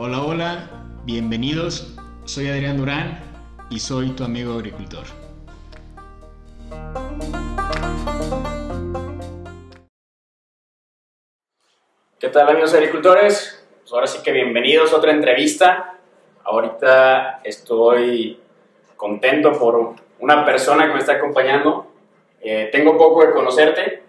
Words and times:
Hola, 0.00 0.22
hola, 0.22 0.70
bienvenidos. 1.04 1.96
Soy 2.24 2.46
Adrián 2.48 2.76
Durán 2.76 3.18
y 3.68 3.80
soy 3.80 4.10
tu 4.10 4.22
amigo 4.22 4.52
agricultor. 4.52 5.02
¿Qué 12.20 12.28
tal 12.28 12.48
amigos 12.48 12.74
agricultores? 12.74 13.66
Pues 13.80 13.92
ahora 13.92 14.06
sí 14.06 14.22
que 14.22 14.30
bienvenidos 14.30 14.92
a 14.92 14.98
otra 14.98 15.10
entrevista. 15.10 15.98
Ahorita 16.44 17.40
estoy 17.42 18.38
contento 18.94 19.58
por 19.58 19.96
una 20.20 20.44
persona 20.44 20.86
que 20.86 20.92
me 20.92 21.00
está 21.00 21.14
acompañando. 21.14 21.88
Eh, 22.40 22.68
tengo 22.70 22.96
poco 22.96 23.26
de 23.26 23.32
conocerte, 23.32 24.04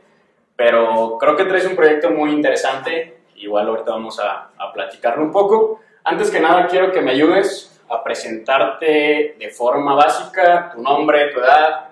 pero 0.55 1.17
creo 1.19 1.35
que 1.35 1.45
traes 1.45 1.65
un 1.65 1.75
proyecto 1.75 2.11
muy 2.11 2.29
interesante. 2.29 3.15
Igual 3.37 3.69
ahorita 3.69 3.91
vamos 3.91 4.19
a, 4.19 4.51
a 4.55 4.73
platicarlo 4.73 5.23
un 5.23 5.31
poco. 5.31 5.79
Antes 6.03 6.31
que 6.31 6.39
nada 6.39 6.67
quiero 6.67 6.91
que 6.91 7.01
me 7.01 7.11
ayudes 7.11 7.79
a 7.89 8.03
presentarte 8.03 9.35
de 9.39 9.49
forma 9.49 9.95
básica, 9.95 10.71
tu 10.73 10.81
nombre, 10.81 11.31
tu 11.33 11.39
edad, 11.39 11.89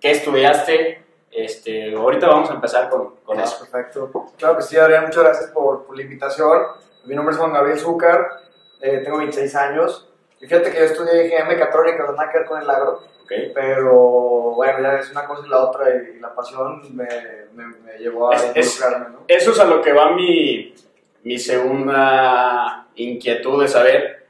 qué 0.00 0.12
estudiaste. 0.12 1.02
Este, 1.30 1.94
ahorita 1.94 2.26
vamos 2.26 2.50
a 2.50 2.54
empezar 2.54 2.88
con, 2.88 3.16
con 3.24 3.38
Ah, 3.38 3.44
eso. 3.44 3.58
Perfecto. 3.60 4.10
Claro 4.36 4.56
que 4.56 4.62
sí, 4.62 4.76
Adrián, 4.76 5.04
muchas 5.06 5.22
gracias 5.22 5.50
por, 5.50 5.84
por 5.86 5.96
la 5.96 6.02
invitación. 6.02 6.62
Mi 7.04 7.14
nombre 7.14 7.32
es 7.32 7.38
Juan 7.38 7.52
Gabriel 7.52 7.78
Zúcar, 7.78 8.26
eh, 8.80 9.00
tengo 9.04 9.18
26 9.18 9.54
años. 9.54 10.08
Y 10.40 10.46
fíjate 10.46 10.70
que 10.72 10.78
yo 10.78 10.84
estudié 10.86 11.12
ingeniería 11.24 11.44
mecatrónica, 11.44 12.04
no 12.04 12.12
nada 12.12 12.30
que 12.32 12.38
ver 12.38 12.46
con 12.48 12.60
el 12.62 12.68
agro, 12.70 13.02
¿ok? 13.22 13.32
pero 13.54 13.92
bueno, 14.56 14.80
ya 14.82 14.94
es 14.98 15.10
una 15.10 15.24
cosa 15.26 15.46
y 15.46 15.50
la 15.50 15.58
otra, 15.64 15.84
y, 15.90 16.18
la 16.18 16.34
pasión 16.34 16.80
me, 16.96 17.06
me, 17.54 17.66
me 17.84 17.98
llevó 17.98 18.32
a 18.32 18.36
es- 18.36 18.46
involucrarme, 18.78 19.08
¿no? 19.10 19.24
Eso 19.28 19.52
es 19.52 19.60
a 19.60 19.64
lo 19.66 19.80
que 19.82 19.92
va 19.92 20.12
mi, 20.12 20.74
mi 21.22 21.38
segunda 21.38 22.86
inquietud 22.94 23.62
de 23.62 23.68
saber 23.68 24.20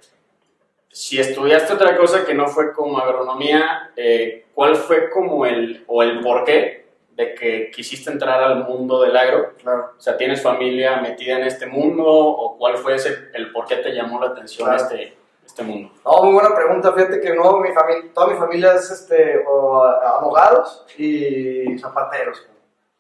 si 0.93 1.21
estudiaste 1.21 1.73
otra 1.73 1.97
cosa 1.97 2.25
que 2.25 2.35
no 2.35 2.49
fue 2.49 2.73
como 2.73 2.99
agronomía, 2.99 3.93
eh, 3.97 4.47
¿cuál 4.55 4.77
fue 4.77 5.09
como 5.09 5.47
el, 5.47 5.85
o 5.87 6.03
el 6.03 6.21
porqué 6.21 6.89
de 7.13 7.35
que 7.35 7.71
quisiste 7.71 8.11
entrar 8.11 8.43
al 8.43 8.65
mundo 8.65 9.01
del 9.03 9.17
agro? 9.17 9.55
Claro. 9.57 9.93
O 9.97 10.01
sea, 10.01 10.17
¿tienes 10.17 10.43
familia 10.43 11.01
metida 11.01 11.39
en 11.39 11.45
este 11.45 11.67
mundo 11.67 12.05
o 12.07 12.59
cuál 12.59 12.77
fue 12.77 12.97
ese, 12.97 13.31
el 13.35 13.53
por 13.53 13.67
qué 13.67 13.77
te 13.77 13.93
llamó 13.93 14.21
la 14.21 14.31
atención 14.31 14.69
Claro. 14.69 14.83
este, 14.83 15.17
este 15.47 15.63
mundo? 15.63 15.93
No, 16.05 16.25
muy 16.25 16.35
buena 16.35 16.55
pregunta. 16.55 16.93
Fíjate 16.93 17.21
que 17.21 17.35
no, 17.35 17.59
mi 17.61 17.73
familia, 17.73 18.11
toda 18.13 18.27
mi 18.27 18.35
familia 18.35 18.75
es 18.75 18.91
este, 18.91 19.45
o, 19.47 19.85
abogados 19.85 20.85
y 20.99 21.79
zapateros. 21.79 22.47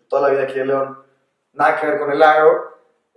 Toda 0.08 0.22
la 0.22 0.34
vida 0.34 0.42
aquí 0.44 0.60
en 0.60 0.68
León. 0.68 0.98
Nada 1.52 1.80
que 1.80 1.86
ver 1.88 1.98
con 1.98 2.12
el 2.12 2.22
agro. 2.22 2.69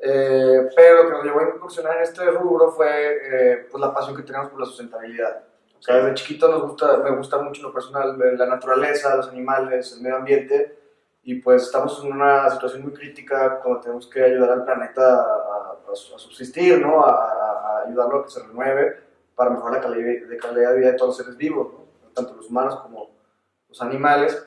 Eh, 0.05 0.69
pero 0.75 1.03
lo 1.03 1.09
que 1.09 1.15
nos 1.15 1.23
llevó 1.23 1.39
a 1.39 1.55
incursionar 1.55 1.97
en 1.97 2.03
este 2.03 2.25
rubro 2.31 2.71
fue 2.71 2.87
eh, 2.89 3.67
pues 3.71 3.81
la 3.81 3.93
pasión 3.93 4.15
que 4.15 4.23
tenemos 4.23 4.49
por 4.49 4.59
la 4.59 4.65
sustentabilidad. 4.65 5.43
O 5.79 5.81
sea, 5.81 5.95
desde 5.97 6.13
chiquito 6.15 6.47
nos 6.49 6.61
gusta, 6.63 6.97
me 6.97 7.15
gusta 7.15 7.37
mucho 7.39 7.61
lo 7.61 7.73
personal 7.73 8.17
la 8.37 8.45
naturaleza, 8.45 9.15
los 9.15 9.27
animales, 9.29 9.93
el 9.93 10.01
medio 10.01 10.17
ambiente. 10.17 10.77
Y 11.23 11.35
pues 11.35 11.63
estamos 11.63 12.03
en 12.03 12.11
una 12.11 12.49
situación 12.49 12.83
muy 12.83 12.91
crítica 12.93 13.59
cuando 13.61 13.79
tenemos 13.81 14.07
que 14.07 14.23
ayudar 14.23 14.49
al 14.51 14.65
planeta 14.65 15.01
a, 15.15 15.19
a- 15.21 15.77
a 15.91 15.95
subsistir, 15.95 16.79
¿no? 16.85 17.03
A, 17.05 17.11
a- 17.11 17.83
ayudarlo 17.87 18.19
a 18.19 18.23
que 18.23 18.29
se 18.31 18.41
renueve 18.43 18.97
para 19.35 19.49
mejorar 19.51 19.77
la 19.77 19.81
calidad 19.81 20.27
de, 20.27 20.37
calidad 20.37 20.71
de 20.71 20.77
vida 20.79 20.91
de 20.91 20.97
todos 20.97 21.09
los 21.09 21.17
seres 21.17 21.37
vivos, 21.37 21.67
¿no? 21.73 22.09
tanto 22.13 22.33
los 22.35 22.47
humanos 22.49 22.75
como 22.81 23.09
los 23.69 23.81
animales. 23.81 24.45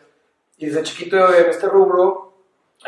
Y 0.58 0.66
desde 0.66 0.82
chiquito 0.84 1.16
en 1.34 1.46
este 1.50 1.66
rubro 1.66 2.25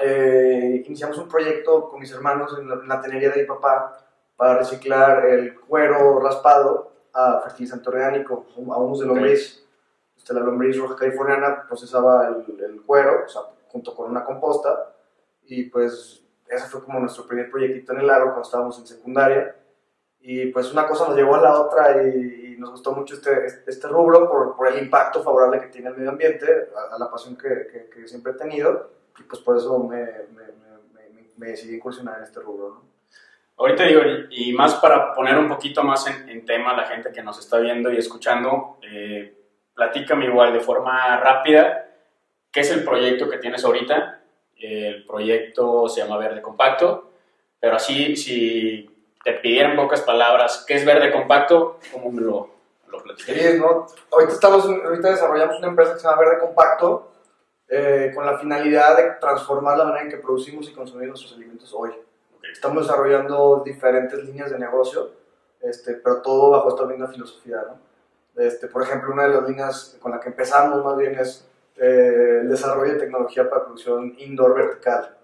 eh, 0.02 0.82
iniciamos 0.86 1.18
un 1.18 1.28
proyecto 1.28 1.88
con 1.88 2.00
mis 2.00 2.12
hermanos 2.12 2.56
en 2.58 2.68
la, 2.68 2.74
en 2.74 2.88
la 2.88 3.00
tenería 3.00 3.30
de 3.30 3.42
mi 3.42 3.46
papá 3.46 4.04
para 4.36 4.58
reciclar 4.58 5.26
el 5.26 5.58
cuero 5.60 6.20
raspado 6.20 6.92
a 7.12 7.40
fertilizante 7.40 7.88
orgánico, 7.88 8.46
a 8.56 8.78
humus 8.78 9.00
de 9.00 9.06
lombriz. 9.06 9.66
Este, 10.16 10.34
la 10.34 10.40
lombriz 10.40 10.78
roja 10.78 10.96
californiana 10.96 11.64
procesaba 11.66 12.28
el, 12.28 12.60
el 12.60 12.82
cuero, 12.82 13.24
o 13.24 13.28
sea, 13.28 13.42
junto 13.68 13.94
con 13.94 14.10
una 14.10 14.24
composta, 14.24 14.94
y 15.46 15.64
pues 15.64 16.24
ese 16.46 16.66
fue 16.66 16.84
como 16.84 17.00
nuestro 17.00 17.26
primer 17.26 17.50
proyectito 17.50 17.92
en 17.92 18.00
el 18.00 18.10
agro 18.10 18.26
cuando 18.26 18.42
estábamos 18.42 18.78
en 18.78 18.86
secundaria. 18.86 19.54
Y 20.20 20.46
pues 20.46 20.72
una 20.72 20.86
cosa 20.86 21.06
nos 21.06 21.16
llevó 21.16 21.36
a 21.36 21.42
la 21.42 21.60
otra 21.60 22.02
y, 22.02 22.54
y 22.54 22.56
nos 22.58 22.70
gustó 22.70 22.92
mucho 22.92 23.14
este, 23.14 23.46
este, 23.46 23.70
este 23.70 23.88
rubro 23.88 24.28
por, 24.28 24.56
por 24.56 24.68
el 24.68 24.82
impacto 24.82 25.22
favorable 25.22 25.60
que 25.60 25.68
tiene 25.68 25.88
el 25.88 25.96
medio 25.96 26.10
ambiente, 26.10 26.70
a, 26.76 26.94
a 26.94 26.98
la 26.98 27.10
pasión 27.10 27.36
que, 27.36 27.66
que, 27.70 27.88
que 27.88 28.08
siempre 28.08 28.32
he 28.32 28.36
tenido, 28.36 28.90
y 29.18 29.22
pues 29.24 29.40
por 29.42 29.56
eso 29.56 29.78
me, 29.78 29.96
me, 29.96 30.44
me, 30.94 31.22
me, 31.36 31.46
decidí 31.48 31.76
incursionar 31.76 32.18
en 32.18 32.24
este 32.24 32.40
rubro. 32.40 32.68
¿no? 32.68 32.82
Ahorita 33.56 33.84
digo, 33.84 34.00
y 34.30 34.52
más 34.52 34.74
para 34.76 35.14
poner 35.14 35.36
un 35.36 35.48
poquito 35.48 35.82
más 35.82 36.06
en, 36.06 36.28
en 36.28 36.44
tema 36.44 36.70
a 36.70 36.76
la 36.76 36.84
gente 36.84 37.10
que 37.10 37.22
nos 37.22 37.38
está 37.38 37.58
viendo 37.58 37.92
y 37.92 37.96
escuchando, 37.96 38.78
eh, 38.82 39.34
platícame 39.74 40.26
igual 40.26 40.52
de 40.52 40.60
forma 40.60 41.18
rápida, 41.18 41.88
¿qué 42.52 42.60
es 42.60 42.70
el 42.70 42.84
proyecto 42.84 43.28
que 43.28 43.38
tienes 43.38 43.64
ahorita? 43.64 44.22
El 44.56 45.04
proyecto 45.06 45.88
se 45.88 46.00
llama 46.00 46.18
Verde 46.18 46.42
Compacto, 46.42 47.12
pero 47.60 47.76
así, 47.76 48.16
si 48.16 48.88
te 49.24 49.32
pidieran 49.34 49.76
pocas 49.76 50.02
palabras, 50.02 50.64
¿qué 50.66 50.74
es 50.74 50.84
Verde 50.84 51.12
Compacto? 51.12 51.78
¿Cómo 51.92 52.10
me 52.10 52.22
lo, 52.22 52.50
lo 52.88 53.02
platicarías? 53.02 53.52
Sí, 53.52 53.58
¿no? 53.58 53.86
Ahorita, 54.12 54.32
estamos, 54.32 54.64
ahorita 54.66 55.10
desarrollamos 55.10 55.58
una 55.58 55.68
empresa 55.68 55.94
que 55.94 56.00
se 56.00 56.08
llama 56.08 56.20
Verde 56.20 56.38
Compacto 56.38 57.12
eh, 57.68 58.12
con 58.14 58.24
la 58.24 58.38
finalidad 58.38 58.96
de 58.96 59.10
transformar 59.20 59.76
la 59.76 59.84
manera 59.84 60.04
en 60.04 60.10
que 60.10 60.16
producimos 60.16 60.68
y 60.68 60.74
consumimos 60.74 61.20
nuestros 61.20 61.34
alimentos 61.34 61.74
hoy. 61.74 61.90
Estamos 62.50 62.86
desarrollando 62.86 63.62
diferentes 63.64 64.24
líneas 64.24 64.50
de 64.50 64.58
negocio, 64.58 65.10
este, 65.60 65.94
pero 65.94 66.22
todo 66.22 66.50
bajo 66.50 66.70
esta 66.70 66.86
misma 66.86 67.08
filosofía. 67.08 67.62
¿no? 67.66 68.42
Este, 68.42 68.68
por 68.68 68.82
ejemplo, 68.82 69.12
una 69.12 69.24
de 69.24 69.34
las 69.34 69.48
líneas 69.48 69.96
con 70.00 70.12
la 70.12 70.20
que 70.20 70.28
empezamos 70.28 70.82
más 70.84 70.96
bien 70.96 71.18
es 71.18 71.46
eh, 71.76 72.38
el 72.40 72.48
desarrollo 72.48 72.94
de 72.94 73.00
tecnología 73.00 73.48
para 73.48 73.64
producción 73.64 74.14
indoor 74.18 74.54
vertical, 74.54 75.16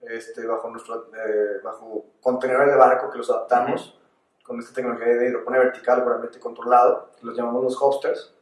este, 0.00 0.46
bajo, 0.46 0.70
nuestro, 0.70 1.08
eh, 1.14 1.60
bajo 1.62 2.06
contenedores 2.20 2.70
de 2.70 2.78
barco 2.78 3.10
que 3.10 3.18
los 3.18 3.30
adaptamos 3.30 3.98
con 4.44 4.58
esta 4.58 4.74
tecnología 4.74 5.08
de 5.08 5.28
hidroponía 5.28 5.60
vertical 5.60 6.00
ambiente 6.00 6.40
controlado, 6.40 7.10
que 7.18 7.26
los 7.26 7.36
llamamos 7.36 7.64
los 7.64 7.80
hosters. 7.80 8.34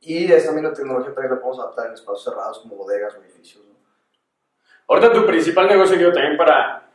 Y 0.00 0.30
esta 0.30 0.52
misma 0.52 0.72
tecnología 0.72 1.14
también 1.14 1.34
la 1.34 1.40
podemos 1.40 1.60
adaptar 1.60 1.86
en 1.86 1.94
espacios 1.94 2.24
cerrados 2.24 2.58
como 2.60 2.76
bodegas 2.76 3.14
o 3.14 3.22
edificios. 3.22 3.64
¿no? 3.64 3.74
Ahorita 4.88 5.12
tu 5.12 5.26
principal 5.26 5.66
negocio, 5.66 5.96
digo, 5.96 6.12
también 6.12 6.36
para, 6.36 6.90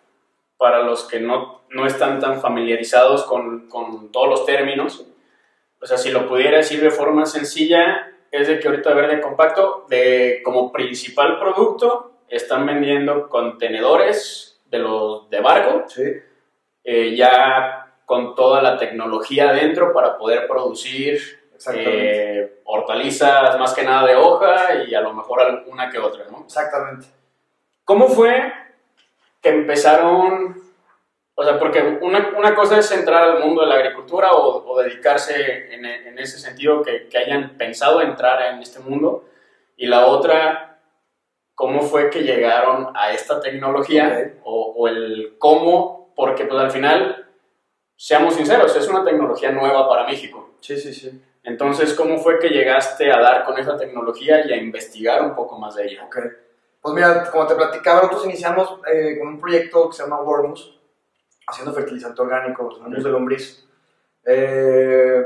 para 0.58 0.84
los 0.84 1.06
que 1.06 1.20
no, 1.20 1.64
no 1.70 1.86
están 1.86 2.20
tan 2.20 2.40
familiarizados 2.40 3.26
con, 3.26 3.68
con 3.68 4.12
todos 4.12 4.30
los 4.30 4.46
términos, 4.46 5.06
o 5.82 5.86
sea, 5.86 5.98
si 5.98 6.12
lo 6.12 6.28
pudiera 6.28 6.58
decir 6.58 6.82
de 6.82 6.92
forma 6.92 7.26
sencilla, 7.26 8.12
es 8.32 8.48
de 8.48 8.60
que 8.60 8.68
ahorita 8.68 8.94
Verde 8.94 9.22
Compacto, 9.22 9.86
de, 9.90 10.42
como 10.44 10.72
principal 10.72 11.40
producto, 11.40 12.12
están 12.28 12.66
vendiendo 12.66 13.30
contenedores 13.30 14.62
de 14.66 14.80
los 14.80 15.30
de 15.30 15.40
barco, 15.40 15.86
Sí, 15.88 16.04
eh, 16.84 17.16
ya 17.16 17.96
con 18.06 18.36
toda 18.36 18.62
la 18.62 18.78
tecnología 18.78 19.54
dentro 19.54 19.94
para 19.94 20.18
poder 20.18 20.48
producir. 20.48 21.38
Eh, 21.74 22.62
hortalizas 22.66 23.58
más 23.59 23.74
que 23.74 23.84
nada 23.84 24.08
de 24.08 24.16
hoja 24.16 24.84
y 24.88 24.94
a 24.96 25.02
lo 25.02 25.14
mejor 25.14 25.42
alguna 25.42 25.90
que 25.90 26.00
otra, 26.00 26.25
¿no? 26.31 26.44
Exactamente. 26.46 27.08
¿Cómo 27.84 28.08
fue 28.08 28.53
que 29.42 29.50
empezaron? 29.50 30.62
O 31.36 31.44
sea, 31.44 31.58
porque 31.58 31.81
una, 32.02 32.34
una 32.38 32.53
cosa 32.53 32.78
es 32.78 32.92
entrar 32.92 33.24
al 33.24 33.40
mundo 33.40 33.62
de 33.62 33.68
la 33.68 33.75
agricultura 33.75 34.31
o, 34.34 34.72
o 34.72 34.81
dedicarse 34.81 35.74
en, 35.74 35.86
en 35.86 36.19
ese 36.19 36.38
sentido, 36.38 36.84
que, 36.84 37.08
que 37.08 37.18
hayan 37.18 37.58
pensado 37.58 38.02
entrar 38.02 38.53
en 38.53 38.62
este 38.62 38.80
mundo, 38.80 39.25
y 39.78 39.88
la 39.88 40.06
otra, 40.06 40.80
¿cómo 41.56 41.81
fue 41.81 42.09
que 42.09 42.24
llegaron 42.24 42.92
a 42.94 43.12
esta 43.12 43.40
tecnología? 43.40 44.08
Ok. 44.08 44.42
O, 44.44 44.74
o 44.78 44.88
el 44.90 45.36
cómo, 45.38 46.14
porque 46.16 46.44
pues 46.44 46.60
al 46.60 46.72
final, 46.72 47.28
seamos 47.95 48.36
sinceros, 48.36 48.75
es 48.75 48.88
una 48.89 49.06
tecnología 49.06 49.51
nueva 49.51 49.88
para 49.88 50.06
México. 50.06 50.56
Sí, 50.60 50.78
sí, 50.78 50.94
sí. 50.94 51.22
Entonces, 51.44 51.94
¿cómo 51.94 52.18
fue 52.19 52.38
que 52.39 52.50
llegaste 52.50 53.12
a 53.12 53.19
dar 53.19 53.45
con 53.45 53.57
esa 53.57 53.77
tecnología 53.77 54.45
y 54.45 54.51
a 54.51 54.57
investigar 54.57 55.21
un 55.24 55.36
poco 55.36 55.57
más 55.57 55.75
de 55.75 55.86
ella? 55.86 56.06
Ok. 56.06 56.18
Pues 56.81 56.95
mira, 56.95 57.30
como 57.31 57.47
te 57.47 57.56
platicaba, 57.56 58.01
nosotros 58.01 58.25
iniciamos 58.25 58.80
eh, 58.91 59.18
con 59.19 59.27
un 59.30 59.39
proyecto 59.39 59.89
que 59.89 59.95
se 59.97 60.03
llama 60.03 60.21
Wormus, 60.21 60.80
haciendo 61.47 61.74
fertilizante 61.74 62.21
orgánico, 62.21 62.63
los 62.63 62.77
humus 62.80 63.03
de 63.03 63.09
lombriz. 63.09 63.65
Eh, 64.25 65.25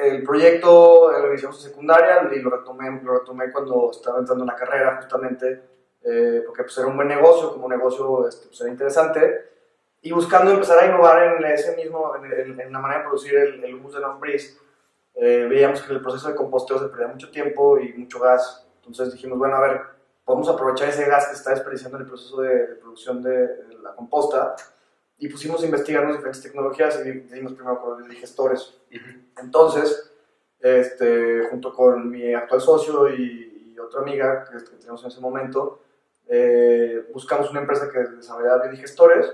el 0.00 0.22
proyecto 0.22 1.12
eh, 1.14 1.20
lo 1.20 1.28
iniciamos 1.28 1.62
en 1.64 1.70
secundaria 1.70 2.28
y 2.34 2.38
lo 2.40 2.50
retomé, 2.50 3.00
lo 3.02 3.18
retomé 3.18 3.50
cuando 3.52 3.90
estaba 3.90 4.18
entrando 4.18 4.44
en 4.44 4.48
la 4.48 4.56
carrera, 4.56 4.96
justamente, 4.96 5.62
eh, 6.04 6.42
porque 6.46 6.62
pues, 6.62 6.76
era 6.78 6.86
un 6.86 6.96
buen 6.96 7.08
negocio, 7.08 7.52
como 7.52 7.68
negocio 7.68 8.26
este, 8.28 8.46
pues, 8.48 8.60
era 8.60 8.70
interesante. 8.70 9.50
Y 10.02 10.12
buscando 10.12 10.50
empezar 10.52 10.78
a 10.78 10.86
innovar 10.86 11.22
en 11.38 11.44
ese 11.46 11.74
mismo, 11.76 12.14
en, 12.16 12.24
el- 12.26 12.60
en 12.60 12.72
la 12.72 12.78
manera 12.78 13.00
de 13.00 13.06
producir 13.06 13.34
el, 13.36 13.64
el 13.64 13.74
humus 13.74 13.94
de 13.94 14.00
lombriz, 14.00 14.58
eh, 15.14 15.46
veíamos 15.48 15.82
que 15.82 15.92
el 15.92 16.00
proceso 16.00 16.28
de 16.28 16.34
composteo 16.34 16.78
se 16.78 16.88
perdía 16.88 17.08
mucho 17.08 17.30
tiempo 17.30 17.78
y 17.78 17.92
mucho 17.94 18.20
gas. 18.20 18.66
Entonces 18.76 19.12
dijimos, 19.12 19.38
bueno, 19.38 19.56
a 19.56 19.60
ver, 19.60 19.80
podemos 20.24 20.48
aprovechar 20.48 20.88
ese 20.88 21.06
gas 21.06 21.28
que 21.28 21.34
está 21.34 21.50
desperdiciando 21.50 21.98
en 21.98 22.02
el 22.02 22.08
proceso 22.08 22.40
de, 22.40 22.66
de 22.66 22.74
producción 22.76 23.22
de, 23.22 23.30
de 23.30 23.78
la 23.82 23.94
composta 23.94 24.56
y 25.18 25.28
pusimos 25.28 25.62
a 25.62 25.66
investigarnos 25.66 26.16
diferentes 26.16 26.42
tecnologías 26.42 27.00
y 27.04 27.10
dimos 27.10 27.54
primero 27.54 27.80
con 27.80 28.00
los 28.00 28.08
digestores. 28.08 28.78
Entonces, 29.40 30.12
este, 30.60 31.46
junto 31.50 31.72
con 31.72 32.10
mi 32.10 32.32
actual 32.34 32.60
socio 32.60 33.08
y, 33.08 33.72
y 33.74 33.78
otra 33.78 34.00
amiga 34.00 34.44
que, 34.44 34.58
que, 34.64 34.76
teníamos 34.76 35.02
en 35.02 35.08
ese 35.08 35.20
momento, 35.20 35.82
eh, 36.26 37.06
buscamos 37.12 37.50
una 37.50 37.60
empresa 37.60 37.90
que 37.90 37.98
desarrollaba 37.98 38.62
biodigestores 38.62 39.32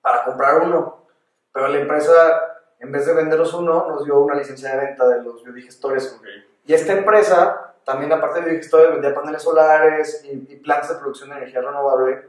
para 0.00 0.24
comprar 0.24 0.62
uno. 0.62 1.06
Pero 1.52 1.68
la 1.68 1.78
empresa, 1.78 2.47
en 2.80 2.92
vez 2.92 3.06
de 3.06 3.14
vendernos 3.14 3.52
uno, 3.54 3.88
nos 3.88 4.04
dio 4.04 4.20
una 4.20 4.34
licencia 4.34 4.70
de 4.76 4.86
venta 4.86 5.08
de 5.08 5.22
los 5.22 5.42
biodigestores. 5.42 6.18
Y 6.64 6.72
esta 6.72 6.92
empresa, 6.92 7.74
también 7.84 8.12
aparte 8.12 8.40
de 8.40 8.46
biodigestores, 8.46 8.92
vendía 8.92 9.14
paneles 9.14 9.42
solares 9.42 10.24
y, 10.24 10.52
y 10.52 10.56
plantas 10.56 10.90
de 10.90 10.96
producción 10.96 11.30
de 11.30 11.36
energía 11.36 11.60
renovable 11.60 12.28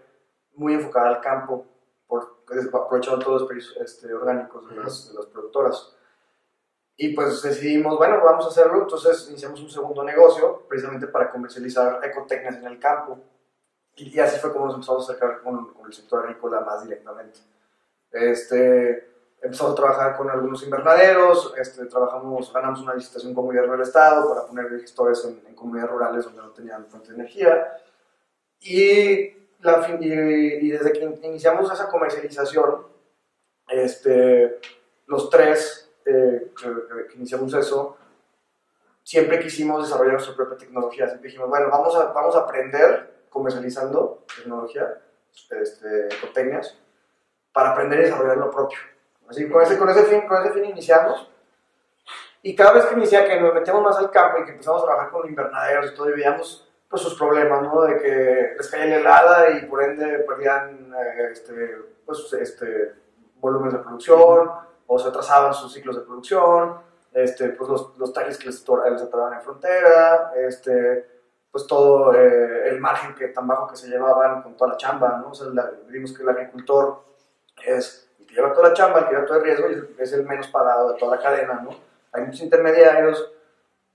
muy 0.55 0.73
enfocada 0.73 1.09
al 1.09 1.21
campo 1.21 1.65
por, 2.07 2.39
aprovechando 2.73 3.19
todos 3.19 3.41
los 3.41 3.49
precios 3.49 3.77
este, 3.77 4.13
orgánicos 4.13 4.69
de 4.69 4.75
las, 4.75 5.09
de 5.09 5.13
las, 5.13 5.25
productoras. 5.27 5.95
Y 6.97 7.15
pues 7.15 7.41
decidimos, 7.41 7.97
bueno, 7.97 8.19
vamos 8.23 8.45
a 8.45 8.49
hacerlo, 8.49 8.81
entonces 8.81 9.27
iniciamos 9.29 9.61
un 9.61 9.69
segundo 9.69 10.03
negocio 10.03 10.65
precisamente 10.67 11.07
para 11.07 11.31
comercializar 11.31 12.01
ecotecnias 12.03 12.57
en 12.57 12.65
el 12.65 12.79
campo. 12.79 13.19
Y, 13.95 14.15
y 14.15 14.19
así 14.19 14.37
fue 14.39 14.51
como 14.51 14.65
nos 14.65 14.75
empezamos 14.75 15.07
a 15.07 15.13
acercar 15.13 15.41
con, 15.41 15.73
con, 15.73 15.85
el 15.85 15.93
sector 15.93 16.23
agrícola 16.23 16.59
más 16.61 16.83
directamente. 16.83 17.39
Este, 18.11 19.08
empezamos 19.41 19.73
a 19.73 19.75
trabajar 19.75 20.17
con 20.17 20.29
algunos 20.29 20.63
invernaderos, 20.63 21.53
este, 21.57 21.85
trabajamos, 21.85 22.51
ganamos 22.51 22.81
una 22.81 22.93
licitación 22.93 23.33
con 23.33 23.45
gobierno 23.45 23.73
del 23.73 23.81
estado 23.81 24.29
para 24.29 24.45
poner 24.45 24.69
gestores 24.81 25.23
en, 25.25 25.41
en 25.47 25.55
comunidades 25.55 25.91
rurales 25.91 26.25
donde 26.25 26.41
no 26.41 26.49
tenían 26.51 26.85
fuente 26.87 27.09
de 27.09 27.15
energía. 27.15 27.77
Y 28.59 29.31
la, 29.59 29.97
y, 29.99 30.05
y, 30.05 30.69
desde 30.69 30.91
que 30.91 31.19
iniciamos 31.23 31.71
esa 31.71 31.89
comercialización, 31.89 32.87
este, 33.67 34.59
los 35.07 35.29
tres 35.29 35.91
eh, 36.05 36.51
que, 36.59 36.67
que, 37.07 37.15
iniciamos 37.15 37.53
eso, 37.53 37.97
siempre 39.03 39.39
quisimos 39.39 39.83
desarrollar 39.83 40.13
nuestra 40.13 40.35
propia 40.35 40.57
tecnología. 40.57 41.07
Siempre 41.07 41.29
dijimos, 41.29 41.49
bueno, 41.49 41.69
vamos 41.69 41.95
a, 41.95 42.05
vamos 42.11 42.35
a 42.35 42.39
aprender 42.39 43.25
comercializando 43.29 44.25
tecnología, 44.35 45.01
este, 45.51 46.07
ecotecnias, 46.07 46.77
para 47.51 47.71
aprender 47.71 47.99
y 47.99 48.03
desarrollar 48.03 48.37
lo 48.37 48.51
propio. 48.51 48.79
Así, 49.29 49.47
con 49.47 49.61
ese, 49.61 49.77
con 49.77 49.89
ese, 49.89 50.03
fin, 50.03 50.27
con 50.27 50.41
ese 50.41 50.51
fin 50.51 50.65
iniciamos. 50.65 51.29
Y 52.41 52.55
cada 52.55 52.71
vez 52.73 52.85
que 52.85 52.95
inicia, 52.95 53.27
que 53.27 53.39
nos 53.39 53.53
metemos 53.53 53.83
más 53.83 53.97
al 53.97 54.09
campo 54.09 54.39
y 54.39 54.45
que 54.45 54.51
empezamos 54.51 54.81
a 54.81 54.85
trabajar 54.85 55.11
con 55.11 55.27
invernaderos 55.27 55.91
y 55.91 55.95
todo, 55.95 56.09
y 56.09 56.13
veíamos 56.13 56.67
pues, 56.89 57.01
sus 57.01 57.15
problemas, 57.15 57.61
¿no? 57.61 57.81
De 57.81 57.97
que 57.97 58.55
les 58.57 58.67
caía 58.69 58.85
la 58.85 58.95
helada 58.95 59.49
y 59.51 59.65
por 59.65 59.83
ende 59.83 60.19
perdían 60.19 60.93
eh, 60.97 61.29
este, 61.31 61.77
pues, 62.05 62.33
este, 62.33 62.93
volúmenes 63.35 63.73
de 63.73 63.79
producción 63.79 64.51
o 64.87 64.97
se 64.97 65.09
atrasaban 65.09 65.53
sus 65.53 65.71
ciclos 65.71 65.97
de 65.97 66.01
producción, 66.01 66.81
este, 67.13 67.49
pues 67.49 67.69
los, 67.69 67.97
los 67.97 68.11
talles 68.11 68.37
que 68.37 68.47
les, 68.47 68.65
les 68.91 69.01
atoraban 69.01 69.33
en 69.33 69.41
frontera, 69.41 70.31
este, 70.35 71.05
pues 71.51 71.67
todo 71.67 72.15
eh, 72.15 72.69
el 72.69 72.79
margen 72.79 73.13
que, 73.13 73.27
tan 73.27 73.47
bajo 73.47 73.67
que 73.67 73.75
se 73.75 73.87
llevaban 73.87 74.41
con 74.41 74.57
toda 74.57 74.71
la 74.71 74.77
chamba, 74.77 75.17
¿no? 75.21 75.29
O 75.29 75.33
sea, 75.33 75.47
la, 75.49 75.69
vimos 75.87 76.13
que 76.13 76.23
el 76.23 76.29
agricultor 76.29 77.03
es 77.63 78.08
que 78.29 78.35
lleva 78.35 78.53
toda 78.53 78.69
la 78.69 78.75
chamba, 78.75 78.99
el 78.99 79.05
que 79.05 79.15
lleva 79.15 79.25
todo 79.25 79.37
el 79.37 79.43
riesgo 79.43 79.69
y 79.69 80.01
es 80.01 80.13
el 80.13 80.25
menos 80.25 80.47
pagado 80.47 80.93
de 80.93 80.99
toda 80.99 81.15
la 81.15 81.21
cadena, 81.21 81.61
¿no? 81.63 81.71
Hay 82.11 82.23
muchos 82.23 82.41
intermediarios 82.41 83.31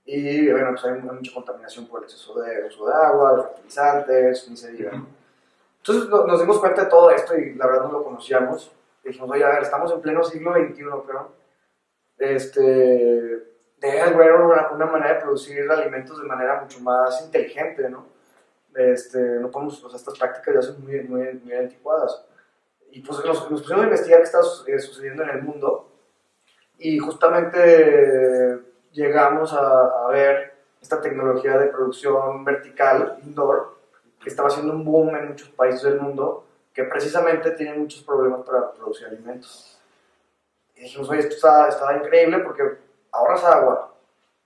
y 0.05 0.51
bueno, 0.51 0.71
pues 0.71 0.85
hay 0.85 1.01
mucha 1.01 1.33
contaminación 1.33 1.87
por 1.87 1.99
el 1.99 2.03
exceso 2.05 2.39
de 2.39 2.65
uso 2.65 2.85
de 2.85 2.93
agua, 2.93 3.35
de 3.35 3.43
fertilizantes, 3.43 4.49
ni 4.49 4.57
se 4.57 4.71
diga. 4.71 4.91
Entonces 5.77 6.09
nos 6.09 6.39
dimos 6.39 6.59
cuenta 6.59 6.83
de 6.83 6.89
todo 6.89 7.09
esto 7.11 7.35
y 7.37 7.55
la 7.55 7.65
verdad 7.65 7.85
no 7.85 7.91
lo 7.93 8.03
conocíamos. 8.03 8.71
Dijimos, 9.03 9.29
oye, 9.31 9.43
a 9.43 9.49
ver, 9.49 9.63
estamos 9.63 9.91
en 9.91 10.01
pleno 10.01 10.23
siglo 10.23 10.53
XXI, 10.53 10.83
creo. 11.07 11.31
Este, 12.17 13.55
debe 13.79 14.01
haber 14.01 14.33
una, 14.33 14.69
una, 14.71 14.85
manera 14.85 15.15
de 15.15 15.21
producir 15.21 15.69
alimentos 15.69 16.19
de 16.19 16.27
manera 16.27 16.61
mucho 16.61 16.79
más 16.79 17.21
inteligente, 17.21 17.89
¿no? 17.89 18.07
Este, 18.75 19.19
no 19.19 19.49
podemos, 19.51 19.83
o 19.83 19.89
sea, 19.89 19.97
estas 19.97 20.17
prácticas 20.17 20.55
ya 20.55 20.61
son 20.61 20.83
muy, 20.83 21.01
muy, 21.03 21.33
muy 21.43 21.53
anticuadas. 21.53 22.25
Y 22.95 23.01
pues 23.01 23.25
nos, 23.25 23.51
nos 23.51 23.61
pusimos 23.61 23.81
a 23.81 23.87
investigar 23.87 24.19
qué 24.19 24.23
está 24.23 24.41
sucediendo 24.41 25.23
en 25.23 25.29
el 25.29 25.43
mundo 25.43 25.89
y 26.77 26.97
justamente 26.97 28.61
llegamos 28.93 29.51
a, 29.51 30.05
a, 30.05 30.07
ver 30.11 30.53
esta 30.81 31.01
tecnología 31.01 31.57
de 31.57 31.67
producción 31.67 32.45
vertical, 32.45 33.19
indoor, 33.21 33.79
que 34.17 34.29
estaba 34.29 34.47
haciendo 34.47 34.71
un 34.71 34.85
boom 34.85 35.13
en 35.13 35.27
muchos 35.27 35.49
países 35.49 35.83
del 35.83 35.99
mundo, 35.99 36.45
que 36.73 36.85
precisamente 36.85 37.51
tienen 37.51 37.81
muchos 37.81 38.01
problemas 38.01 38.45
para 38.45 38.71
producir 38.71 39.07
alimentos. 39.07 39.77
Y 40.77 40.83
dijimos, 40.83 41.09
oye, 41.09 41.19
esto 41.19 41.35
está, 41.35 41.67
está 41.67 41.97
increíble 41.97 42.39
porque 42.39 42.63
ahorras 43.11 43.43
agua, 43.43 43.93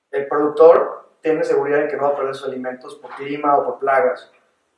el 0.10 0.28
productor 0.28 1.12
tiene 1.22 1.44
seguridad 1.44 1.82
de 1.82 1.88
que 1.88 1.98
no 1.98 2.04
va 2.06 2.10
a 2.10 2.16
perder 2.16 2.34
sus 2.34 2.48
alimentos 2.48 2.96
por 2.96 3.12
clima 3.12 3.60
o 3.60 3.64
por 3.64 3.78
plagas. 3.78 4.32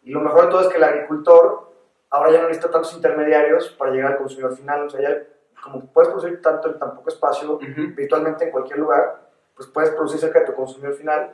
Y 0.03 0.11
lo 0.11 0.19
mejor 0.19 0.43
de 0.43 0.51
todo 0.51 0.61
es 0.63 0.67
que 0.67 0.77
el 0.77 0.83
agricultor 0.83 1.70
ahora 2.11 2.31
ya 2.31 2.41
no 2.41 2.47
necesita 2.47 2.71
tantos 2.71 2.93
intermediarios 2.93 3.69
para 3.71 3.91
llegar 3.91 4.11
al 4.13 4.17
consumidor 4.17 4.55
final. 4.55 4.85
O 4.85 4.89
sea, 4.89 5.01
ya 5.01 5.23
como 5.63 5.85
puedes 5.87 6.09
producir 6.09 6.41
tanto 6.41 6.69
en 6.69 6.79
tan 6.79 6.95
poco 6.95 7.09
espacio, 7.09 7.53
uh 7.53 7.59
-huh. 7.59 7.95
virtualmente 7.95 8.45
en 8.45 8.51
cualquier 8.51 8.79
lugar, 8.79 9.19
pues 9.55 9.67
puedes 9.69 9.91
producir 9.91 10.19
cerca 10.19 10.39
de 10.39 10.45
tu 10.45 10.53
consumidor 10.53 10.95
final 10.95 11.33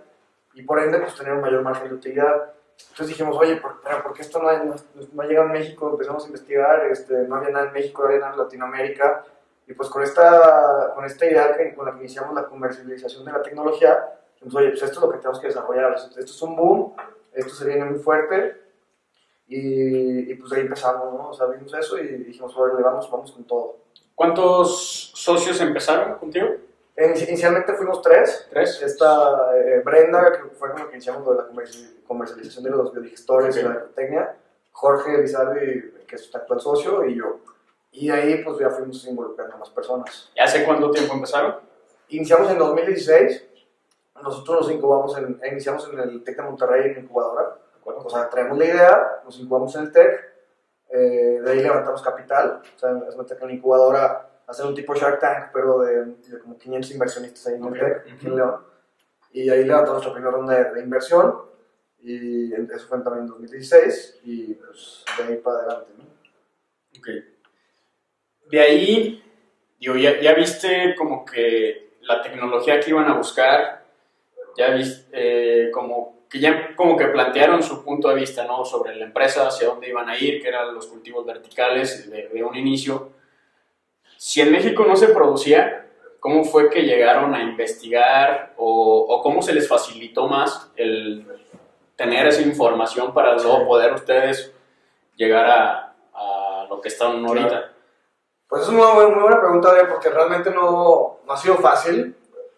y 0.53 0.63
por 0.63 0.79
ende 0.79 1.00
pues 1.00 1.15
tener 1.15 1.33
un 1.33 1.41
mayor 1.41 1.62
margen 1.62 1.89
de 1.89 1.95
utilidad. 1.95 2.51
Entonces 2.79 3.07
dijimos, 3.07 3.35
oye, 3.38 3.57
¿por, 3.57 3.81
pero 3.81 4.03
¿por 4.03 4.13
qué 4.13 4.21
esto 4.21 4.41
no, 4.41 4.51
no, 4.63 4.75
no, 5.13 5.21
ha 5.21 5.25
llegado 5.25 5.47
a 5.47 5.51
México? 5.51 5.89
Empezamos 5.89 6.24
a 6.24 6.27
investigar, 6.27 6.85
este, 6.85 7.13
no 7.27 7.35
había 7.35 7.50
nada 7.50 7.68
en 7.68 7.73
México, 7.73 8.01
no 8.01 8.07
había 8.09 8.19
nada 8.19 8.33
en 8.33 8.39
Latinoamérica. 8.39 9.23
Y 9.65 9.73
pues 9.73 9.89
con 9.89 10.03
esta, 10.03 10.94
con 10.94 11.03
esta 11.06 11.25
idea 11.25 11.56
que, 11.56 11.73
con 11.73 11.85
la 11.85 11.94
que 11.94 12.00
iniciamos 12.00 12.35
la 12.35 12.45
comercialización 12.45 13.25
de 13.25 13.31
la 13.31 13.41
tecnología, 13.41 14.07
dijimos, 14.33 14.56
oye, 14.56 14.69
pues 14.69 14.83
esto 14.83 15.00
es 15.00 15.01
lo 15.01 15.12
que 15.12 15.18
tenemos 15.18 15.39
que 15.39 15.47
desarrollar. 15.47 15.94
Esto 15.95 16.19
es 16.19 16.41
un 16.41 16.56
boom, 16.56 16.95
esto 17.33 17.53
se 17.53 17.65
viene 17.65 17.85
muy 17.85 18.00
fuerte. 18.00 18.66
Y, 19.47 20.31
y 20.31 20.35
pues 20.35 20.51
ahí 20.53 20.61
empezamos, 20.61 21.13
¿no? 21.13 21.29
O 21.29 21.33
sea, 21.33 21.47
vimos 21.47 21.73
eso 21.73 21.97
y 21.97 22.07
dijimos, 22.07 22.55
oye, 22.57 22.83
vamos, 22.83 23.09
vamos 23.09 23.31
con 23.31 23.44
todo. 23.45 23.77
¿Cuántos 24.13 25.11
socios 25.13 25.61
empezaron 25.61 26.17
contigo? 26.17 26.47
Inicialmente 26.97 27.73
fuimos 27.73 28.01
tres. 28.01 28.47
¿Tres? 28.49 28.81
Esta 28.81 29.55
eh, 29.55 29.81
Brenda, 29.85 30.31
que 30.31 30.49
fue 30.55 30.71
con 30.71 30.79
la 30.79 30.88
que 30.88 30.95
iniciamos 30.95 31.23
lo 31.23 31.33
de 31.33 31.38
la 31.38 31.47
comercialización 32.07 32.63
de 32.63 32.71
los 32.71 32.91
biodigestores 32.91 33.55
okay. 33.55 33.63
y 33.63 33.67
la 33.67 33.75
ecotecnia. 33.75 34.35
Jorge 34.71 35.21
Lizardi, 35.21 35.91
que 36.07 36.15
es 36.15 36.25
su 36.25 36.35
actual 36.35 36.59
socio, 36.59 37.05
y 37.05 37.15
yo. 37.15 37.39
Y 37.91 38.09
ahí 38.09 38.44
pues 38.44 38.57
ya 38.57 38.71
fuimos 38.71 39.05
involucrando 39.05 39.56
a 39.56 39.59
más 39.59 39.69
personas. 39.69 40.31
¿Y 40.35 40.39
hace 40.39 40.66
cuánto 40.66 40.89
tiempo 40.89 41.13
empezaron? 41.13 41.56
Iniciamos 42.09 42.49
en 42.51 42.57
2016. 42.57 43.44
Nosotros 44.23 44.61
nos 44.61 44.71
incubamos 44.71 45.16
en, 45.18 45.39
iniciamos 45.51 45.87
en 45.94 45.99
el 45.99 46.23
TEC 46.23 46.37
de 46.37 46.44
Monterrey 46.44 46.92
en 46.92 47.04
incubadora. 47.04 47.56
O 47.95 48.09
sea, 48.09 48.29
traemos 48.29 48.57
la 48.57 48.65
idea, 48.65 49.21
nos 49.23 49.39
incubamos 49.39 49.75
en 49.75 49.83
el 49.83 49.91
TEC, 49.91 50.33
eh, 50.89 51.41
de 51.44 51.51
ahí 51.51 51.61
levantamos 51.61 52.01
capital. 52.01 52.61
O 52.75 52.79
sea, 52.79 52.91
es 53.07 53.41
en 53.41 53.47
la 53.47 53.53
incubadora 53.53 54.29
hacer 54.47 54.65
un 54.65 54.75
tipo 54.75 54.94
Shark 54.94 55.19
Tank, 55.19 55.51
pero 55.53 55.79
de, 55.79 56.06
de 56.06 56.39
como 56.39 56.57
500 56.57 56.91
inversionistas 56.91 57.47
ahí 57.47 57.56
en 57.56 57.63
okay. 57.63 57.81
el 57.81 58.03
TEC, 58.03 58.13
aquí 58.13 58.27
en 58.27 58.35
León. 58.35 58.61
Y 59.31 59.49
ahí 59.49 59.63
levantamos 59.63 59.94
nuestra 59.94 60.13
primera 60.13 60.31
ronda 60.31 60.53
de, 60.53 60.73
de, 60.73 60.81
inversión, 60.81 61.41
y 61.99 62.53
eso 62.53 62.87
fue 62.87 62.99
también 63.01 63.25
en 63.25 63.27
2016, 63.27 64.21
y 64.23 64.53
pues 64.53 65.03
de 65.17 65.23
ahí 65.23 65.37
para 65.37 65.57
adelante, 65.59 65.91
¿no? 65.97 66.03
Ok. 66.99 67.07
De 68.49 68.61
ahí, 68.61 69.23
digo, 69.79 69.95
ya, 69.95 70.19
ya 70.21 70.33
viste 70.33 70.95
como 70.97 71.25
que 71.25 71.97
la 72.01 72.21
tecnología 72.21 72.79
que 72.79 72.89
iban 72.89 73.06
a 73.06 73.17
buscar, 73.17 73.83
ya 74.57 74.71
viste 74.71 75.07
eh, 75.11 75.71
como 75.71 76.17
que 76.29 76.39
ya 76.39 76.75
como 76.75 76.97
que 76.97 77.05
plantearon 77.07 77.63
su 77.63 77.83
punto 77.83 78.09
de 78.09 78.15
vista, 78.15 78.45
¿no? 78.45 78.65
Sobre 78.65 78.95
la 78.95 79.05
empresa, 79.05 79.47
hacia 79.47 79.67
dónde 79.67 79.89
iban 79.89 80.09
a 80.09 80.17
ir, 80.17 80.41
que 80.41 80.47
eran 80.47 80.73
los 80.73 80.87
cultivos 80.87 81.25
verticales 81.25 82.09
de, 82.09 82.27
de 82.29 82.43
un 82.43 82.55
inicio 82.55 83.17
si 84.17 84.41
en 84.41 84.51
México 84.51 84.83
no 84.85 84.95
se 84.95 85.09
producía, 85.09 85.87
¿cómo 86.19 86.43
fue 86.43 86.69
que 86.69 86.81
llegaron 86.81 87.35
a 87.35 87.43
investigar 87.43 88.53
o, 88.57 89.05
o 89.07 89.21
cómo 89.21 89.43
se 89.43 89.53
les 89.53 89.69
facilitó 89.69 90.27
más 90.27 90.71
el 90.75 91.25
tener 91.95 92.27
esa 92.27 92.41
información 92.41 93.13
para 93.13 93.35
luego 93.35 93.67
poder 93.67 93.93
ustedes 93.93 94.51
llegar 95.15 95.45
a, 95.45 95.93
a 96.13 96.65
lo 96.67 96.81
que 96.81 96.87
están 96.87 97.23
ahorita? 97.23 97.73
Pues 98.49 98.63
es 98.63 98.69
una 98.69 98.93
muy, 98.93 99.05
muy 99.05 99.21
buena 99.21 99.39
pregunta, 99.39 99.69
porque 99.87 100.09
realmente 100.09 100.49
no, 100.49 101.19
no 101.25 101.33
ha 101.33 101.37
sido 101.37 101.55
fácil. 101.55 102.15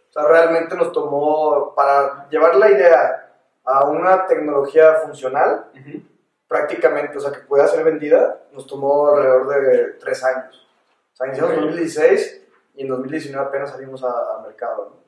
O 0.09 0.11
sea, 0.13 0.23
realmente 0.23 0.75
nos 0.75 0.93
tomó, 0.93 1.73
para 1.75 2.29
llevar 2.29 2.55
la 2.55 2.71
idea 2.71 3.28
a 3.69 3.85
una 3.85 4.25
tecnología 4.25 4.95
funcional, 4.95 5.67
uh 5.73 5.77
-huh. 5.77 6.03
prácticamente, 6.47 7.17
o 7.17 7.21
sea, 7.21 7.31
que 7.31 7.41
pueda 7.41 7.67
ser 7.67 7.83
vendida, 7.83 8.41
nos 8.51 8.65
tomó 8.65 9.09
alrededor 9.09 9.47
de 9.47 9.85
tres 9.99 10.23
años. 10.23 10.67
O 11.13 11.15
sea, 11.15 11.27
iniciamos 11.27 11.53
en 11.53 11.61
2016 11.61 12.47
y 12.75 12.81
en 12.81 12.87
2019 12.87 13.47
apenas 13.47 13.69
salimos 13.69 14.03
a, 14.03 14.09
a 14.09 14.41
mercado, 14.41 14.89
¿no? 14.89 14.99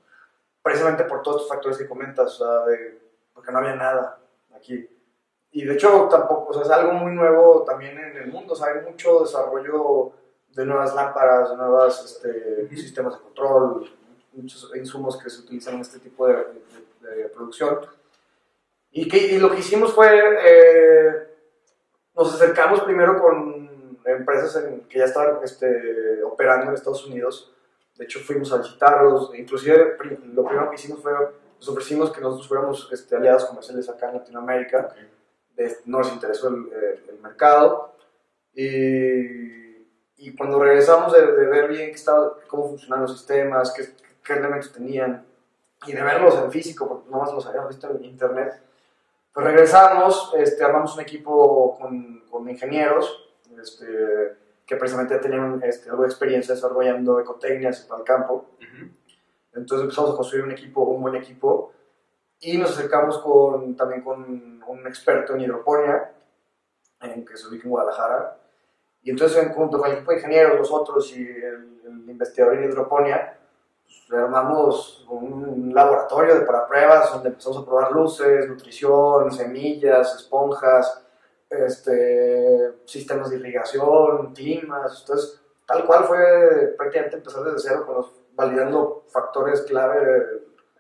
Precisamente 0.61 1.05
por 1.05 1.23
todos 1.23 1.37
estos 1.37 1.49
factores 1.49 1.77
que 1.77 1.87
comentas, 1.87 2.39
o 2.39 2.45
sea, 2.45 2.65
de, 2.67 3.01
porque 3.33 3.51
no 3.51 3.57
había 3.57 3.75
nada 3.75 4.19
aquí. 4.55 4.87
Y 5.51 5.65
de 5.65 5.73
hecho 5.73 6.07
tampoco, 6.09 6.51
o 6.51 6.53
sea, 6.53 6.61
es 6.61 6.69
algo 6.69 6.93
muy 6.93 7.13
nuevo 7.13 7.63
también 7.63 7.97
en 7.97 8.15
el 8.15 8.27
mundo, 8.27 8.53
o 8.53 8.55
sea, 8.55 8.67
hay 8.67 8.81
mucho 8.81 9.21
desarrollo 9.21 10.13
de 10.49 10.65
nuevas 10.65 10.93
lámparas, 10.93 11.49
de 11.49 11.57
nuevos 11.57 12.05
este, 12.05 12.75
sistemas 12.75 13.15
de 13.15 13.21
control, 13.21 13.89
muchos 14.33 14.71
insumos 14.75 15.17
que 15.17 15.29
se 15.29 15.41
utilizan 15.41 15.75
en 15.75 15.81
este 15.81 15.99
tipo 15.99 16.27
de, 16.27 16.35
de, 17.01 17.29
producción. 17.29 17.79
Y, 18.91 19.07
que, 19.07 19.17
y, 19.17 19.39
lo 19.39 19.49
que 19.51 19.59
hicimos 19.59 19.93
fue, 19.93 20.07
eh, 20.43 21.27
nos 22.15 22.33
acercamos 22.33 22.81
primero 22.81 23.21
con 23.21 23.99
empresas 24.05 24.63
que 24.89 24.99
ya 24.99 25.05
estaban 25.05 25.37
este, 25.43 26.21
operando 26.23 26.67
en 26.67 26.73
Estados 26.73 27.05
Unidos. 27.05 27.53
De 27.95 28.05
hecho, 28.05 28.19
fuimos 28.19 28.51
a 28.51 28.57
visitarlos. 28.57 29.31
Inclusive, 29.35 29.97
lo 30.33 30.45
primero 30.45 30.69
que 30.69 30.75
hicimos 30.75 31.01
fue, 31.01 31.11
nos 31.11 31.69
ofrecimos 31.69 32.11
que 32.11 32.21
nosotros 32.21 32.47
fuéramos 32.47 32.89
este, 32.91 33.15
aliados 33.15 33.45
comerciales 33.45 33.87
acá 33.89 34.09
en 34.09 34.15
Latinoamérica. 34.15 34.93
no 35.85 35.99
nos 35.99 36.11
interesó 36.11 36.49
el, 36.49 37.01
el 37.09 37.19
mercado. 37.21 37.95
Y 38.53 39.61
y 40.21 40.35
cuando 40.35 40.59
regresamos 40.59 41.13
de, 41.13 41.25
ver 41.25 41.67
bien 41.67 41.89
qué 41.89 41.95
estaba, 41.95 42.37
cómo 42.47 42.69
funcionaban 42.69 43.07
los 43.07 43.17
sistemas, 43.17 43.73
qué, 43.75 43.89
qué, 44.23 44.33
elementos 44.33 44.71
tenían, 44.71 45.25
y 45.87 45.93
de 45.93 46.03
verlos 46.03 46.35
en 46.35 46.51
físico, 46.51 46.87
porque 46.87 47.09
nomás 47.09 47.33
los 47.33 47.43
habíamos 47.47 47.69
visto 47.69 47.89
en 47.89 48.05
internet, 48.05 48.61
pues 49.33 49.45
regresamos, 49.45 50.33
este, 50.37 50.63
armamos 50.63 50.95
un 50.95 51.01
equipo 51.01 51.77
con, 51.79 52.23
con 52.29 52.49
ingenieros, 52.49 53.33
este, 53.61 53.85
que 54.65 54.75
precisamente 54.75 55.17
tenían 55.19 55.61
este, 55.63 55.89
algo 55.89 56.03
de 56.03 56.09
experiencia 56.09 56.55
desarrollando 56.55 57.19
ecotecnias 57.19 57.81
para 57.81 57.99
el 57.99 58.05
campo. 58.05 58.51
Entonces 59.53 59.83
empezamos 59.83 60.11
a 60.11 60.15
construir 60.15 60.45
un 60.45 60.51
equipo, 60.51 60.81
un 60.81 61.01
buen 61.01 61.15
equipo, 61.15 61.73
y 62.39 62.57
nos 62.57 62.71
acercamos 62.71 63.19
con, 63.19 63.75
también 63.75 64.01
con 64.01 64.63
un 64.65 64.87
experto 64.87 65.35
en 65.35 65.41
hidroponía, 65.41 66.13
en, 67.01 67.25
que 67.25 67.37
se 67.37 67.47
ubica 67.47 67.65
en 67.65 67.71
Guadalajara, 67.71 68.37
y 69.03 69.09
entonces, 69.09 69.51
junto 69.55 69.79
con 69.79 69.89
el 69.89 69.97
equipo 69.97 70.11
de 70.11 70.17
ingenieros, 70.17 70.57
nosotros 70.57 71.11
y 71.15 71.23
el, 71.23 71.69
investigador 72.07 72.57
en 72.57 72.65
hidroponía, 72.65 73.39
armamos 74.11 75.05
un 75.09 75.71
laboratorio 75.73 76.45
para 76.45 76.67
pruebas 76.67 77.13
donde 77.13 77.29
empezamos 77.29 77.59
a 77.59 77.65
probar 77.65 77.91
luces, 77.91 78.47
nutrición, 78.47 79.31
semillas, 79.31 80.15
esponjas, 80.15 81.05
este, 81.49 82.73
sistemas 82.85 83.29
de 83.29 83.37
irrigación, 83.37 84.33
climas. 84.33 85.01
Entonces, 85.01 85.41
tal 85.65 85.85
cual 85.85 86.03
fue 86.05 86.73
prácticamente 86.77 87.17
empezar 87.17 87.43
desde 87.43 87.69
cero, 87.69 87.85
con 87.85 87.95
los, 87.95 88.21
validando 88.33 89.03
factores 89.07 89.61
clave 89.61 89.99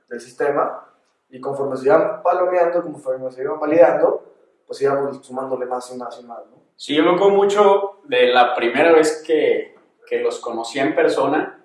del, 0.09 0.19
sistema. 0.19 0.87
Y 1.29 1.39
conforme 1.39 1.77
se 1.77 1.85
iban 1.85 2.21
palomeando, 2.21 2.81
conforme 2.81 3.31
se 3.31 3.43
iban 3.43 3.57
validando, 3.57 4.25
pues 4.67 4.81
íbamos 4.81 5.25
sumándole 5.25 5.65
más 5.65 5.89
y 5.93 5.97
más 5.97 6.19
y 6.19 6.25
más. 6.25 6.39
¿no? 6.47 6.57
Sí, 6.75 6.95
yo 6.95 7.03
me 7.03 7.11
acuerdo 7.11 7.37
mucho 7.37 8.01
de 8.03 8.27
la 8.27 8.53
primera 8.53 8.91
vez 8.91 9.23
que, 9.25 9.73
que 10.05 10.19
los 10.19 10.41
conocí 10.41 10.79
en 10.79 10.93
persona, 10.93 11.60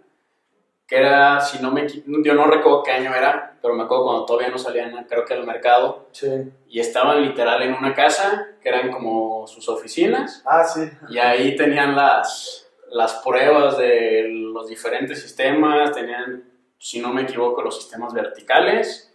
que 0.86 0.96
era, 0.96 1.40
si 1.40 1.60
no 1.60 1.72
me 1.72 1.86
yo 1.88 2.34
no 2.34 2.46
recuerdo 2.46 2.82
qué 2.82 2.92
año 2.92 3.14
era, 3.14 3.58
pero 3.60 3.74
me 3.74 3.82
acuerdo 3.82 4.04
cuando 4.04 4.24
todavía 4.24 4.50
no 4.50 4.58
salían, 4.58 5.04
creo 5.08 5.24
que 5.24 5.34
al 5.34 5.46
mercado. 5.46 6.08
Sí. 6.12 6.28
Y 6.68 6.78
estaban 6.78 7.22
literal 7.22 7.62
en 7.62 7.74
una 7.74 7.94
casa, 7.94 8.46
que 8.62 8.68
eran 8.68 8.92
como 8.92 9.46
sus 9.46 9.68
oficinas. 9.68 10.42
Ah, 10.46 10.64
sí. 10.64 10.88
Y 11.08 11.18
ahí 11.18 11.56
tenían 11.56 11.96
las, 11.96 12.70
las 12.90 13.14
pruebas 13.24 13.78
de 13.78 14.28
los 14.28 14.68
diferentes 14.68 15.20
sistemas, 15.20 15.92
tenían, 15.92 16.44
si 16.78 17.00
no 17.00 17.12
me 17.12 17.22
equivoco, 17.22 17.62
los 17.62 17.76
sistemas 17.76 18.14
verticales, 18.14 19.12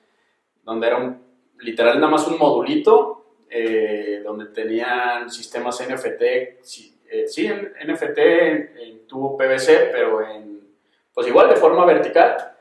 donde 0.64 0.88
era 0.88 0.98
un, 0.98 1.24
literal 1.60 2.00
nada 2.00 2.12
más 2.12 2.28
un 2.28 2.38
modulito 2.38 3.46
eh, 3.50 4.22
donde 4.24 4.48
tenían 4.48 5.30
sistemas 5.30 5.82
NFT, 5.88 6.62
sí, 6.62 7.02
eh, 7.10 7.28
sí 7.28 7.48
NFT 7.50 8.18
en, 8.18 9.08
tubo 9.08 9.38
PVC, 9.38 9.90
pero 9.92 10.26
en, 10.26 10.51
pues 11.14 11.28
igual 11.28 11.50
de 11.50 11.56
forma 11.56 11.86
vertical, 11.86 12.54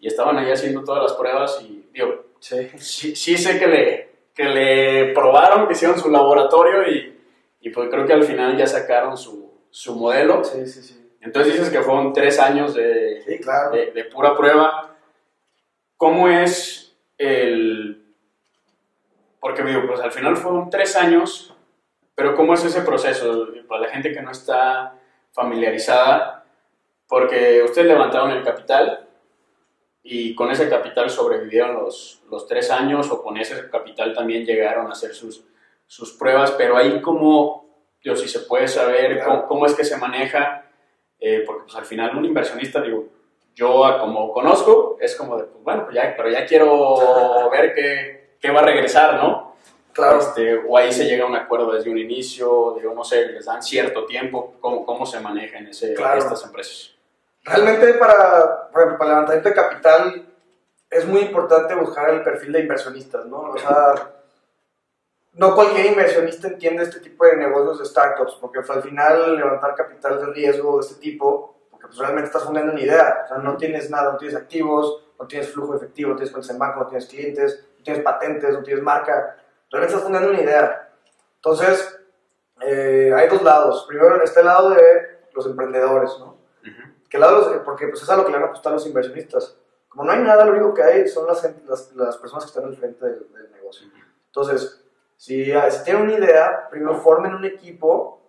y 0.00 0.06
estaban 0.06 0.38
ahí 0.38 0.50
haciendo 0.50 0.84
todas 0.84 1.02
las 1.02 1.12
pruebas 1.14 1.60
y 1.62 1.88
digo, 1.92 2.26
sí, 2.38 2.68
sí, 2.78 3.36
sé 3.36 3.58
que 3.58 3.66
le, 3.66 4.08
que 4.34 4.44
le 4.44 5.12
probaron, 5.12 5.66
que 5.66 5.72
hicieron 5.72 5.98
su 5.98 6.10
laboratorio 6.10 6.88
y, 6.88 7.18
y 7.60 7.70
pues 7.70 7.88
creo 7.90 8.06
que 8.06 8.12
al 8.12 8.24
final 8.24 8.56
ya 8.56 8.66
sacaron 8.66 9.16
su, 9.16 9.52
su 9.70 9.96
modelo. 9.96 10.44
Sí, 10.44 10.66
sí, 10.66 10.82
sí. 10.82 11.16
Entonces 11.20 11.54
dices 11.54 11.70
que 11.70 11.82
fueron 11.82 12.12
tres 12.12 12.38
años 12.38 12.74
de, 12.74 13.40
claro. 13.42 13.72
de, 13.72 13.90
de 13.90 14.04
pura 14.04 14.36
prueba. 14.36 14.96
¿Cómo 15.96 16.28
es 16.28 16.96
el 17.18 18.04
porque 19.40 19.62
digo, 19.62 19.86
pues 19.86 20.00
al 20.00 20.12
final 20.12 20.36
fueron 20.36 20.68
tres 20.68 20.96
años, 20.96 21.54
pero 22.14 22.34
¿cómo 22.34 22.54
es 22.54 22.64
ese 22.64 22.82
proceso? 22.82 23.48
Para 23.68 23.82
la 23.82 23.88
gente 23.88 24.12
que 24.12 24.20
no 24.20 24.30
está 24.30 24.94
familiarizada, 25.32 26.37
porque 27.08 27.62
ustedes 27.62 27.88
levantaron 27.88 28.30
el 28.30 28.44
capital 28.44 29.08
y 30.02 30.34
con 30.34 30.50
ese 30.50 30.68
capital 30.68 31.10
sobrevivieron 31.10 31.74
los, 31.74 32.22
los 32.30 32.46
tres 32.46 32.70
años 32.70 33.10
o 33.10 33.22
con 33.22 33.36
ese 33.36 33.68
capital 33.70 34.14
también 34.14 34.44
llegaron 34.44 34.86
a 34.86 34.92
hacer 34.92 35.14
sus, 35.14 35.44
sus 35.86 36.12
pruebas, 36.12 36.52
pero 36.52 36.76
ahí 36.76 37.00
como, 37.00 37.66
yo 38.02 38.14
si 38.14 38.28
se 38.28 38.40
puede 38.40 38.68
saber 38.68 39.22
cómo, 39.48 39.66
es 39.66 39.74
que 39.74 39.84
se 39.84 39.96
maneja, 39.96 40.70
eh, 41.18 41.42
porque 41.46 41.64
pues 41.64 41.76
al 41.76 41.86
final 41.86 42.16
un 42.16 42.26
inversionista, 42.26 42.80
digo, 42.82 43.06
yo 43.54 43.82
como 43.98 44.32
conozco, 44.32 44.98
es 45.00 45.16
como 45.16 45.36
de, 45.36 45.44
pues 45.44 45.64
bueno, 45.64 45.84
pues 45.84 45.96
ya, 45.96 46.14
pero 46.16 46.30
ya 46.30 46.46
quiero 46.46 47.50
ver 47.50 47.74
qué, 47.74 48.36
que 48.38 48.50
va 48.50 48.60
a 48.60 48.64
regresar, 48.64 49.14
¿no? 49.14 49.56
Claro. 49.92 50.20
Este, 50.20 50.56
o 50.56 50.76
ahí 50.76 50.92
se 50.92 51.06
llega 51.06 51.24
a 51.24 51.26
un 51.26 51.34
acuerdo 51.34 51.72
desde 51.72 51.90
un 51.90 51.98
inicio, 51.98 52.76
digo, 52.78 52.94
no 52.94 53.02
sé, 53.02 53.26
les 53.32 53.46
dan 53.46 53.62
cierto 53.62 54.04
tiempo, 54.04 54.54
¿cómo, 54.60 54.86
cómo 54.86 55.04
se 55.04 55.18
manejan 55.18 55.66
ese, 55.66 55.94
estas 55.94 56.44
empresas? 56.44 56.97
Realmente 57.48 57.94
para, 57.94 58.70
para 58.70 58.92
el 58.92 58.98
levantamiento 58.98 59.48
de 59.48 59.54
capital 59.54 60.26
es 60.90 61.06
muy 61.06 61.20
importante 61.20 61.74
buscar 61.74 62.10
el 62.10 62.22
perfil 62.22 62.52
de 62.52 62.60
inversionistas, 62.60 63.26
¿no? 63.26 63.40
O 63.40 63.58
sea, 63.58 63.94
no 65.34 65.54
cualquier 65.54 65.86
inversionista 65.86 66.48
entiende 66.48 66.82
este 66.82 67.00
tipo 67.00 67.24
de 67.24 67.36
negocios 67.36 67.78
de 67.78 67.84
startups, 67.84 68.36
porque 68.40 68.60
pues, 68.60 68.70
al 68.70 68.82
final 68.82 69.36
levantar 69.36 69.74
capital 69.74 70.18
de 70.18 70.26
riesgo 70.32 70.78
de 70.78 70.86
este 70.86 71.00
tipo, 71.00 71.66
porque 71.70 71.86
pues, 71.86 71.98
realmente 71.98 72.26
estás 72.26 72.44
fundando 72.44 72.72
una 72.72 72.80
idea, 72.80 73.22
o 73.24 73.28
sea, 73.28 73.38
no 73.38 73.56
tienes 73.56 73.90
nada, 73.90 74.12
no 74.12 74.18
tienes 74.18 74.36
activos, 74.36 75.04
no 75.18 75.26
tienes 75.26 75.52
flujo 75.52 75.76
efectivo, 75.76 76.10
no 76.10 76.16
tienes 76.16 76.32
cuentas 76.32 76.50
en 76.50 76.58
banco, 76.58 76.80
no 76.80 76.86
tienes 76.86 77.06
clientes, 77.06 77.64
tienes 77.82 78.02
patentes, 78.02 78.52
no 78.52 78.62
tienes 78.62 78.82
marca, 78.82 79.36
realmente 79.70 79.94
estás 79.94 80.02
fundando 80.02 80.30
una 80.30 80.40
idea. 80.40 80.90
Entonces, 81.36 82.00
eh, 82.60 83.12
hay 83.14 83.28
dos 83.28 83.42
lados. 83.42 83.84
Primero, 83.86 84.22
está 84.22 84.40
el 84.40 84.46
lado 84.46 84.70
de 84.70 85.20
los 85.32 85.46
emprendedores, 85.46 86.10
¿no? 86.18 86.36
¿Qué 87.08 87.18
lado? 87.18 87.62
Porque 87.64 87.88
pues, 87.88 88.02
es 88.02 88.10
a 88.10 88.16
lo 88.16 88.24
que 88.24 88.30
le 88.30 88.36
van 88.36 88.44
a 88.44 88.50
apostar 88.50 88.72
los 88.72 88.86
inversionistas. 88.86 89.56
Como 89.88 90.04
no 90.04 90.12
hay 90.12 90.22
nada, 90.22 90.44
lo 90.44 90.52
único 90.52 90.74
que 90.74 90.82
hay 90.82 91.08
son 91.08 91.26
las, 91.26 91.42
las, 91.94 92.16
personas 92.18 92.44
que 92.44 92.48
están 92.48 92.64
al 92.64 92.76
frente 92.76 93.04
del, 93.04 93.26
negocio. 93.52 93.88
Entonces, 94.26 94.84
si, 95.16 95.50
ah, 95.52 95.70
si 95.70 95.82
tienen 95.84 96.02
una 96.02 96.12
idea, 96.12 96.68
primero 96.70 96.94
formen 96.96 97.34
un 97.34 97.44
equipo 97.44 98.20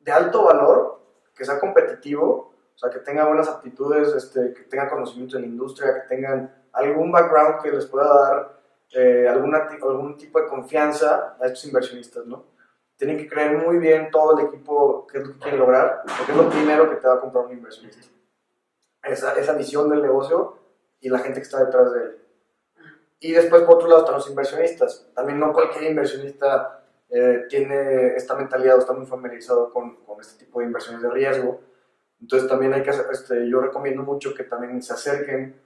de 0.00 0.12
alto 0.12 0.44
valor, 0.44 1.00
que 1.34 1.44
sea 1.44 1.58
competitivo, 1.58 2.54
o 2.74 2.78
sea, 2.78 2.90
que 2.90 3.00
tenga 3.00 3.26
buenas 3.26 3.48
aptitudes, 3.48 4.14
este, 4.14 4.52
que 4.52 4.62
tenga 4.64 4.88
conocimiento 4.88 5.36
en 5.36 5.42
la 5.42 5.48
industria, 5.48 5.94
que 5.94 6.14
tengan 6.14 6.54
algún 6.72 7.10
background 7.10 7.62
que 7.62 7.72
les 7.72 7.86
pueda 7.86 8.06
dar 8.06 8.60
eh, 8.92 9.26
alguna, 9.28 9.66
algún 9.82 10.16
tipo 10.16 10.40
de 10.40 10.46
confianza 10.46 11.36
a 11.40 11.46
estos 11.46 11.64
inversionistas, 11.64 12.24
¿no? 12.26 12.44
Tienen 12.98 13.16
que 13.16 13.28
creer 13.28 13.56
muy 13.56 13.78
bien 13.78 14.10
todo 14.10 14.38
el 14.38 14.46
equipo 14.46 15.06
qué 15.06 15.18
es 15.18 15.26
lo 15.26 15.32
que 15.32 15.38
quieren 15.38 15.60
lograr, 15.60 16.02
porque 16.04 16.32
es 16.32 16.36
lo 16.38 16.50
primero 16.50 16.90
que 16.90 16.96
te 16.96 17.08
va 17.08 17.14
a 17.14 17.20
comprar 17.20 17.46
un 17.46 17.52
inversionista. 17.52 18.06
Esa, 19.02 19.38
esa 19.38 19.52
visión 19.54 19.88
del 19.88 20.02
negocio 20.02 20.58
y 21.00 21.08
la 21.08 21.20
gente 21.20 21.40
que 21.40 21.44
está 21.44 21.64
detrás 21.64 21.92
de 21.92 22.00
él. 22.02 22.18
Y 23.20 23.32
después, 23.32 23.62
por 23.62 23.76
otro 23.76 23.88
lado, 23.88 24.00
están 24.00 24.16
los 24.16 24.28
inversionistas. 24.28 25.08
También 25.14 25.38
no 25.38 25.52
cualquier 25.52 25.84
inversionista 25.90 26.84
eh, 27.08 27.46
tiene 27.48 28.16
esta 28.16 28.34
mentalidad 28.34 28.76
o 28.76 28.80
está 28.80 28.92
muy 28.92 29.06
familiarizado 29.06 29.72
con, 29.72 29.96
con, 30.04 30.20
este 30.20 30.44
tipo 30.44 30.60
de 30.60 30.66
inversiones 30.66 31.02
de 31.02 31.10
riesgo. 31.10 31.60
Entonces, 32.20 32.48
también 32.48 32.74
hay 32.74 32.82
que 32.82 32.90
hacer, 32.90 33.06
este, 33.10 33.48
yo 33.48 33.60
recomiendo 33.60 34.02
mucho 34.02 34.34
que 34.34 34.44
también 34.44 34.82
se 34.82 34.92
acerquen 34.92 35.60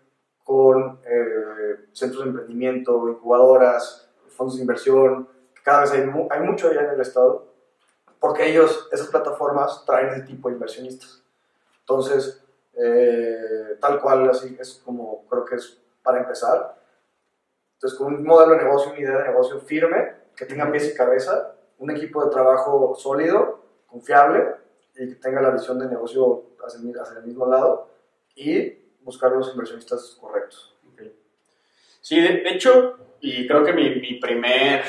con 0.45 1.01
eh, 1.05 1.87
centros 1.93 2.25
de 2.25 2.31
emprendimiento, 2.31 3.09
incubadoras, 3.09 4.11
fondos 4.29 4.57
de 4.57 4.63
inversión, 4.63 5.29
cada 5.63 5.83
vez 5.83 5.93
hay, 5.93 6.11
hay 6.31 6.41
mucho 6.41 6.69
allá 6.69 6.83
en 6.83 6.91
el 6.91 7.01
Estado, 7.01 7.47
porque 8.21 8.49
ellos, 8.49 8.89
esas 8.93 9.09
plataformas, 9.09 9.85
traen 9.85 10.11
ese 10.11 10.23
tipo 10.23 10.49
de 10.49 10.55
inversionistas. 10.55 11.23
Entonces, 11.81 12.45
eh, 12.75 13.77
tal 13.81 14.01
cual, 14.01 14.29
así 14.31 14.57
es 14.59 14.81
como 14.85 15.27
creo 15.29 15.45
que 15.45 15.57
es 15.57 15.79
para 16.03 16.21
empezar. 16.21 16.77
Entonces, 17.75 17.99
con 17.99 18.15
un 18.15 18.25
modelo 18.25 18.53
de 18.53 18.65
negocio, 18.65 18.93
una 18.93 19.01
idea 19.01 19.19
de 19.19 19.29
negocio 19.29 19.61
firme, 19.61 20.15
que 20.37 20.47
tenga 20.47 20.71
pies 20.71 20.91
y 20.91 20.95
cabeza, 20.95 21.55
un 21.79 21.91
equipo 21.91 22.25
de 22.25 22.31
trabajo 22.31 22.95
sólido, 22.97 23.61
confiable 23.87 24.55
y 24.95 25.09
que 25.09 25.15
tenga 25.17 25.43
la 25.43 25.51
visión 25.51 25.79
de 25.79 25.87
negocio 25.87 26.45
hacia, 26.65 27.03
hacia 27.03 27.19
el 27.19 27.27
mismo 27.27 27.47
lado 27.47 27.89
y 28.37 28.79
buscar 29.03 29.33
los 29.33 29.51
inversionistas 29.53 30.17
correctos. 30.21 30.75
Sí, 32.01 32.21
de, 32.21 32.43
hecho, 32.49 32.99
y 33.21 33.47
creo 33.47 33.65
que 33.65 33.73
mi, 33.73 34.01
mi, 34.01 34.15
primer, 34.15 34.85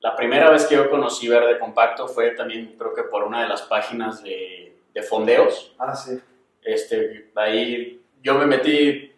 la 0.00 0.14
primera 0.14 0.50
vez 0.50 0.66
que 0.66 0.76
yo 0.76 0.90
conocí 0.90 1.28
Verde 1.28 1.58
Compacto 1.58 2.06
fue 2.06 2.30
también, 2.30 2.76
creo 2.78 2.94
que 2.94 3.02
por 3.02 3.24
una 3.24 3.42
de 3.42 3.48
las 3.48 3.62
páginas 3.62 4.22
de, 4.22 4.76
de 4.94 5.02
fondeos. 5.02 5.74
Ah, 5.78 5.94
sí. 5.94 6.20
Este, 6.62 7.30
ahí 7.34 8.00
yo 8.22 8.34
me 8.34 8.46
metí, 8.46 9.12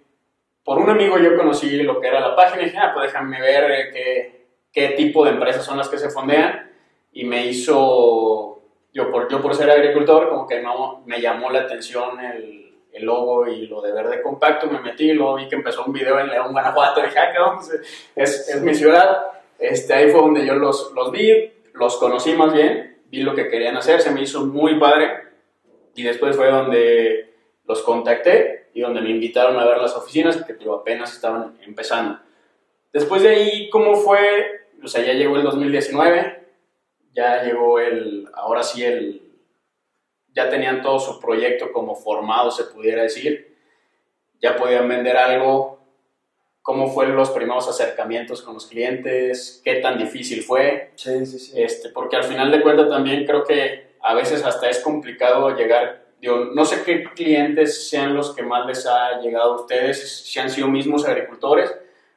por 0.65 0.79
un 0.79 0.89
amigo 0.89 1.19
yo 1.19 1.37
conocí 1.37 1.83
lo 1.83 2.01
que 2.01 2.09
era 2.09 2.21
la 2.21 2.35
página 2.35 2.63
y 2.63 2.67
dije, 2.67 2.79
ah, 2.79 2.93
pues 2.95 3.13
déjame 3.13 3.41
ver 3.41 3.71
eh, 3.71 3.91
qué, 3.93 4.47
qué 4.73 4.89
tipo 4.95 5.25
de 5.25 5.33
empresas 5.33 5.65
son 5.65 5.77
las 5.77 5.89
que 5.89 5.99
se 5.99 6.11
fondean. 6.11 6.71
Y 7.13 7.25
me 7.25 7.45
hizo, 7.47 8.63
yo 8.93 9.11
por, 9.11 9.31
yo 9.31 9.43
por 9.43 9.55
ser 9.55 9.71
agricultor, 9.71 10.29
como 10.29 10.47
que 10.47 10.63
no, 10.63 11.03
me 11.07 11.21
llamó 11.21 11.51
la 11.51 11.61
atención 11.61 12.21
el, 12.21 12.73
el 12.93 13.05
logo 13.05 13.49
y 13.49 13.67
lo 13.67 13.83
de 13.83 13.93
verde 13.93 14.23
compacto, 14.23 14.69
me 14.69 14.81
metí, 14.81 15.13
luego 15.13 15.35
vi 15.35 15.49
que 15.49 15.57
empezó 15.57 15.85
un 15.85 15.93
video 15.93 16.21
en 16.21 16.29
León, 16.29 16.53
Guanajuato, 16.53 17.01
y 17.01 17.05
dije, 17.05 17.19
ah, 17.19 17.33
qué 17.33 17.39
onda, 17.39 17.63
es, 18.15 18.49
es 18.49 18.63
mi 18.63 18.75
ciudad. 18.75 19.40
Este, 19.61 19.93
ahí 19.93 20.11
fue 20.11 20.21
donde 20.21 20.47
yo 20.47 20.55
los, 20.55 20.93
los 20.95 21.13
vi, 21.13 21.53
los 21.75 21.97
conocí 21.99 22.33
más 22.33 22.53
bien, 22.53 22.99
vi 23.07 23.23
lo 23.23 23.35
que 23.35 23.49
querían 23.49 23.77
hacer, 23.77 24.01
se 24.01 24.11
me 24.11 24.23
hizo 24.23 24.47
muy 24.47 24.79
padre. 24.81 25.11
Y 25.95 26.03
después 26.03 26.37
fue 26.37 26.51
donde 26.51 27.35
los 27.67 27.83
contacté 27.83 28.71
y 28.73 28.81
donde 28.81 29.01
me 29.01 29.11
invitaron 29.11 29.59
a 29.59 29.67
ver 29.67 29.79
las 29.79 29.95
oficinas, 29.97 30.43
que 30.45 30.57
apenas 30.71 31.13
estaban 31.13 31.59
empezando. 31.63 32.21
Después 32.93 33.23
de 33.23 33.29
ahí, 33.29 33.71
¿cómo 33.71 33.97
fue? 33.97 34.69
O 34.83 34.89
sea, 34.89 35.05
ya 35.05 35.13
llegó 35.13 35.37
el 35.37 35.43
2019, 35.43 36.49
ya 37.13 37.43
llegó 37.43 37.79
el, 37.79 38.29
ahora 38.35 38.63
sí 38.63 38.85
el, 38.85 39.23
ya 40.29 40.49
tenían 40.49 40.83
todo 40.83 40.99
su 40.99 41.21
proyecto 41.21 41.73
como 41.73 41.95
formado, 41.95 42.51
se 42.51 42.65
pudiera 42.65 43.03
decir, 43.03 43.57
ya 44.41 44.57
podían 44.57 44.89
vender 44.89 45.17
algo, 45.17 45.80
cómo 46.63 46.93
fueron 46.93 47.17
los 47.17 47.31
primeros 47.31 47.69
acercamientos 47.69 48.43
con 48.43 48.55
los 48.55 48.67
clientes, 48.67 49.61
qué 49.65 49.77
tan 49.77 49.99
difícil 49.99 50.43
fue, 50.43 50.93
Sí, 50.95 51.25
sí, 51.27 51.39
sí. 51.39 51.63
este, 51.63 51.89
porque 51.89 52.17
al 52.17 52.25
final 52.25 52.51
de 52.51 52.63
cuentas 52.63 52.89
también 52.89 53.25
creo 53.27 53.45
que 53.45 53.95
a 54.03 54.15
veces 54.15 54.45
hasta 54.45 54.69
es 54.69 54.81
complicado 54.81 55.57
llegar, 55.57 56.05
digo, 56.21 56.37
no 56.55 56.65
sé 56.65 56.83
qué 56.85 57.05
clientes 57.15 57.89
sean 57.89 58.15
los 58.15 58.35
que 58.35 58.43
más 58.43 58.67
les 58.67 58.87
ha 58.87 59.21
llegado 59.21 59.53
a 59.55 59.57
ustedes, 59.63 60.23
si 60.27 60.39
han 60.39 60.51
sido 60.51 60.69
mismos 60.69 61.07
agricultores 61.07 61.75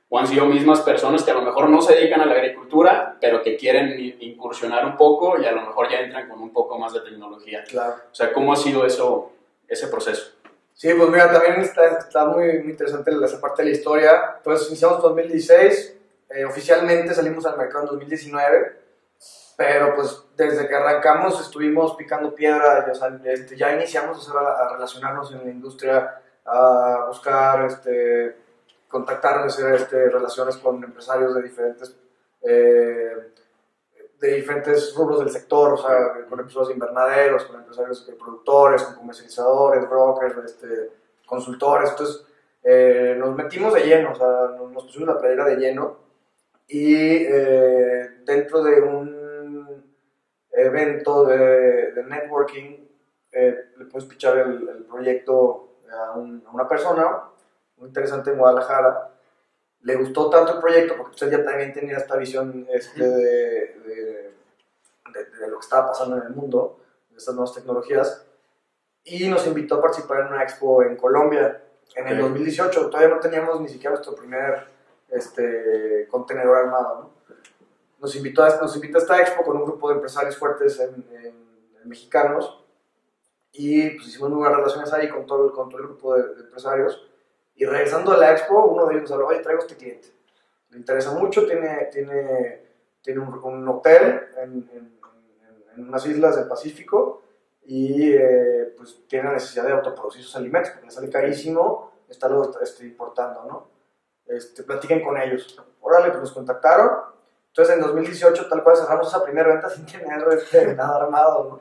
o 0.10 0.20
han 0.20 0.28
sido 0.28 0.46
mismas 0.46 0.82
personas 0.82 1.24
que 1.24 1.32
a 1.32 1.36
lo 1.36 1.42
mejor 1.42 1.70
no 1.70 1.82
se 1.82 1.96
dedican 1.96 2.22
a 2.22 2.26
la 2.26 2.36
agricultura, 2.36 3.18
pero 3.20 3.42
que 3.42 3.58
quieren 3.58 3.98
incursionar 4.20 4.86
un 4.86 4.96
poco 4.96 5.42
y 5.42 5.46
a 5.46 5.52
lo 5.52 5.62
mejor 5.62 5.90
ya 5.90 6.02
entran 6.02 6.30
con 6.30 6.40
un 6.42 6.52
poco 6.54 6.78
más 6.78 6.94
de 6.94 7.00
tecnología. 7.00 7.64
Claro. 7.64 7.96
O 8.12 8.14
sea, 8.14 8.32
¿cómo 8.32 8.54
ha 8.54 8.56
sido 8.56 8.86
eso, 8.86 9.32
ese 9.68 9.88
proceso? 9.88 10.34
Sí, 10.74 10.92
pues 10.94 11.10
mira, 11.10 11.32
también 11.32 11.62
está, 11.62 12.26
muy, 12.26 12.60
muy 12.60 12.72
interesante 12.72 13.12
esa 13.24 13.40
parte 13.40 13.64
de 13.64 13.70
la 13.70 13.76
historia. 13.76 14.36
Entonces, 14.38 14.70
iniciamos 14.70 14.98
en 14.98 15.02
2016, 15.04 15.98
eh, 16.30 16.46
oficialmente 16.46 17.14
salimos 17.14 17.46
al 17.46 17.58
mercado 17.58 17.84
en 17.84 17.90
2019, 17.92 18.82
pero 19.56 19.96
pues 19.96 20.24
desde 20.36 20.68
que 20.68 20.76
arrancamos 20.76 21.40
estuvimos 21.40 21.96
picando 21.96 22.34
piedra, 22.34 22.92
sea, 22.94 23.20
este, 23.26 23.56
ya 23.56 23.74
iniciamos 23.74 24.28
a 24.30 24.70
relacionarnos 24.74 25.32
en 25.32 25.46
la 25.46 25.52
industria, 25.52 26.22
a 26.46 27.06
buscar, 27.08 27.66
este, 27.66 28.36
contactar, 28.88 29.40
hacer 29.40 29.76
este, 29.76 30.10
relaciones 30.10 30.58
con 30.58 30.84
empresarios 30.84 31.36
de 31.36 31.42
diferentes, 31.44 31.96
eh, 32.42 33.32
de 34.24 34.36
diferentes 34.36 34.96
rubros 34.96 35.20
del 35.20 35.30
sector, 35.30 35.74
o 35.74 35.78
sea, 35.78 36.26
con 36.30 36.40
empresarios 36.40 36.70
de 36.70 36.74
invernaderos, 36.76 37.44
con 37.44 37.58
empresarios 37.58 38.08
de 38.08 38.14
productores, 38.14 38.82
con 38.84 38.96
comercializadores, 38.96 39.90
brokers, 39.90 40.38
este, 40.46 40.92
consultores. 41.26 41.90
Entonces, 41.90 42.26
eh, 42.64 43.18
nos 43.20 43.36
metimos 43.36 43.74
de 43.74 43.82
lleno, 43.82 44.14
o 44.14 44.16
sea, 44.16 44.58
nos, 44.58 44.86
pusimos 44.86 45.10
la 45.10 45.18
playera 45.18 45.44
de 45.44 45.58
lleno 45.58 45.98
y 46.70 46.96
eh, 46.96 48.22
dentro 48.24 48.64
de 48.64 48.80
un 48.80 49.84
evento 50.54 51.26
de, 51.26 51.92
networking, 52.08 52.78
eh, 53.30 53.72
le 53.76 53.86
puedes 53.88 54.08
pichar 54.08 54.38
el, 54.38 54.70
el 54.70 54.86
proyecto 54.86 55.80
a 55.92 56.18
una 56.18 56.66
persona 56.66 57.24
muy 57.76 57.90
interesante 57.90 58.32
en 58.32 58.38
Guadalajara. 58.38 59.13
Le 59.84 59.96
gustó 59.96 60.30
tanto 60.30 60.54
el 60.56 60.60
proyecto 60.60 60.96
porque 60.98 61.12
usted 61.12 61.32
ya 61.32 61.44
también 61.44 61.74
tenía 61.74 61.98
esta 61.98 62.16
visión 62.18 62.66
este, 62.72 63.04
de, 63.04 63.16
de- 63.16 64.34
de- 65.14 65.26
de 65.40 65.48
lo 65.48 65.58
que 65.60 65.64
estaba 65.64 65.88
pasando 65.88 66.18
en 66.18 66.24
el 66.24 66.30
mundo, 66.32 66.80
de 67.10 67.18
estas 67.18 67.36
nuevas 67.36 67.54
tecnologías, 67.54 68.26
y 69.04 69.28
nos 69.28 69.46
invitó 69.46 69.76
a 69.76 69.82
participar 69.82 70.22
en 70.22 70.28
una 70.28 70.44
expo 70.44 70.82
en 70.84 70.96
Colombia 70.96 71.62
en 71.96 72.08
el 72.08 72.16
Ok. 72.22 72.30
2018. 72.30 72.90
Todavía 72.90 73.10
no 73.14 73.20
teníamos 73.20 73.60
ni 73.62 73.68
siquiera 73.68 73.92
nuestro 73.92 74.16
primer 74.16 74.68
este, 75.10 76.08
contenedor 76.10 76.58
armado. 76.58 76.96
¿no? 77.28 77.36
Nos, 78.00 78.16
invitó 78.16 78.44
a, 78.44 78.56
nos 78.62 78.74
invitó 78.76 78.98
a 78.98 79.02
esta 79.02 79.20
expo 79.22 79.44
con 79.44 79.58
un 79.58 79.66
grupo 79.66 79.90
de 79.90 79.96
empresarios 79.96 80.38
fuertes 80.38 80.80
en- 80.80 81.06
en- 81.12 81.26
en 81.82 81.90
mexicanos 81.90 82.64
y 83.52 83.90
pues 83.92 84.08
hicimos 84.08 84.30
muy 84.30 84.40
buenas 84.40 84.58
relaciones 84.58 84.92
ahí 84.94 85.10
con 85.10 85.26
todo, 85.28 85.48
el- 85.48 85.52
con 85.52 85.70
todo 85.70 85.82
el 85.82 85.88
grupo 85.88 86.16
de, 86.16 86.24
de 86.36 86.42
empresarios. 86.42 87.08
Y 87.56 87.66
regresando 87.66 88.12
a 88.14 88.18
la 88.18 88.32
expo, 88.32 88.66
uno 88.66 88.86
de 88.88 88.98
ellos 88.98 89.12
habló, 89.12 89.28
oye, 89.28 89.40
traigo 89.40 89.62
este 89.62 89.76
cliente. 89.78 90.08
Le 90.70 90.78
interesa 90.80 91.12
mucho, 91.12 91.46
tiene, 91.46 91.90
tiene, 91.92 92.64
tiene 93.02 93.20
un, 93.20 93.34
un 93.44 93.68
hotel 93.68 94.28
en, 94.38 94.70
en- 94.74 95.00
en- 95.76 95.88
unas 95.88 96.06
islas 96.06 96.36
del 96.36 96.48
Pacífico 96.48 97.22
y 97.66 98.14
eh, 98.14 98.74
pues 98.78 99.02
tiene 99.08 99.26
la 99.26 99.34
necesidad 99.34 99.66
de 99.66 99.72
autoproducir 99.74 100.24
sus 100.24 100.36
alimentos, 100.36 100.72
porque 100.72 100.86
le 100.88 100.92
sale 100.92 101.10
carísimo 101.10 101.92
estarlo 102.10 102.52
este, 102.62 102.86
importando, 102.86 103.44
¿no? 103.46 103.68
Este, 104.28 104.64
platiquen 104.64 105.04
con 105.04 105.18
ellos. 105.18 105.60
Órale, 105.82 106.10
pues 106.10 106.20
nos 106.22 106.32
contactaron. 106.32 106.92
Entonces 107.48 107.76
en 107.76 107.82
2018 107.82 108.50
tal 108.50 108.64
cual 108.64 108.76
cerramos 108.78 109.08
esa 109.08 109.24
primera 109.24 109.50
venta 109.50 109.70
sin 109.72 109.86
tener 109.86 110.24
este, 110.32 110.74
nada 110.76 111.04
armado, 111.04 111.44
¿no? 111.50 111.60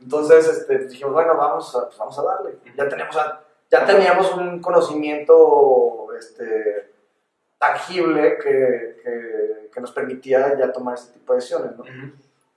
Entonces 0.00 0.48
este, 0.48 0.78
dijimos, 0.86 1.12
bueno, 1.14 1.36
vamos 1.36 1.74
a, 1.76 1.86
pues, 1.86 1.98
vamos 1.98 2.18
a 2.18 2.22
darle. 2.22 2.58
Ya, 2.76 2.88
tenemos 2.88 3.16
a- 3.16 3.42
ya 3.70 3.86
teníamos 3.86 4.34
un 4.34 4.60
conocimiento 4.60 6.08
este, 6.18 6.92
tangible 7.58 8.38
que, 8.38 9.00
que, 9.02 9.70
que 9.72 9.80
nos 9.80 9.92
permitía 9.92 10.58
ya 10.58 10.72
tomar 10.72 10.94
este 10.94 11.18
tipo 11.18 11.32
de 11.32 11.38
decisiones, 11.38 11.76
¿no? 11.76 11.84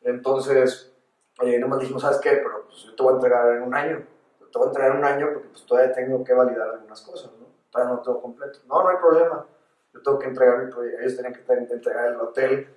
Entonces, 0.02 0.94
eh, 1.42 1.60
nomás 1.60 1.80
dijimos, 1.80 2.02
¿sabes 2.02 2.20
qué? 2.20 2.32
Pero 2.32 2.66
pues, 2.66 2.84
yo 2.84 2.96
te 2.96 3.04
voy 3.04 3.14
a 3.14 3.16
entregar 3.16 3.56
en 3.56 3.64
un 3.64 3.76
año. 3.76 4.04
Te 4.52 4.60
voy 4.60 4.68
a 4.68 4.70
entregar 4.70 4.92
en 4.92 4.98
un 4.98 5.06
año 5.06 5.30
porque 5.34 5.50
pues, 5.50 5.66
todavía 5.66 5.94
tengo 5.94 6.24
que 6.24 6.34
validar 6.34 6.70
algunas 6.70 7.02
cosas, 7.02 7.32
¿no? 7.40 7.48
Todavía 7.72 7.92
no 7.92 7.98
lo 7.98 8.04
tengo 8.04 8.22
completo. 8.22 8.60
No, 8.68 8.84
no 8.84 8.90
hay 8.90 8.98
problema. 8.98 9.46
Yo 9.94 10.02
tengo 10.02 10.20
que 10.20 10.28
entregar 10.28 10.64
mi 10.64 10.72
proyecto. 10.72 11.00
Ellos 11.02 11.16
tenían 11.16 11.34
que 11.34 11.74
entregar 11.74 12.08
el 12.08 12.20
hotel 12.20 12.68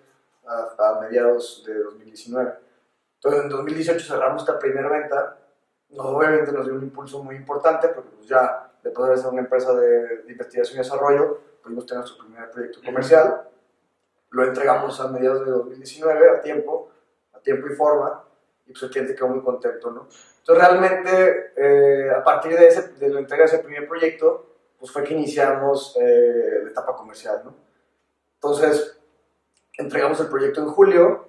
a, 0.47 0.75
a 0.79 1.01
mediados 1.01 1.65
de 1.67 1.83
2019. 1.83 2.55
Entonces, 3.15 3.43
en 3.43 3.49
2018 3.49 4.07
cerramos 4.07 4.43
esta 4.43 4.59
primera 4.59 4.89
venta. 4.89 5.39
Nos, 5.91 6.07
obviamente 6.07 6.53
nos 6.53 6.67
dio 6.67 6.75
un 6.75 6.83
impulso 6.83 7.23
muy 7.23 7.37
importante 7.37 7.89
porque 7.89 8.11
pues, 8.17 8.29
ya, 8.29 8.73
de 8.83 9.17
ser 9.17 9.27
una 9.31 9.41
empresa 9.41 9.75
de, 9.75 10.23
de 10.23 10.33
investigación 10.33 10.77
y 10.77 10.79
desarrollo, 10.79 11.41
pudimos 11.63 11.87
tener 11.87 12.01
nuestro 12.01 12.25
primer 12.25 12.51
proyecto 12.51 12.81
comercial. 12.85 13.49
Lo 14.31 14.45
entregamos 14.45 15.01
a 15.01 15.09
mediados 15.09 15.45
de 15.45 15.51
2019 15.51 16.31
a 16.31 16.41
tiempo, 16.41 16.91
a 17.33 17.41
tiempo 17.41 17.69
y 17.69 17.75
forma, 17.75 18.25
y 18.67 18.73
pues 18.73 18.83
el 18.83 18.91
cliente 18.91 19.15
quedó 19.15 19.29
muy 19.29 19.43
contento, 19.43 19.91
¿no? 19.91 20.09
Entonces 20.39 20.65
realmente 20.65 21.53
eh, 21.57 22.11
a 22.11 22.23
partir 22.23 22.57
de, 22.57 22.69
ese, 22.69 22.89
de 22.95 23.09
la 23.09 23.21
entrega 23.21 23.45
de 23.45 23.55
ese 23.55 23.59
primer 23.61 23.89
proyecto, 23.89 24.47
pues 24.79 24.93
fue 24.93 25.05
que 25.05 25.15
iniciamos 25.15 25.97
eh, 26.01 26.61
la 26.65 26.71
etapa 26.71 26.95
comercial, 26.95 27.43
¿no? 27.45 27.55
Entonces 28.35 28.99
entregamos 29.79 30.21
el 30.21 30.29
proyecto 30.29 30.61
en 30.61 30.69
julio 30.69 31.27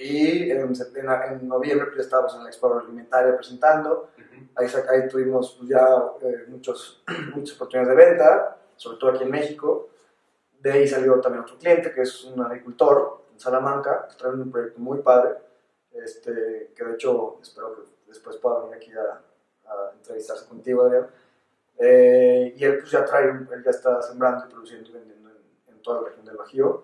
y 0.00 0.50
en, 0.50 0.60
en, 0.60 1.32
en 1.40 1.48
noviembre 1.48 1.86
pues, 1.86 1.96
ya 1.96 2.02
estábamos 2.02 2.34
en 2.36 2.44
la 2.44 2.50
Expo 2.50 2.68
Agroalimentaria 2.68 3.34
presentando, 3.36 4.10
ahí, 4.54 4.66
sac- 4.68 4.88
ahí 4.88 5.08
tuvimos 5.08 5.56
pues, 5.58 5.70
ya 5.70 5.86
eh, 6.22 6.44
muchos, 6.48 7.02
muchas 7.34 7.56
oportunidades 7.56 7.96
de 7.96 8.04
venta, 8.04 8.56
sobre 8.76 8.98
todo 8.98 9.10
aquí 9.10 9.24
en 9.24 9.30
México. 9.30 9.88
De 10.60 10.72
ahí 10.72 10.86
salió 10.88 11.20
también 11.20 11.42
otro 11.44 11.56
cliente 11.58 11.92
que 11.92 12.02
es 12.02 12.24
un 12.24 12.40
agricultor 12.44 13.22
en 13.32 13.40
Salamanca, 13.40 14.06
que 14.08 14.16
trae 14.16 14.32
un 14.32 14.50
proyecto 14.50 14.80
muy 14.80 14.98
padre, 15.02 15.36
este, 15.92 16.72
que 16.76 16.84
de 16.84 16.94
hecho 16.94 17.38
espero 17.42 17.74
que 17.74 17.82
después 18.06 18.36
pueda 18.36 18.60
venir 18.60 18.74
aquí 18.76 18.90
a, 18.92 19.20
a 19.70 19.92
entrevistarse 19.94 20.46
contigo, 20.48 20.82
Adrián. 20.84 21.06
Eh, 21.78 22.54
y 22.56 22.64
él 22.64 22.78
pues 22.78 22.90
ya 22.90 23.04
trae, 23.04 23.28
él 23.30 23.62
ya 23.64 23.70
está 23.70 24.02
sembrando 24.02 24.44
y 24.46 24.50
produciendo 24.50 24.88
y 24.90 24.92
vendiendo 24.92 25.30
en, 25.30 25.74
en 25.74 25.82
toda 25.82 26.02
la 26.02 26.08
región 26.08 26.24
del 26.26 26.36
Bajío. 26.36 26.82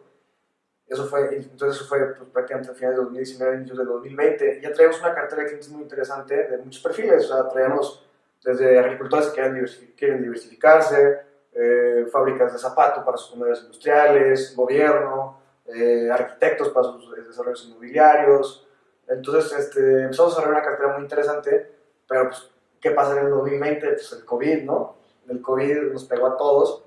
Eso 0.86 1.06
fue, 1.06 1.34
entonces 1.34 1.80
eso 1.80 1.88
fue 1.88 2.14
pues, 2.14 2.28
prácticamente 2.30 2.70
a 2.70 2.74
finales 2.74 2.98
de 2.98 3.04
2019, 3.04 3.56
inicios 3.56 3.78
del 3.78 3.86
2020. 3.86 4.58
Y 4.58 4.60
ya 4.62 4.72
traemos 4.72 5.00
una 5.00 5.14
cartera 5.14 5.42
de 5.42 5.48
clientes 5.48 5.70
muy 5.70 5.82
interesante 5.82 6.48
de 6.48 6.58
muchos 6.58 6.82
perfiles. 6.82 7.30
O 7.30 7.34
sea, 7.34 7.48
traemos 7.48 8.06
desde 8.44 8.78
agricultores 8.78 9.28
que 9.28 9.34
quieren, 9.34 9.66
quieren 9.96 10.22
diversificarse, 10.22 11.20
eh, 11.52 12.06
fábricas 12.10 12.52
de 12.52 12.58
zapato 12.58 13.04
para 13.04 13.16
sus 13.16 13.30
comercios 13.30 13.64
industriales, 13.64 14.54
gobierno, 14.56 15.38
eh, 15.66 16.10
arquitectos 16.10 16.68
para 16.70 16.88
sus 16.88 17.10
desarrollos 17.26 17.64
inmobiliarios. 17.66 18.66
Entonces 19.08 19.58
este, 19.58 20.02
empezamos 20.02 20.32
a 20.32 20.36
desarrollar 20.36 20.62
una 20.62 20.68
cartera 20.68 20.92
muy 20.94 21.02
interesante, 21.02 21.70
pero 22.06 22.24
pues, 22.24 22.50
¿qué 22.80 22.90
pasa 22.90 23.12
en 23.12 23.26
el 23.26 23.30
2020? 23.30 23.86
Pues 23.86 24.12
el 24.12 24.24
COVID, 24.24 24.64
¿no? 24.64 24.96
El 25.28 25.40
COVID 25.40 25.92
nos 25.92 26.04
pegó 26.04 26.26
a 26.26 26.36
todos 26.36 26.84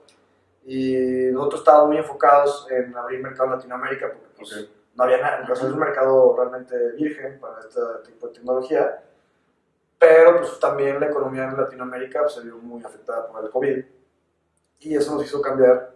y 0.69 1.32
nosotros 1.32 1.62
estábamos 1.62 1.88
muy 1.88 1.97
enfocados 1.97 2.67
en 2.69 2.93
abrir 2.93 3.23
mercado 3.23 3.45
en 3.45 3.51
Latinoamérica 3.56 4.12
porque 4.12 4.27
pues, 4.36 4.51
Ok. 4.51 4.69
no 4.95 5.03
había 5.06 5.17
nada, 5.19 5.45
sea, 5.45 5.56
es 5.56 5.73
un 5.73 5.80
mercado 5.80 6.36
realmente 6.36 6.91
virgen 6.91 7.39
para 7.39 7.62
este 7.62 7.80
tipo 8.06 8.27
de 8.27 8.34
tecnología. 8.34 9.01
pero 9.97 10.38
pues 10.38 10.60
también 10.60 10.99
la 10.99 11.08
economía 11.08 11.45
en 11.45 11.56
Latinoamérica 11.56 12.19
pues, 12.19 12.34
se 12.34 12.41
vio 12.41 12.58
muy 12.58 12.84
afectada 12.84 13.27
por 13.27 13.45
el 13.45 13.49
COVID 13.49 13.86
y 14.80 14.95
eso 14.95 15.15
nos 15.15 15.23
hizo 15.23 15.41
cambiar 15.41 15.95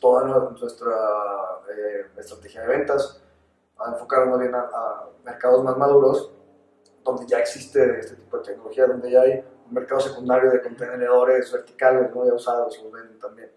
toda 0.00 0.24
nuestra 0.50 0.94
eh, 1.68 2.06
estrategia 2.16 2.60
de 2.62 2.68
ventas, 2.68 3.20
a 3.78 3.90
enfocarnos 3.90 4.38
bien 4.38 4.54
a, 4.54 4.60
a, 4.60 5.08
mercados 5.24 5.64
más 5.64 5.76
maduros, 5.76 6.30
donde 7.02 7.26
ya 7.26 7.40
existe 7.40 7.98
este 7.98 8.14
tipo 8.14 8.38
de 8.38 8.44
tecnología, 8.44 8.86
donde 8.86 9.10
ya 9.10 9.22
hay 9.22 9.44
un 9.66 9.74
mercado 9.74 10.00
secundario 10.00 10.50
de 10.50 10.62
contenedores 10.62 11.52
verticales, 11.52 12.14
¿no? 12.14 12.24
ya 12.24 12.34
usados, 12.34 12.80
los 12.82 12.92
venden 12.92 13.18
también. 13.18 13.50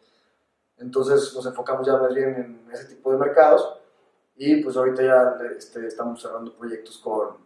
Entonces 0.80 1.34
nos 1.36 1.46
enfocamos 1.46 1.86
ya 1.86 1.98
más 1.98 2.14
bien 2.14 2.30
en 2.36 2.72
ese 2.72 2.86
tipo 2.86 3.12
de 3.12 3.18
mercados 3.18 3.80
y 4.36 4.64
pues 4.64 4.78
ahorita 4.78 5.04
ya 5.04 5.38
este, 5.58 5.86
estamos 5.88 6.22
cerrando 6.22 6.56
proyectos 6.58 6.98
con 7.00 7.38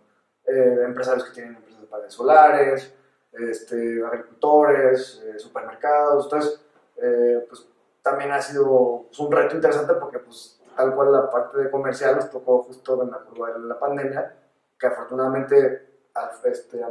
eh, 0.46 0.84
empresarios 0.86 1.26
que 1.26 1.34
tienen 1.34 1.56
empresas 1.56 1.82
de 1.82 1.88
paneles 1.88 2.14
solares, 2.14 2.94
este, 3.32 4.06
agricultores, 4.06 5.24
eh, 5.26 5.40
supermercados. 5.40 6.26
Entonces, 6.26 6.62
eh, 6.98 7.46
pues 7.50 7.68
también 8.04 8.32
ha 8.32 8.42
sido 8.42 9.06
pues, 9.08 9.20
un 9.20 9.32
reto 9.32 9.56
interesante 9.56 9.94
porque 9.96 10.20
pues 10.20 10.60
tal 10.76 10.94
cual 10.94 11.12
la 11.12 11.30
parte 11.30 11.58
de 11.58 11.72
comercial 11.72 12.16
nos 12.16 12.30
tocó 12.30 12.64
justo 12.64 13.02
en 13.02 13.12
la 13.12 13.20
curva 13.20 13.52
de 13.54 13.60
la 13.60 13.80
pandemia, 13.80 14.36
que 14.78 14.88
afortunadamente 14.88 16.04
este, 16.44 16.82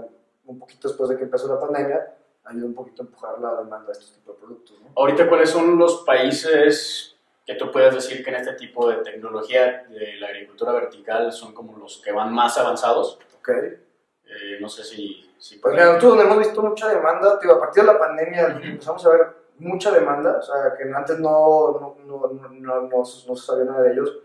un 0.46 0.58
poquito 0.58 0.88
después 0.88 1.10
de 1.10 1.16
que 1.16 1.24
empezó 1.24 1.46
la 1.48 1.60
pandemia, 1.60 2.16
ayudó 2.44 2.66
un 2.66 2.74
poquito 2.74 3.02
a 3.02 3.06
empujar 3.06 3.38
la 3.40 3.62
demanda 3.62 3.86
de 3.86 3.92
estos 3.92 4.12
tipos 4.12 4.34
de 4.34 4.40
productos. 4.40 4.80
¿no? 4.80 4.90
Ahorita, 4.96 5.28
¿cuáles 5.28 5.50
son 5.50 5.78
los 5.78 6.02
países 6.04 7.16
que 7.46 7.54
tú 7.54 7.70
puedas 7.70 7.94
decir 7.94 8.24
que 8.24 8.30
en 8.30 8.36
este 8.36 8.54
tipo 8.54 8.88
de 8.88 8.96
tecnología 8.98 9.84
de 9.88 10.16
la 10.16 10.28
agricultura 10.28 10.72
vertical 10.72 11.32
son 11.32 11.54
como 11.54 11.76
los 11.78 12.00
que 12.02 12.12
van 12.12 12.32
más 12.32 12.58
avanzados? 12.58 13.18
Ok. 13.38 13.48
Eh, 13.48 14.58
no 14.60 14.68
sé 14.68 14.84
si... 14.84 15.34
si 15.38 15.58
pues 15.58 15.74
mira, 15.74 15.86
nosotros 15.86 16.24
hemos 16.24 16.38
visto 16.38 16.62
mucha 16.62 16.88
demanda, 16.88 17.38
digo, 17.40 17.54
a 17.54 17.60
partir 17.60 17.84
de 17.84 17.92
la 17.92 17.98
pandemia 17.98 18.60
empezamos 18.62 19.04
a 19.06 19.10
ver 19.10 19.42
mucha 19.58 19.90
demanda, 19.92 20.38
o 20.38 20.42
sea, 20.42 20.74
que 20.76 20.90
antes 20.92 21.18
no, 21.18 21.96
no, 22.04 22.30
no, 22.30 22.88
no, 22.88 23.04
se 23.04 23.36
sabía 23.36 23.64
nada 23.64 23.82
de 23.82 23.92
ellos 23.92 24.18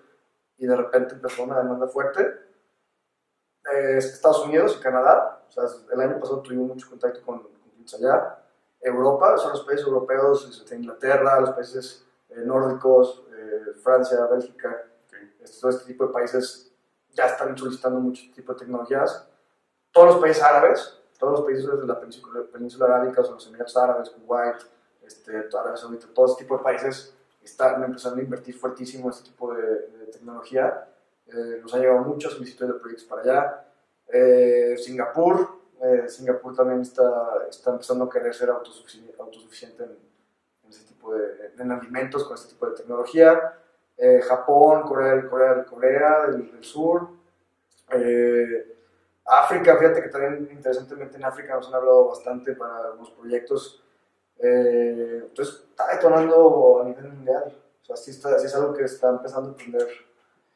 y 0.57 0.65
de 0.65 0.75
repente 0.75 1.15
empezó 1.15 1.43
una 1.43 1.57
demanda 1.59 1.87
fuerte. 1.87 2.21
Eh, 3.71 3.97
Estados 3.97 4.45
Unidos 4.45 4.77
y 4.79 4.83
Canadá, 4.83 5.43
o 5.47 5.51
sea, 5.51 5.63
el 5.93 5.99
año 5.99 6.19
pasado 6.19 6.41
tuvimos 6.41 6.67
mucho 6.67 6.89
contacto 6.89 7.21
con, 7.25 7.43
con 7.43 7.56
allá. 7.95 8.39
Europa, 8.79 9.37
son 9.37 9.51
los 9.51 9.61
países 9.61 9.85
europeos, 9.85 10.47
este, 10.49 10.75
Inglaterra, 10.75 11.39
los 11.39 11.51
países 11.51 12.05
eh, 12.29 12.41
nórdicos, 12.45 13.23
eh, 13.31 13.73
Francia, 13.83 14.25
Bélgica, 14.27 14.85
este, 15.39 15.59
todo 15.59 15.71
este 15.71 15.85
tipo 15.85 16.07
de 16.07 16.13
países 16.13 16.71
ya 17.11 17.25
están 17.25 17.57
solicitando 17.57 17.99
mucho 17.99 18.23
tipo 18.33 18.53
de 18.53 18.59
tecnologías. 18.59 19.27
Todos 19.91 20.07
los 20.13 20.17
países 20.17 20.43
árabes, 20.43 20.99
todos 21.17 21.39
los 21.39 21.45
países 21.45 21.65
de 21.65 21.87
la 21.87 21.99
península, 21.99 22.43
península 22.51 22.85
arábica, 22.85 23.21
o 23.21 23.31
los 23.31 23.47
Emiratos 23.47 23.75
Árabes, 23.77 24.09
Kuwait, 24.11 24.57
este, 25.01 25.47
Arabia 25.57 25.77
Saudita, 25.77 26.07
todo 26.13 26.27
este 26.27 26.43
tipo 26.43 26.57
de 26.57 26.63
países 26.63 27.15
están 27.41 27.81
empezando 27.83 28.19
a 28.19 28.23
invertir 28.23 28.55
fuertísimo 28.55 29.05
en 29.05 29.11
este 29.11 29.29
tipo 29.29 29.53
de, 29.53 29.63
de 29.63 30.05
tecnología. 30.11 30.87
Eh, 31.27 31.59
nos 31.61 31.73
ha 31.73 31.79
llegado 31.79 31.99
muchas 31.99 32.33
solicitudes 32.33 32.73
de 32.73 32.79
proyectos 32.79 33.07
para 33.07 33.21
allá. 33.21 33.67
Eh, 34.07 34.75
Singapur, 34.77 35.56
eh, 35.81 36.09
Singapur 36.09 36.55
también 36.55 36.81
está, 36.81 37.45
está 37.49 37.71
empezando 37.71 38.05
a 38.05 38.09
querer 38.09 38.33
ser 38.33 38.49
autosuficiente, 38.49 39.13
autosuficiente 39.19 39.83
en, 39.83 39.97
ese 40.69 40.83
tipo 40.85 41.13
de 41.13 41.53
en 41.57 41.71
alimentos 41.71 42.23
con 42.25 42.35
este 42.35 42.49
tipo 42.49 42.67
de 42.67 42.75
tecnología. 42.75 43.53
Eh, 43.97 44.21
Japón, 44.21 44.83
Corea, 44.83 45.27
Corea, 45.27 45.65
Corea 45.65 46.27
del, 46.27 46.63
Sur. 46.63 47.09
Eh, 47.91 48.75
África, 49.25 49.77
fíjate 49.77 50.03
que 50.03 50.09
también 50.09 50.49
interesantemente 50.51 51.17
en 51.17 51.25
África 51.25 51.55
nos 51.55 51.67
han 51.67 51.75
hablado 51.75 52.09
bastante 52.09 52.53
para 52.53 52.93
los 52.95 53.09
proyectos. 53.11 53.83
Eh, 54.39 55.23
entonces 55.23 55.65
está 55.69 55.87
detonando 55.87 56.81
a 56.81 56.85
nivel 56.85 57.09
mundial. 57.09 57.57
O 57.81 57.85
sea, 57.85 57.95
sí, 57.95 58.11
está, 58.11 58.37
sí 58.37 58.45
es 58.45 58.55
algo 58.55 58.73
que 58.73 58.83
está 58.83 59.09
empezando 59.09 59.51
a 59.51 59.55
prender 59.55 59.87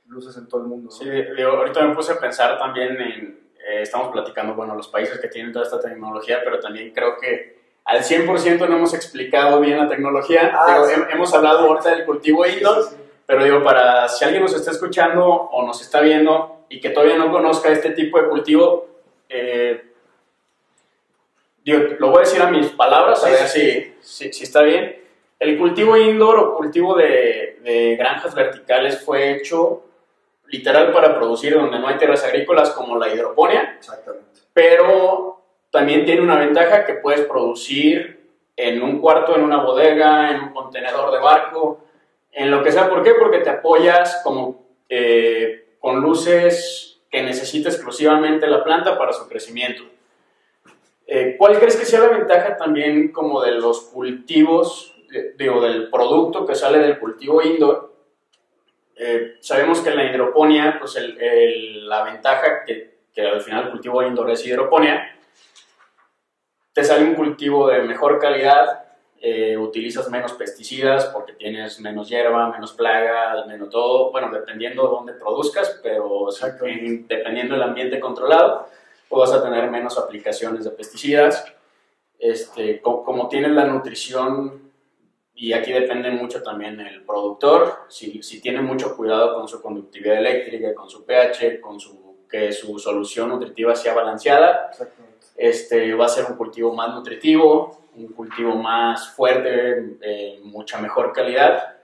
luces 0.07 0.37
en 0.37 0.47
todo 0.47 0.61
el 0.61 0.67
mundo. 0.67 0.91
Sí, 0.91 1.09
ahorita 1.41 1.85
me 1.87 1.95
puse 1.95 2.11
a 2.11 2.19
pensar 2.19 2.59
también 2.59 2.99
en, 3.01 3.40
eh, 3.67 3.81
estamos 3.81 4.11
platicando, 4.11 4.53
bueno, 4.55 4.75
los 4.75 4.87
países 4.87 5.19
que 5.19 5.27
tienen 5.27 5.51
toda 5.51 5.65
esta 5.65 5.79
tecnología, 5.79 6.41
pero 6.43 6.59
también 6.59 6.91
creo 6.93 7.17
que 7.19 7.59
al 7.85 8.03
100% 8.03 8.67
no 8.67 8.75
hemos 8.77 8.93
explicado 8.93 9.59
bien 9.59 9.77
la 9.77 9.87
tecnología. 9.89 10.51
Ah, 10.53 10.73
Digo, 10.73 10.85
sí. 10.85 10.93
he- 11.09 11.13
hemos 11.15 11.33
hablado 11.33 11.59
ahorita 11.67 11.89
del 11.89 12.05
cultivo 12.05 12.45
indoor, 12.45 12.85
pero 13.25 13.43
digo, 13.43 13.63
para 13.63 14.07
si 14.07 14.23
alguien 14.25 14.43
nos 14.43 14.53
está 14.53 14.71
escuchando 14.71 15.25
o 15.25 15.65
nos 15.65 15.81
está 15.81 16.01
viendo 16.01 16.65
y 16.69 16.79
que 16.79 16.89
todavía 16.89 17.17
no 17.17 17.31
conozca 17.31 17.69
este 17.69 17.91
tipo 17.91 18.21
de 18.21 18.27
cultivo, 18.29 18.87
eh, 19.29 19.83
digo, 21.63 21.79
lo 21.99 22.09
voy 22.09 22.17
a 22.17 22.21
decir 22.21 22.41
a 22.41 22.49
mis 22.49 22.67
palabras, 22.69 23.23
a 23.23 23.29
ver 23.29 23.47
si, 23.47 23.93
si, 24.01 24.31
si 24.33 24.43
está 24.43 24.61
bien. 24.61 24.97
El 25.39 25.57
cultivo 25.57 25.97
indoor 25.97 26.37
o 26.39 26.55
cultivo 26.55 26.95
de, 26.95 27.59
de 27.63 27.95
granjas 27.95 28.35
verticales 28.35 29.03
fue 29.03 29.31
hecho 29.31 29.83
literal 30.51 30.91
para 30.91 31.15
producir 31.15 31.53
donde 31.55 31.79
no 31.79 31.87
hay 31.87 31.97
tierras 31.97 32.23
agrícolas 32.23 32.71
como 32.71 32.97
la 32.97 33.07
hidroponía, 33.13 33.75
Exactamente. 33.79 34.27
pero 34.53 35.41
también 35.71 36.05
tiene 36.05 36.21
una 36.21 36.37
ventaja 36.37 36.85
que 36.85 36.95
puedes 36.95 37.21
producir 37.21 38.19
en 38.57 38.83
un 38.83 38.99
cuarto, 38.99 39.35
en 39.35 39.43
una 39.43 39.63
bodega, 39.63 40.31
en 40.31 40.41
un 40.41 40.49
contenedor 40.53 41.11
de 41.11 41.19
barco, 41.19 41.79
en 42.33 42.51
lo 42.51 42.61
que 42.61 42.71
sea. 42.71 42.89
¿Por 42.89 43.01
qué? 43.01 43.13
Porque 43.15 43.39
te 43.39 43.49
apoyas 43.49 44.21
como 44.23 44.65
eh, 44.89 45.75
con 45.79 46.01
luces 46.01 46.99
que 47.09 47.23
necesita 47.23 47.69
exclusivamente 47.69 48.45
la 48.47 48.63
planta 48.63 48.97
para 48.97 49.13
su 49.13 49.27
crecimiento. 49.27 49.83
Eh, 51.07 51.35
¿Cuál 51.37 51.57
crees 51.59 51.75
que 51.77 51.85
sea 51.85 52.01
la 52.01 52.09
ventaja 52.09 52.55
también 52.57 53.11
como 53.11 53.41
de 53.41 53.51
los 53.53 53.81
cultivos, 53.81 54.93
de- 55.09 55.33
digo, 55.37 55.61
del 55.61 55.89
producto 55.89 56.45
que 56.45 56.55
sale 56.55 56.77
del 56.79 56.99
cultivo 56.99 57.41
indoor? 57.41 57.90
Eh, 59.03 59.37
sabemos 59.39 59.79
que 59.81 59.89
en 59.89 59.95
la 59.97 60.03
hidroponía, 60.03 60.75
pues 60.77 60.95
el- 60.95 61.19
el- 61.19 61.89
la 61.89 62.03
ventaja 62.03 62.63
que, 62.63 62.99
que 63.11 63.21
al 63.25 63.41
final 63.41 63.63
el 63.65 63.71
cultivo 63.71 64.03
indoor 64.03 64.29
es 64.29 64.45
hidroponía, 64.45 65.09
te 66.71 66.83
sale 66.83 67.05
un 67.05 67.15
cultivo 67.15 67.67
de 67.67 67.81
mejor 67.81 68.19
calidad, 68.19 68.83
eh, 69.19 69.57
utilizas 69.57 70.07
menos 70.11 70.33
pesticidas 70.33 71.05
porque 71.05 71.33
tienes 71.33 71.79
menos 71.79 72.09
hierba, 72.09 72.49
menos 72.49 72.73
plagas, 72.73 73.47
menos 73.47 73.71
todo, 73.71 74.11
bueno, 74.11 74.29
dependiendo 74.31 74.83
de 74.83 74.89
dónde 74.89 75.13
produzcas, 75.13 75.79
pero 75.81 76.27
en- 76.67 77.07
dependiendo 77.07 77.55
del 77.55 77.63
ambiente 77.63 77.99
controlado, 77.99 78.67
pues 79.09 79.31
vas 79.31 79.39
a 79.39 79.43
tener 79.43 79.67
menos 79.71 79.97
aplicaciones 79.97 80.63
de 80.63 80.69
pesticidas. 80.71 81.43
Este, 82.19 82.79
co- 82.81 83.03
como 83.03 83.27
tienes 83.29 83.49
la 83.51 83.65
nutrición, 83.65 84.70
y 85.41 85.53
aquí 85.53 85.73
depende 85.73 86.11
mucho 86.11 86.43
también 86.43 86.79
el 86.79 87.03
productor, 87.03 87.85
si, 87.87 88.21
si 88.21 88.39
tiene 88.39 88.61
mucho 88.61 88.95
cuidado 88.95 89.33
con 89.33 89.47
su 89.47 89.59
conductividad 89.59 90.19
eléctrica, 90.19 90.75
con 90.75 90.87
su 90.87 91.03
pH, 91.03 91.59
con 91.59 91.79
su, 91.79 92.27
que 92.29 92.51
su 92.51 92.77
solución 92.77 93.29
nutritiva 93.29 93.75
sea 93.75 93.95
balanceada, 93.95 94.69
este, 95.35 95.95
va 95.95 96.05
a 96.05 96.09
ser 96.09 96.25
un 96.25 96.37
cultivo 96.37 96.75
más 96.75 96.93
nutritivo, 96.93 97.87
un 97.95 98.09
cultivo 98.09 98.53
más 98.53 99.15
fuerte, 99.15 99.97
eh, 100.01 100.39
mucha 100.43 100.79
mejor 100.79 101.11
calidad. 101.11 101.75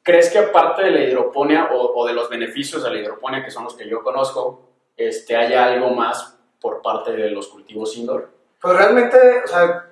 ¿Crees 0.00 0.30
que 0.30 0.38
aparte 0.38 0.84
de 0.84 0.92
la 0.92 1.00
hidroponía 1.00 1.70
o, 1.72 2.00
o 2.00 2.06
de 2.06 2.12
los 2.12 2.30
beneficios 2.30 2.84
de 2.84 2.90
la 2.90 2.98
hidroponía, 3.00 3.44
que 3.44 3.50
son 3.50 3.64
los 3.64 3.74
que 3.74 3.88
yo 3.88 4.04
conozco, 4.04 4.68
este, 4.96 5.34
haya 5.34 5.64
algo 5.64 5.90
más 5.90 6.38
por 6.60 6.80
parte 6.80 7.10
de 7.10 7.28
los 7.28 7.48
cultivos 7.48 7.96
indoor? 7.96 8.30
Pues 8.60 8.76
realmente, 8.76 9.18
o 9.44 9.48
sea, 9.48 9.84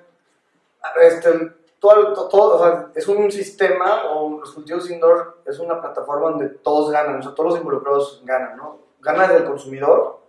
este, 1.01 1.60
todo, 1.81 2.29
todo- 2.29 2.55
o 2.55 2.59
sea, 2.59 2.89
es 2.95 3.05
un 3.09 3.29
sistema, 3.31 4.11
o 4.11 4.39
los 4.39 4.51
cultivos 4.53 4.89
indoor 4.89 5.39
es 5.45 5.59
una 5.59 5.81
plataforma 5.81 6.29
donde 6.29 6.47
todos 6.49 6.91
ganan, 6.91 7.19
o 7.19 7.23
sea, 7.23 7.33
todos 7.35 7.49
los 7.51 7.59
involucrados 7.59 8.21
ganan, 8.23 8.55
¿no? 8.55 8.77
Gana 9.01 9.23
desde 9.23 9.37
el 9.43 9.45
consumidor, 9.49 10.19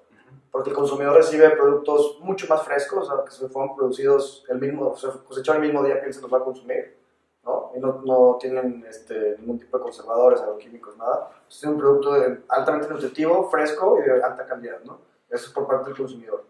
porque 0.50 0.70
el 0.70 0.76
consumidor 0.76 1.14
recibe 1.14 1.50
productos 1.50 2.18
mucho 2.20 2.46
más 2.48 2.62
frescos, 2.62 3.08
o 3.08 3.14
sea, 3.16 3.24
que 3.24 3.30
se 3.30 3.48
fueron 3.48 3.76
producidos 3.76 4.44
el 4.48 4.58
mismo, 4.58 4.88
o 4.88 4.96
sea, 4.96 5.10
cosecharon 5.28 5.62
el 5.62 5.68
mismo 5.68 5.84
día 5.86 6.00
que 6.00 6.06
él 6.06 6.14
se 6.14 6.22
los 6.22 6.32
va 6.32 6.38
a 6.38 6.44
consumir, 6.44 6.96
¿no? 7.44 7.70
Y 7.76 7.80
no, 7.80 8.00
no 8.04 8.38
tienen 8.40 8.84
este, 8.88 9.36
ningún 9.38 9.58
tipo 9.58 9.76
de 9.76 9.82
conservadores, 9.84 10.40
agroquímicos, 10.40 10.96
nada. 10.96 11.30
Es 11.48 11.62
un 11.64 11.76
producto 11.78 12.14
de- 12.14 12.40
altamente 12.48 12.88
nutritivo, 12.88 13.48
fresco 13.50 13.98
y 13.98 14.02
de 14.08 14.22
alta 14.22 14.46
calidad, 14.46 14.80
¿no? 14.84 14.98
Eso 15.28 15.46
es 15.46 15.52
por 15.52 15.66
parte 15.66 15.86
del 15.90 15.96
consumidor. 15.98 16.44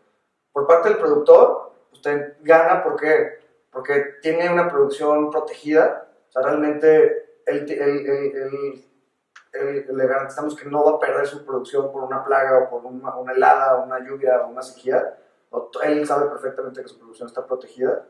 Por 0.52 0.66
parte 0.66 0.88
del 0.90 0.98
productor, 0.98 1.72
usted 1.92 2.36
gana 2.42 2.82
porque, 2.84 3.40
porque 3.72 4.16
tiene 4.20 4.50
una 4.52 4.68
producción 4.68 5.30
protegida, 5.30 6.06
o 6.28 6.32
sea, 6.32 6.42
realmente 6.42 7.40
él, 7.46 7.66
él- 7.68 8.06
él- 8.34 8.84
le 9.52 10.06
garantizamos 10.06 10.56
que 10.56 10.68
no 10.68 10.84
va 10.84 10.92
a 10.92 10.98
perder 10.98 11.26
su 11.26 11.44
producción 11.44 11.92
por 11.92 12.04
una 12.04 12.24
plaga 12.24 12.58
o 12.58 12.70
por 12.70 12.84
una, 12.86 13.14
una 13.16 13.32
helada, 13.32 13.76
una 13.84 13.98
lluvia 13.98 14.40
o 14.42 14.48
una 14.48 14.62
sequía. 14.62 15.18
O 15.50 15.70
Él 15.82 16.06
sabe 16.06 16.30
perfectamente 16.30 16.80
que 16.82 16.88
su 16.88 16.98
producción 16.98 17.28
está 17.28 17.46
protegida. 17.46 18.06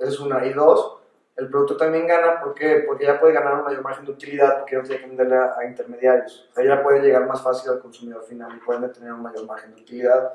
Es 0.00 0.18
una. 0.18 0.46
Y 0.46 0.54
dos, 0.54 0.98
el 1.36 1.50
producto 1.50 1.76
también 1.76 2.06
gana 2.06 2.40
porque, 2.40 2.84
porque 2.86 3.04
ya 3.04 3.20
puede 3.20 3.34
ganar 3.34 3.56
un 3.56 3.64
mayor 3.64 3.82
margen 3.82 4.06
de 4.06 4.12
utilidad 4.12 4.60
porque 4.60 4.76
no 4.76 4.82
tiene 4.82 5.02
que 5.02 5.06
venderle 5.08 5.36
a, 5.36 5.58
a 5.58 5.64
intermediarios. 5.66 6.48
O 6.50 6.54
sea, 6.54 6.64
ya 6.64 6.82
puede 6.82 7.00
llegar 7.02 7.26
más 7.26 7.42
fácil 7.42 7.70
al 7.70 7.80
consumidor 7.80 8.24
final 8.24 8.56
y 8.56 8.60
pueden 8.64 8.90
tener 8.90 9.12
un 9.12 9.20
mayor 9.22 9.44
margen 9.46 9.74
de 9.74 9.82
utilidad. 9.82 10.32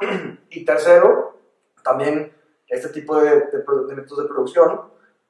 y 0.48 0.64
tercero, 0.64 1.36
también 1.84 2.32
este 2.70 2.88
tipo 2.90 3.20
de, 3.20 3.30
de, 3.30 3.64
de, 3.88 3.94
métodos 3.94 4.22
de 4.22 4.28
producción, 4.28 4.80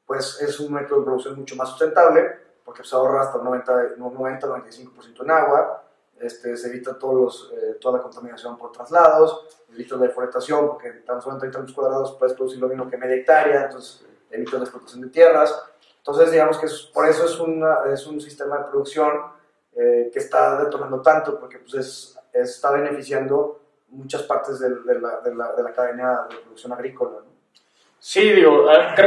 pues 0.07 0.41
es 0.43 0.61
un 0.61 0.75
método 0.75 1.01
de 1.01 1.05
producción 1.07 1.39
mucho 1.39 1.57
más 1.57 1.71
sustentable, 1.71 2.39
porque 2.65 2.85
se 2.85 2.95
ahorra 2.95 3.23
hasta 3.23 3.39
un 3.39 3.47
90-95% 3.47 5.23
en 5.23 5.31
agua, 5.31 5.83
este, 6.21 6.55
se 6.57 6.69
evita 6.69 6.99
todos 6.99 7.15
los, 7.15 7.53
eh, 7.57 7.79
toda 7.81 7.97
la 7.97 8.03
contaminación 8.03 8.59
por 8.59 8.73
traslados, 8.73 9.47
evita 9.73 9.97
la 9.97 10.03
deforestación, 10.03 10.69
porque 10.69 10.91
tan 10.91 11.23
solo 11.23 11.37
en 11.37 11.41
30 11.41 11.59
metros 11.61 11.75
cuadrados 11.75 12.17
puedes 12.19 12.35
producir 12.35 12.61
lo 12.61 12.69
mismo 12.69 12.91
que 12.91 12.99
media 12.99 13.17
hectárea, 13.17 13.65
entonces 13.65 14.05
evita 14.31 14.59
la 14.59 14.65
explotación 14.65 15.01
de 15.01 15.09
tierras. 15.09 15.63
Entonces, 15.97 16.31
digamos 16.31 16.59
que 16.59 16.67
es, 16.67 16.83
por 16.93 17.09
eso 17.09 17.25
es, 17.25 17.41
una, 17.41 17.85
es 17.91 18.07
un 18.07 18.21
sistema 18.21 18.59
de 18.59 18.65
producción 18.65 19.13
eh, 19.75 20.11
que 20.13 20.19
está 20.19 20.63
detonando 20.63 21.01
tanto, 21.01 21.41
porque 21.41 21.59
pues 21.59 21.75
es, 21.75 22.19
está 22.33 22.71
beneficiando 22.73 23.61
muchas 23.89 24.23
partes 24.25 24.59
de, 24.61 24.69
de, 24.69 25.01
la, 25.01 25.21
de, 25.21 25.35
la, 25.35 25.53
de 25.55 25.63
la 25.63 25.73
cadena 25.73 26.27
de 26.29 26.37
producción 26.37 26.73
agrícola. 26.73 27.21
¿no? 27.25 27.30
Sí, 28.03 28.33
digo, 28.33 28.67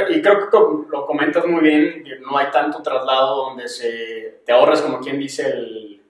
y 0.10 0.22
creo 0.22 0.52
que 0.52 0.58
lo 0.92 1.08
comentas 1.08 1.44
muy 1.48 1.62
bien, 1.62 2.04
no 2.22 2.38
hay 2.38 2.52
tanto 2.52 2.84
traslado 2.84 3.46
donde 3.46 3.68
se, 3.68 4.44
te 4.46 4.52
ahorras, 4.52 4.84
como 4.84 5.00
quien 5.00 5.18
dice, 5.18 5.50
el, 5.50 6.04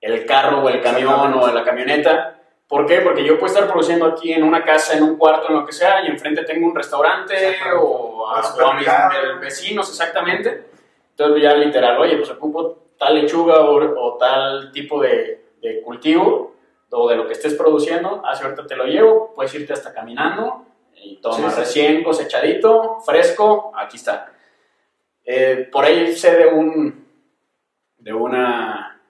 el 0.00 0.24
carro 0.24 0.62
o 0.62 0.68
el 0.70 0.80
camión 0.80 1.34
o 1.34 1.52
la 1.52 1.62
camioneta. 1.62 2.40
¿Por 2.66 2.86
qué? 2.86 3.02
Porque 3.02 3.22
yo 3.22 3.38
puedo 3.38 3.52
estar 3.52 3.70
produciendo 3.70 4.06
aquí 4.06 4.32
en 4.32 4.44
una 4.44 4.64
casa, 4.64 4.96
en 4.96 5.02
un 5.02 5.18
cuarto, 5.18 5.48
en 5.50 5.56
lo 5.56 5.66
que 5.66 5.72
sea, 5.72 6.04
y 6.04 6.06
enfrente 6.06 6.42
tengo 6.44 6.66
un 6.66 6.74
restaurante 6.74 7.34
o 7.78 8.26
a, 8.26 8.40
o 8.40 8.66
a 8.66 8.74
mis 8.74 8.88
vecinos, 9.42 9.86
exactamente. 9.90 10.68
Entonces 11.10 11.42
ya 11.42 11.52
literal, 11.52 11.98
oye, 11.98 12.16
pues 12.16 12.30
ocupo 12.30 12.92
tal 12.98 13.14
lechuga 13.14 13.60
o, 13.60 13.76
o 13.76 14.16
tal 14.16 14.72
tipo 14.72 15.02
de, 15.02 15.48
de, 15.60 15.82
cultivo 15.82 16.54
o 16.90 17.08
de 17.10 17.16
lo 17.16 17.26
que 17.26 17.34
estés 17.34 17.52
produciendo, 17.52 18.22
así 18.24 18.42
ahorita 18.42 18.66
te 18.66 18.74
lo 18.74 18.86
llevo, 18.86 19.34
puedes 19.34 19.54
irte 19.54 19.74
hasta 19.74 19.92
caminando 19.92 20.64
y 20.96 21.16
toma 21.16 21.50
sí, 21.50 21.60
recién 21.60 22.02
cosechadito, 22.02 22.98
fresco, 23.04 23.72
aquí 23.76 23.96
está. 23.96 24.32
Eh, 25.24 25.68
por 25.70 25.84
ahí 25.84 26.14
sé 26.16 26.36
de 26.36 26.46
un, 26.46 27.06
de 27.98 28.12
una, 28.12 29.00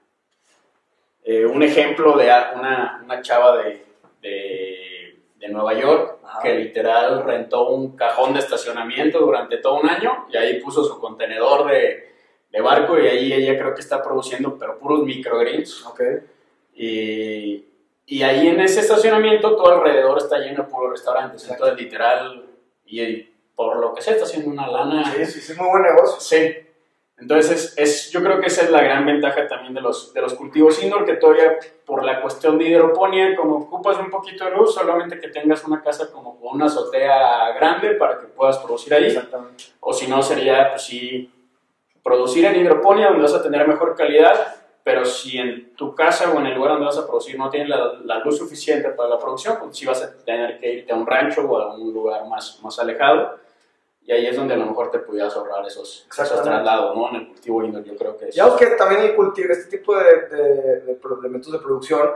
eh, 1.25 1.44
un 1.44 1.62
ejemplo 1.62 2.16
de 2.16 2.25
una, 2.25 3.01
una 3.05 3.22
chava 3.22 3.59
de, 3.59 3.85
de, 4.20 5.20
de 5.37 5.49
Nueva 5.49 5.75
York 5.75 6.18
Ajá. 6.25 6.42
que 6.42 6.55
literal 6.55 7.25
rentó 7.25 7.68
un 7.68 7.96
cajón 7.96 8.33
de 8.33 8.40
estacionamiento 8.40 9.18
durante 9.20 9.59
todo 9.59 9.81
un 9.81 9.88
año 9.88 10.27
y 10.31 10.37
ahí 10.37 10.61
puso 10.61 10.85
su 10.85 10.99
contenedor 10.99 11.70
de, 11.70 12.14
de 12.51 12.61
barco 12.61 12.99
y 12.99 13.07
ahí 13.07 13.33
ella 13.33 13.59
creo 13.59 13.75
que 13.75 13.81
está 13.81 14.03
produciendo 14.03 14.57
pero 14.59 14.79
puros 14.79 15.03
microgreens. 15.05 15.85
Okay. 15.87 16.18
Y, 16.75 17.64
y 18.06 18.22
ahí 18.22 18.46
en 18.46 18.60
ese 18.60 18.80
estacionamiento 18.80 19.56
todo 19.56 19.72
alrededor 19.74 20.18
está 20.18 20.38
lleno 20.38 20.62
de 20.62 20.70
puros 20.70 20.92
restaurantes. 20.92 21.42
Exacto. 21.42 21.64
Entonces, 21.64 21.84
literal, 21.84 22.46
y 22.86 23.22
por 23.56 23.78
lo 23.78 23.92
que 23.92 24.00
sé, 24.00 24.12
está 24.12 24.24
haciendo 24.24 24.50
una 24.50 24.68
lana. 24.68 25.12
Sí, 25.12 25.26
sí, 25.26 25.40
sí, 25.40 25.60
muy 25.60 25.68
buen 25.68 25.82
negocio. 25.82 26.20
Sí. 26.20 26.56
Entonces, 27.18 27.50
es, 27.50 27.78
es, 27.78 28.10
yo 28.12 28.22
creo 28.22 28.38
que 28.38 28.46
esa 28.46 28.62
es 28.62 28.70
la 28.70 28.82
gran 28.82 29.06
ventaja 29.06 29.48
también 29.48 29.74
de 29.74 29.80
los, 29.80 30.12
de 30.12 30.20
los 30.20 30.34
cultivos 30.34 30.80
indoor, 30.82 31.04
que 31.04 31.14
todavía 31.14 31.58
por 31.84 32.04
la 32.04 32.20
cuestión 32.20 32.58
de 32.58 32.68
hidroponía, 32.68 33.34
como 33.34 33.56
ocupas 33.56 33.98
un 33.98 34.10
poquito 34.10 34.44
de 34.44 34.50
luz, 34.52 34.74
solamente 34.74 35.18
que 35.18 35.28
tengas 35.28 35.64
una 35.64 35.82
casa 35.82 36.12
como 36.12 36.38
con 36.38 36.56
una 36.56 36.66
azotea 36.66 37.52
grande 37.54 37.92
para 37.94 38.20
que 38.20 38.26
puedas 38.26 38.58
producir 38.58 38.94
ahí. 38.94 39.06
Exactamente. 39.06 39.64
O 39.80 39.92
si 39.92 40.06
no, 40.06 40.22
sería, 40.22 40.70
pues 40.70 40.82
sí, 40.82 41.32
producir 42.04 42.44
en 42.44 42.56
hidroponía, 42.56 43.08
donde 43.08 43.22
vas 43.22 43.34
a 43.34 43.42
tener 43.42 43.66
mejor 43.66 43.96
calidad, 43.96 44.54
pero 44.87 45.05
si 45.05 45.37
en 45.37 45.75
tu 45.75 45.96
casa 45.96 46.31
o 46.31 46.38
en 46.38 46.46
el 46.46 46.55
lugar 46.55 46.75
donde 46.75 46.87
vas 46.87 46.96
a 46.96 47.05
producir 47.09 47.37
no 47.37 47.51
tienes 47.51 47.68
la, 47.68 47.94
la, 48.05 48.20
luz 48.20 48.38
suficiente 48.38 48.90
para 48.90 49.09
la 49.09 49.18
producción, 49.18 49.57
pues 49.59 49.77
sí 49.77 49.85
vas 49.85 50.01
a 50.01 50.16
tener 50.25 50.61
que 50.61 50.75
irte 50.75 50.92
a 50.92 50.94
un 50.94 51.05
rancho 51.05 51.40
o 51.40 51.59
a 51.59 51.75
un 51.75 51.92
lugar 51.92 52.25
más, 52.29 52.61
más 52.62 52.79
alejado. 52.79 53.37
Y 54.03 54.12
ahí 54.12 54.29
es 54.29 54.37
donde 54.37 54.55
a 54.55 54.57
lo 54.57 54.66
mejor 54.66 54.92
te 54.92 55.01
pudieras 55.01 55.35
ahorrar 55.37 55.66
esos, 55.66 56.07
esos 56.09 56.40
traslados, 56.40 56.94
¿no? 56.94 57.09
En 57.09 57.16
el 57.16 57.27
cultivo 57.27 57.64
indoor, 57.64 57.83
yo 57.83 57.96
creo 57.96 58.16
que 58.16 58.29
es. 58.29 58.37
Ya 58.37 58.57
que 58.57 58.66
también 58.77 59.01
el 59.01 59.16
cultivo, 59.16 59.53
este 59.53 59.77
tipo 59.77 59.99
de, 59.99 60.29
de, 60.29 60.81
de, 60.83 60.99
elementos 61.18 61.51
de 61.51 61.59
producción 61.59 62.09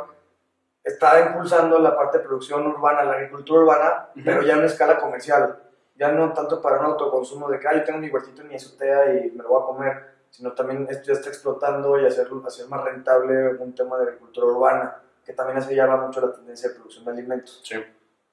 está 0.85 1.27
impulsando 1.27 1.77
la 1.81 1.97
parte 1.97 2.19
de 2.19 2.25
producción 2.25 2.65
urbana, 2.69 3.03
la 3.03 3.15
agricultura 3.15 3.63
urbana, 3.63 4.11
uh 4.15 4.19
-huh. 4.21 4.23
pero 4.25 4.43
ya 4.43 4.55
en 4.55 4.63
escala 4.63 4.97
comercial. 4.97 5.59
Ya 5.97 6.13
no 6.13 6.33
tanto 6.33 6.63
para 6.63 6.79
un 6.79 6.87
autoconsumo 6.87 7.51
de 7.51 7.59
que, 7.59 7.67
ah, 7.67 7.75
yo 7.75 7.83
tengo 7.83 7.99
mi 7.99 8.11
huertito 8.11 8.43
en 8.43 8.49
mi 8.49 8.55
azotea 8.55 9.13
y 9.13 9.33
me 9.33 9.43
lo 9.43 9.49
voy 9.49 9.61
a 9.61 9.67
comer 9.67 10.20
sino 10.31 10.53
también 10.53 10.87
esto 10.89 11.09
ya 11.09 11.13
está 11.15 11.29
explotando 11.29 12.01
y 12.01 12.07
hacerlo, 12.07 12.43
hacer 12.47 12.67
más 12.69 12.85
rentable 12.85 13.55
un 13.57 13.75
tema 13.75 13.99
de 13.99 14.05
agricultura 14.05 14.47
urbana, 14.47 15.03
que 15.25 15.33
también 15.33 15.59
así 15.59 15.75
llama 15.75 15.97
mucho 15.97 16.21
la 16.21 16.33
tendencia 16.33 16.69
de 16.69 16.77
producción 16.77 17.05
de 17.05 17.11
alimentos. 17.11 17.61
Sí. 17.65 17.77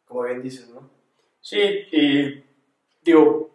Como 0.06 0.24
bien 0.24 0.42
dices, 0.42 0.70
¿no? 0.70 0.90
Sí, 1.42 1.60
y 1.92 2.44
digo, 3.02 3.50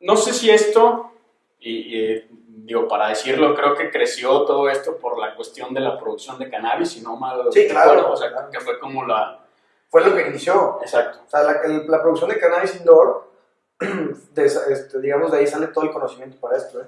no 0.00 0.16
sé 0.16 0.32
si 0.32 0.50
esto, 0.50 1.12
y, 1.60 1.98
y, 1.98 2.28
digo, 2.64 2.88
para 2.88 3.08
decirlo, 3.08 3.54
creo 3.54 3.74
que 3.74 3.90
creció 3.90 4.44
todo 4.44 4.68
esto 4.68 4.98
por 4.98 5.18
la 5.18 5.34
cuestión 5.34 5.72
de 5.72 5.80
la 5.80 5.98
producción 5.98 6.38
de 6.38 6.50
cannabis, 6.50 6.90
si 6.90 7.00
no 7.00 7.16
mal 7.16 7.40
sí, 7.50 7.66
claro, 7.68 7.90
recuerdo, 7.90 8.12
o 8.12 8.16
sea, 8.16 8.30
claro. 8.30 8.50
que 8.50 8.60
fue 8.60 8.78
como 8.78 9.06
la... 9.06 9.38
Fue 9.88 10.02
lo 10.02 10.14
que 10.14 10.26
inició. 10.26 10.78
Exacto. 10.80 11.20
O 11.26 11.28
sea, 11.28 11.42
la, 11.42 11.60
la 11.86 12.00
producción 12.00 12.30
de 12.30 12.38
cannabis 12.38 12.76
indoor 12.76 13.31
de, 14.34 14.44
este, 14.44 15.00
digamos, 15.00 15.32
de 15.32 15.38
ahí 15.38 15.46
sale 15.46 15.68
todo 15.68 15.84
el 15.84 15.92
conocimiento 15.92 16.38
para 16.40 16.56
esto. 16.56 16.80
¿eh? 16.80 16.86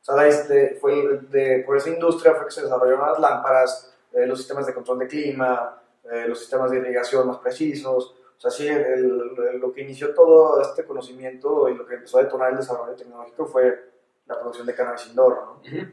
O 0.00 0.04
sea, 0.04 0.26
este, 0.26 0.76
fue 0.80 1.20
de, 1.30 1.62
por 1.66 1.76
esa 1.76 1.90
industria 1.90 2.34
fue 2.34 2.46
que 2.46 2.52
se 2.52 2.62
desarrollaron 2.62 3.10
las 3.10 3.18
lámparas, 3.18 3.94
eh, 4.12 4.26
los 4.26 4.38
sistemas 4.38 4.66
de 4.66 4.74
control 4.74 4.98
de 5.00 5.08
clima, 5.08 5.82
eh, 6.10 6.26
los 6.28 6.38
sistemas 6.38 6.70
de 6.70 6.78
irrigación 6.78 7.26
más 7.26 7.38
precisos. 7.38 8.14
O 8.36 8.40
sea, 8.40 8.50
sí, 8.50 8.66
el, 8.68 9.34
el, 9.36 9.58
lo 9.58 9.72
que 9.72 9.82
inició 9.82 10.14
todo 10.14 10.60
este 10.60 10.84
conocimiento 10.84 11.68
y 11.68 11.74
lo 11.74 11.86
que 11.86 11.94
empezó 11.94 12.18
a 12.18 12.24
detonar 12.24 12.50
el 12.50 12.58
desarrollo 12.58 12.94
tecnológico 12.94 13.46
fue 13.46 13.92
la 14.26 14.38
producción 14.38 14.66
de 14.66 14.74
cannabis 14.74 15.06
indoor. 15.06 15.34
¿no? 15.34 15.52
Uh 15.52 15.62
-huh. 15.62 15.92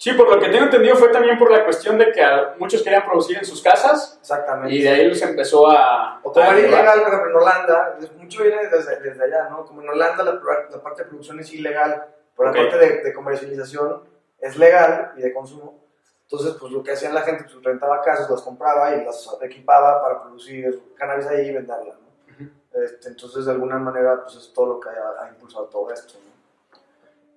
Sí, 0.00 0.14
por 0.14 0.34
lo 0.34 0.40
que 0.40 0.48
tengo 0.48 0.64
entendido 0.64 0.96
fue 0.96 1.10
también 1.10 1.38
por 1.38 1.50
la 1.50 1.62
cuestión 1.62 1.98
de 1.98 2.10
que 2.10 2.24
muchos 2.58 2.82
querían 2.82 3.04
producir 3.04 3.36
en 3.36 3.44
sus 3.44 3.60
casas. 3.62 4.16
Exactamente. 4.18 4.74
Y 4.74 4.82
de 4.82 4.88
ahí 4.88 5.14
se 5.14 5.26
empezó 5.26 5.70
a... 5.70 6.18
O 6.22 6.32
como 6.32 6.52
ilegal, 6.54 7.02
por 7.02 7.08
ejemplo, 7.08 7.28
en 7.28 7.36
Holanda, 7.36 7.98
mucho 8.16 8.42
viene 8.42 8.66
desde, 8.66 8.98
desde 9.00 9.24
allá, 9.24 9.50
¿no? 9.50 9.66
Como 9.66 9.82
en 9.82 9.90
Holanda 9.90 10.24
la, 10.24 10.40
la, 10.70 10.82
parte 10.82 11.02
de 11.02 11.08
producción 11.10 11.38
es 11.40 11.52
ilegal, 11.52 12.02
pero 12.34 12.48
okay. 12.48 12.64
la 12.64 12.70
parte 12.70 12.86
de, 12.86 13.02
de, 13.02 13.12
comercialización 13.12 14.02
es 14.38 14.56
legal 14.56 15.12
y 15.18 15.20
de 15.20 15.34
consumo. 15.34 15.84
Entonces, 16.22 16.56
pues 16.58 16.72
lo 16.72 16.82
que 16.82 16.92
hacían 16.92 17.12
la 17.12 17.20
gente, 17.20 17.44
pues 17.44 17.62
rentaba 17.62 18.00
casas, 18.00 18.30
las 18.30 18.40
compraba 18.40 18.96
y 18.96 19.04
las 19.04 19.28
equipaba 19.42 20.00
para 20.00 20.22
producir 20.22 20.94
cannabis 20.96 21.26
ahí 21.26 21.48
y 21.48 21.52
venderla, 21.52 21.92
¿no? 21.92 22.08
Uh 22.26 22.38
-huh. 22.38 22.84
este, 22.84 23.08
entonces, 23.10 23.44
de 23.44 23.52
alguna 23.52 23.78
manera, 23.78 24.22
pues 24.22 24.34
es 24.36 24.50
todo 24.54 24.64
lo 24.64 24.80
que 24.80 24.88
ha, 24.88 25.24
ha 25.24 25.28
impulsado 25.28 25.66
todo 25.66 25.92
esto, 25.92 26.14
¿no? 26.24 26.29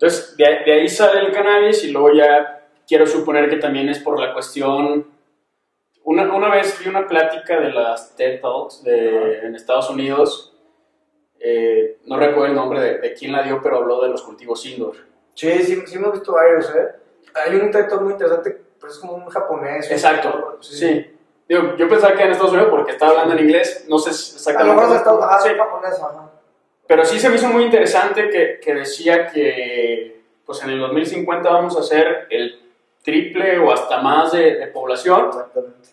Entonces, 0.03 0.35
de, 0.35 0.43
de, 0.65 0.73
ahí 0.73 0.89
sale 0.89 1.21
el 1.21 1.31
cannabis 1.31 1.85
y 1.85 1.91
luego 1.91 2.11
ya 2.11 2.67
quiero 2.85 3.07
suponer 3.07 3.49
que 3.49 3.55
también 3.55 3.87
es 3.87 3.99
por 3.99 4.19
la 4.19 4.33
cuestión... 4.33 5.07
Una, 6.03 6.33
una 6.35 6.49
vez 6.49 6.77
vi 6.77 6.89
una 6.89 7.07
plática 7.07 7.57
de 7.57 7.71
las 7.71 8.13
TED 8.17 8.41
Talks 8.41 8.83
de, 8.83 9.39
en 9.39 9.55
Estados 9.55 9.89
Unidos, 9.89 10.53
eh, 11.39 11.99
no 12.05 12.17
recuerdo 12.17 12.47
el 12.47 12.55
nombre 12.55 12.81
de, 12.81 12.97
de, 12.97 13.13
quién 13.13 13.31
la 13.31 13.43
dio, 13.43 13.61
pero 13.63 13.77
habló 13.77 14.01
de 14.01 14.09
los 14.09 14.21
cultivos 14.23 14.65
indoor. 14.65 14.97
Sí, 15.33 15.49
sí, 15.63 15.81
sí 15.85 15.95
hemos 15.95 16.11
visto 16.11 16.33
varios, 16.33 16.69
¿eh? 16.75 16.89
Hay 17.35 17.55
un 17.55 17.71
TED 17.71 17.87
Talk 17.87 18.01
muy 18.01 18.11
interesante, 18.11 18.61
pero 18.77 18.91
es 18.91 18.99
como 18.99 19.13
un 19.13 19.29
japonés. 19.29 19.89
Exacto, 19.89 20.57
sí. 20.59 20.75
sí. 20.75 21.17
Digo, 21.47 21.77
yo 21.77 21.87
pensaba 21.87 22.13
que 22.13 22.23
en 22.23 22.31
Estados 22.31 22.51
Unidos 22.51 22.69
porque 22.69 22.91
estaba 22.91 23.11
hablando 23.11 23.35
en 23.35 23.45
inglés, 23.45 23.85
no 23.87 23.97
sé 23.97 24.09
exactamente. 24.09 24.81
A 24.81 24.85
lo 24.85 24.97
mejor 24.97 25.19
ah, 25.23 25.39
sí. 25.41 25.49
japonés, 25.55 25.93
ajá. 25.93 26.32
Pero 26.87 27.05
sí 27.05 27.19
se 27.19 27.29
me 27.29 27.35
hizo 27.35 27.47
muy 27.47 27.63
interesante 27.63 28.29
que, 28.29 28.59
que 28.61 28.73
decía 28.73 29.27
que 29.27 30.21
pues 30.45 30.61
en 30.63 30.71
el 30.71 30.79
2050 30.79 31.49
vamos 31.49 31.77
a 31.77 31.79
hacer 31.79 32.27
el 32.29 32.59
triple 33.01 33.57
o 33.59 33.71
hasta 33.71 34.01
más 34.01 34.33
de, 34.33 34.55
de 34.55 34.67
población. 34.67 35.27
Exactamente. 35.27 35.89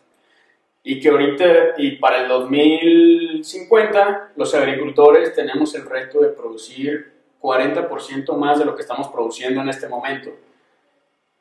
Y 0.83 1.01
que 1.01 1.11
ahorita, 1.11 1.45
y 1.77 1.97
para 1.97 2.23
el 2.23 2.29
2050, 2.29 4.33
los 4.37 4.55
agricultores 4.55 5.35
tenemos 5.35 5.75
el 5.75 5.85
reto 5.85 6.21
de 6.21 6.29
producir 6.29 7.13
40% 7.41 8.37
más 8.37 8.59
de 8.59 8.65
lo 8.65 8.75
que 8.75 8.83
estamos 8.83 9.09
produciendo 9.09 9.61
en 9.61 9.69
este 9.69 9.89
momento. 9.89 10.31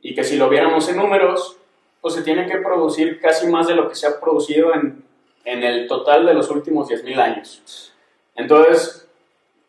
Y 0.01 0.13
que 0.13 0.23
si 0.23 0.37
lo 0.37 0.49
viéramos 0.49 0.87
en 0.89 0.97
números, 0.97 1.57
pues 2.01 2.13
se 2.13 2.21
tiene 2.21 2.47
que 2.47 2.57
producir 2.57 3.19
casi 3.19 3.47
más 3.47 3.67
de 3.67 3.75
lo 3.75 3.89
que 3.89 3.95
se 3.95 4.07
ha 4.07 4.19
producido 4.19 4.73
en, 4.73 5.03
en 5.45 5.63
el 5.63 5.87
total 5.87 6.25
de 6.25 6.33
los 6.33 6.49
últimos 6.49 6.89
10.000 6.89 7.19
años. 7.19 7.93
Entonces, 8.35 9.08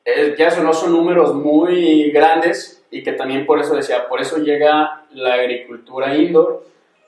eh, 0.04 0.34
ya 0.38 0.48
eso 0.48 0.62
no 0.62 0.72
son 0.72 0.92
números 0.92 1.34
muy 1.34 2.10
grandes 2.10 2.84
y 2.90 3.02
que 3.02 3.12
también 3.12 3.46
por 3.46 3.60
eso 3.60 3.74
decía, 3.74 4.08
por 4.08 4.20
eso 4.20 4.38
llega 4.38 5.04
la 5.12 5.34
agricultura 5.34 6.14
indoor, 6.16 6.64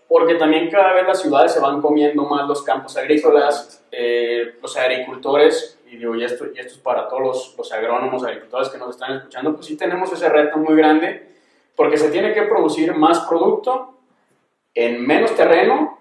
porque 0.09 0.35
también 0.35 0.71
cada 0.71 0.93
vez 0.93 1.07
las 1.07 1.23
ciudades 1.23 1.53
se 1.53 1.61
van 1.61 1.81
comiendo 1.81 2.25
más 2.25 2.47
los 2.47 2.63
campos 2.63 2.97
agrícolas, 2.97 3.85
eh, 3.91 4.55
los 4.61 4.77
agricultores, 4.77 5.79
y 5.91 5.97
digo, 5.97 6.15
y 6.15 6.25
esto, 6.25 6.47
y 6.55 6.59
esto 6.59 6.75
es 6.75 6.79
para 6.79 7.09
todos 7.09 7.23
los, 7.23 7.55
los 7.59 7.73
agrónomos, 7.73 8.25
agricultores 8.25 8.69
que 8.69 8.79
nos 8.79 8.91
están 8.91 9.17
escuchando, 9.17 9.55
pues 9.55 9.67
sí 9.67 9.77
tenemos 9.77 10.13
ese 10.13 10.29
reto 10.29 10.59
muy 10.59 10.77
grande, 10.77 11.33
porque 11.75 11.97
se 11.97 12.11
tiene 12.11 12.33
que 12.33 12.43
producir 12.43 12.95
más 12.95 13.21
producto 13.21 13.95
en 14.75 15.05
menos 15.07 15.35
terreno 15.35 15.99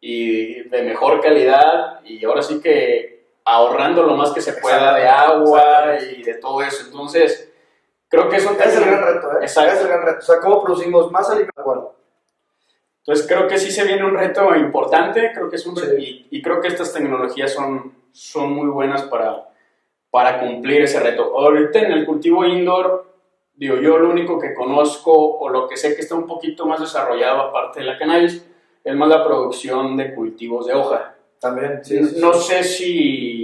y 0.00 0.62
de 0.68 0.82
mejor 0.82 1.20
calidad 1.20 2.00
y 2.04 2.24
ahora 2.24 2.42
sí 2.42 2.60
que 2.60 3.17
ahorrando 3.48 4.02
lo 4.02 4.14
más 4.14 4.30
que 4.32 4.40
se 4.40 4.52
pueda 4.54 4.94
de 4.94 5.08
agua 5.08 5.96
y 6.00 6.22
de 6.22 6.34
todo 6.34 6.62
eso. 6.62 6.84
Entonces, 6.86 7.50
creo 8.08 8.28
que 8.28 8.36
eso 8.36 8.52
Es 8.52 8.76
el 8.76 8.84
gran 8.84 9.02
reto, 9.02 9.32
¿eh? 9.32 9.38
Exacto. 9.42 9.72
Es 9.72 9.80
el 9.80 9.88
gran 9.88 10.02
reto. 10.02 10.18
O 10.18 10.22
sea, 10.22 10.40
¿cómo 10.40 10.62
producimos 10.62 11.10
más 11.10 11.30
alimento? 11.30 11.94
Entonces 13.00 13.26
creo 13.26 13.48
que 13.48 13.56
sí 13.56 13.70
se 13.70 13.84
viene 13.84 14.04
un 14.04 14.14
reto 14.14 14.54
importante, 14.54 15.32
creo 15.32 15.48
que 15.48 15.56
es 15.56 15.66
un 15.66 15.74
Sí. 15.76 16.26
y, 16.30 16.36
y 16.38 16.42
creo 16.42 16.60
que 16.60 16.68
estas 16.68 16.92
tecnologías 16.92 17.54
son, 17.54 17.94
son 18.12 18.52
muy 18.52 18.68
buenas 18.68 19.04
para, 19.04 19.48
para 20.10 20.40
cumplir 20.40 20.82
ese 20.82 21.00
reto. 21.00 21.32
Ahorita 21.34 21.78
en 21.78 21.92
el 21.92 22.04
cultivo 22.04 22.44
indoor, 22.44 23.10
digo, 23.54 23.76
yo 23.76 23.96
lo 23.96 24.10
único 24.10 24.38
que 24.38 24.52
conozco 24.52 25.38
o 25.38 25.48
lo 25.48 25.66
que 25.66 25.78
sé 25.78 25.94
que 25.94 26.02
está 26.02 26.16
un 26.16 26.26
poquito 26.26 26.66
más 26.66 26.80
desarrollado 26.80 27.40
aparte 27.40 27.80
de 27.80 27.86
la 27.86 27.98
cannabis 27.98 28.46
es 28.84 28.94
más 28.94 29.08
la 29.08 29.24
producción 29.24 29.96
de 29.96 30.14
cultivos 30.14 30.66
de 30.66 30.74
hoja. 30.74 31.14
También, 31.40 31.84
sí. 31.84 32.04
sí, 32.04 32.20
no 32.20 32.34
sí. 32.34 32.52
sé 32.52 32.64
si, 32.64 33.37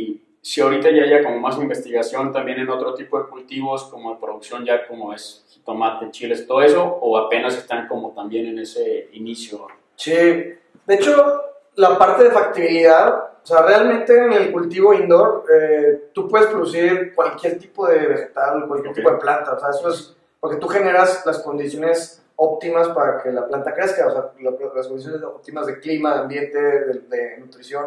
si 0.44 0.60
ahorita 0.60 0.90
ya 0.90 1.04
haya 1.04 1.24
como 1.24 1.38
más 1.40 1.56
investigación 1.56 2.30
también 2.30 2.58
en 2.58 2.68
otro 2.68 2.92
tipo 2.92 3.18
de 3.18 3.30
cultivos, 3.30 3.84
como 3.84 4.12
de 4.12 4.20
producción 4.20 4.62
ya 4.62 4.86
como 4.86 5.14
es 5.14 5.42
tomate, 5.64 6.10
chiles, 6.10 6.46
todo 6.46 6.60
eso, 6.60 6.84
o 6.84 7.16
apenas 7.16 7.56
están 7.56 7.88
como 7.88 8.12
también 8.12 8.48
en 8.48 8.58
ese 8.58 9.08
inicio. 9.14 9.66
Sí, 9.96 10.12
de 10.12 10.94
hecho, 10.94 11.40
la 11.76 11.96
parte 11.96 12.24
de 12.24 12.30
factibilidad, 12.30 13.14
o 13.42 13.46
sea, 13.46 13.62
realmente 13.62 14.14
en 14.14 14.34
el 14.34 14.52
cultivo 14.52 14.92
indoor, 14.92 15.46
eh, 15.50 16.10
tú 16.12 16.28
puedes 16.28 16.48
producir 16.48 17.14
cualquier 17.14 17.58
tipo 17.58 17.88
de 17.88 18.06
vegetal, 18.06 18.68
cualquier 18.68 18.92
tipo 18.92 19.10
de 19.12 19.16
planta, 19.16 19.54
o 19.54 19.58
sea, 19.58 19.70
eso 19.70 19.88
es 19.88 20.14
porque 20.38 20.58
tú 20.58 20.68
generas 20.68 21.24
las 21.24 21.38
condiciones 21.38 22.22
óptimas 22.36 22.88
para 22.88 23.22
que 23.22 23.32
la 23.32 23.48
planta 23.48 23.72
crezca, 23.72 24.08
o 24.08 24.10
sea, 24.10 24.30
las 24.74 24.88
condiciones 24.88 25.22
óptimas 25.22 25.66
de 25.66 25.80
clima, 25.80 26.12
de 26.12 26.20
ambiente, 26.20 26.60
de, 26.60 26.98
de 27.08 27.38
nutrición, 27.38 27.86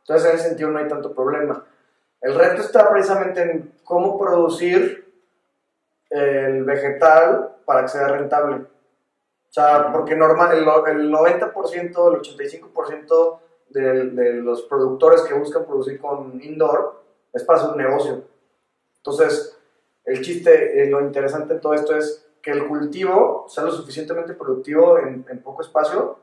entonces 0.00 0.30
en 0.30 0.36
ese 0.36 0.48
sentido 0.48 0.70
no 0.70 0.78
hay 0.78 0.88
tanto 0.88 1.12
problema. 1.12 1.66
El 2.20 2.34
reto 2.34 2.62
está 2.62 2.90
precisamente 2.90 3.42
en 3.42 3.72
cómo 3.84 4.18
producir 4.18 5.06
el 6.10 6.64
vegetal 6.64 7.56
para 7.64 7.82
que 7.82 7.88
sea 7.88 8.08
rentable. 8.08 8.56
O 8.56 9.52
sea, 9.52 9.92
porque 9.92 10.14
normal, 10.16 10.52
el, 10.52 10.62
el 10.62 11.12
90%, 11.12 11.74
el 11.74 11.92
85% 11.92 13.40
de, 13.70 13.82
de 14.10 14.32
los 14.34 14.62
productores 14.62 15.22
que 15.22 15.34
buscan 15.34 15.64
producir 15.64 16.00
con 16.00 16.40
indoor 16.42 17.02
es 17.32 17.44
para 17.44 17.60
su 17.60 17.74
negocio. 17.76 18.24
Entonces, 18.96 19.58
el 20.04 20.22
chiste, 20.22 20.82
eh, 20.82 20.90
lo 20.90 21.00
interesante 21.00 21.54
de 21.54 21.60
todo 21.60 21.74
esto 21.74 21.96
es 21.96 22.26
que 22.42 22.50
el 22.50 22.66
cultivo 22.66 23.46
sea 23.48 23.64
lo 23.64 23.70
suficientemente 23.70 24.34
productivo 24.34 24.98
en, 24.98 25.24
en 25.28 25.42
poco 25.42 25.62
espacio 25.62 26.18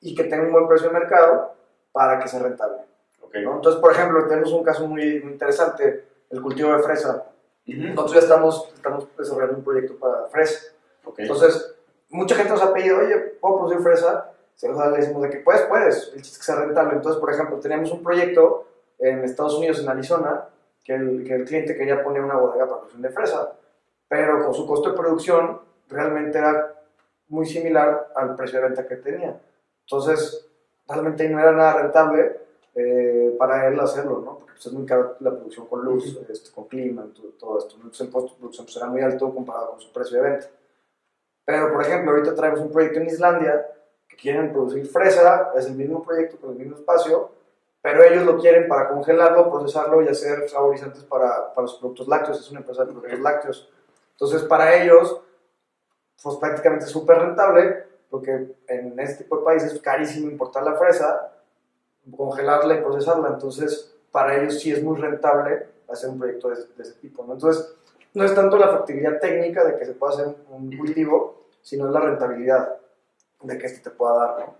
y 0.00 0.14
que 0.14 0.24
tenga 0.24 0.44
un 0.44 0.52
buen 0.52 0.68
precio 0.68 0.88
de 0.88 0.98
mercado 0.98 1.54
para 1.92 2.18
que 2.18 2.28
sea 2.28 2.42
rentable. 2.42 2.89
Ok. 3.30 3.36
¿no? 3.42 3.56
Entonces, 3.56 3.80
por 3.80 3.92
ejemplo, 3.92 4.26
tenemos 4.26 4.52
un 4.52 4.64
caso 4.64 4.86
muy, 4.86 5.20
muy 5.20 5.32
interesante, 5.32 6.04
el 6.28 6.42
cultivo 6.42 6.74
de 6.76 6.82
fresa. 6.82 7.26
Ujú. 7.66 7.80
Nosotros 7.80 8.12
ya 8.12 8.20
estamos, 8.20 8.72
estamos 8.74 9.08
desarrollando 9.16 9.58
un 9.58 9.64
proyecto 9.64 9.96
para 9.96 10.26
fresa. 10.26 10.72
Ok. 11.04 11.20
Entonces, 11.20 11.74
mucha 12.08 12.34
gente 12.34 12.50
nos 12.50 12.62
ha 12.62 12.72
pedido, 12.72 12.98
oye, 12.98 13.16
¿puedo 13.40 13.58
producir 13.58 13.80
fresa? 13.80 14.32
Sí, 14.54 14.66
o 14.66 14.76
sea, 14.76 14.90
le 14.90 14.98
decimos 14.98 15.22
de 15.22 15.30
que 15.30 15.38
puedes, 15.38 15.62
puedes, 15.62 16.12
el 16.14 16.22
chiste 16.22 16.32
es 16.32 16.38
que 16.38 16.44
sea 16.44 16.56
rentable. 16.56 16.94
Entonces, 16.94 17.20
por 17.20 17.32
ejemplo, 17.32 17.58
teníamos 17.60 17.90
un 17.92 18.02
proyecto 18.02 18.66
en 18.98 19.24
Estados 19.24 19.54
Unidos, 19.54 19.80
en 19.80 19.88
Arizona, 19.88 20.44
que 20.84 20.94
el, 20.94 21.24
que 21.24 21.34
el 21.34 21.44
cliente 21.44 21.76
quería 21.76 22.02
poner 22.02 22.22
una 22.22 22.36
bodega 22.36 22.66
para 22.66 22.78
producción 22.78 23.02
de 23.02 23.10
fresa, 23.10 23.52
pero 24.08 24.44
con 24.44 24.52
su 24.52 24.66
costo 24.66 24.90
de 24.90 24.96
producción 24.96 25.60
realmente 25.88 26.38
era 26.38 26.74
muy 27.28 27.46
similar 27.46 28.08
al 28.14 28.34
precio 28.34 28.60
de 28.60 28.66
venta 28.66 28.86
que 28.86 28.96
tenía. 28.96 29.40
Entonces, 29.82 30.46
realmente 30.88 31.28
no 31.28 31.38
era 31.38 31.52
nada 31.52 31.82
rentable 31.82 32.39
eh, 32.74 33.34
para 33.38 33.66
él 33.68 33.78
hacerlo, 33.80 34.20
¿no? 34.24 34.38
Porque 34.38 34.52
pues, 34.52 34.66
es 34.66 34.72
muy 34.72 34.86
caro 34.86 35.16
la 35.20 35.30
producción 35.30 35.66
con 35.66 35.84
luz, 35.84 36.18
este, 36.28 36.50
con 36.52 36.66
clima, 36.66 37.06
todo, 37.14 37.28
todo 37.38 37.58
esto. 37.58 37.74
Entonces, 37.76 38.00
el 38.02 38.10
costo 38.10 38.32
de 38.32 38.38
producción 38.38 38.66
pues, 38.66 38.76
era 38.76 38.86
muy 38.86 39.00
alto 39.00 39.34
comparado 39.34 39.70
con 39.72 39.80
su 39.80 39.92
precio 39.92 40.22
de 40.22 40.30
venta. 40.30 40.46
Pero, 41.44 41.72
por 41.72 41.82
ejemplo, 41.82 42.12
ahorita 42.12 42.34
traemos 42.34 42.60
un 42.60 42.70
proyecto 42.70 43.00
en 43.00 43.06
Islandia 43.06 43.66
que 44.08 44.16
quieren 44.16 44.52
producir 44.52 44.86
fresa, 44.86 45.52
es 45.56 45.66
el 45.66 45.74
mismo 45.74 46.02
proyecto 46.02 46.36
con 46.38 46.50
el 46.50 46.56
mismo 46.56 46.76
espacio, 46.76 47.30
pero 47.82 48.04
ellos 48.04 48.24
lo 48.24 48.38
quieren 48.38 48.68
para 48.68 48.88
congelarlo, 48.90 49.50
procesarlo 49.50 50.02
y 50.02 50.08
hacer 50.08 50.48
saborizantes 50.48 51.02
para, 51.04 51.52
para 51.54 51.62
los 51.62 51.74
productos 51.78 52.06
lácteos. 52.06 52.40
Es 52.40 52.50
una 52.50 52.60
empresa 52.60 52.84
de 52.84 52.92
productos 52.92 53.20
lácteos. 53.20 53.72
Entonces, 54.12 54.42
para 54.42 54.74
ellos, 54.74 55.22
pues 56.22 56.36
prácticamente 56.36 56.84
es 56.84 56.90
súper 56.90 57.18
rentable, 57.18 57.84
porque 58.10 58.54
en 58.66 59.00
este 59.00 59.24
tipo 59.24 59.38
de 59.38 59.44
países 59.44 59.72
es 59.72 59.80
carísimo 59.80 60.30
importar 60.30 60.62
la 60.62 60.74
fresa, 60.74 61.32
congelarla 62.16 62.74
y 62.76 62.80
procesarla. 62.82 63.28
Entonces, 63.28 63.94
para 64.10 64.36
ellos 64.40 64.60
sí 64.60 64.72
es 64.72 64.82
muy 64.82 64.98
rentable 64.98 65.66
hacer 65.88 66.10
un 66.10 66.18
proyecto 66.18 66.48
de, 66.50 66.56
de 66.56 66.82
ese 66.82 66.94
tipo. 66.94 67.24
¿no? 67.24 67.34
Entonces, 67.34 67.74
no 68.14 68.24
es 68.24 68.34
tanto 68.34 68.56
la 68.56 68.68
factibilidad 68.68 69.18
técnica 69.20 69.64
de 69.64 69.76
que 69.78 69.84
se 69.84 69.92
pueda 69.92 70.12
hacer 70.14 70.26
un 70.50 70.76
cultivo, 70.76 71.44
sino 71.62 71.86
es 71.86 71.92
la 71.92 72.00
rentabilidad 72.00 72.76
de 73.42 73.58
que 73.58 73.66
este 73.66 73.88
te 73.88 73.96
pueda 73.96 74.14
dar. 74.14 74.38
¿no? 74.40 74.54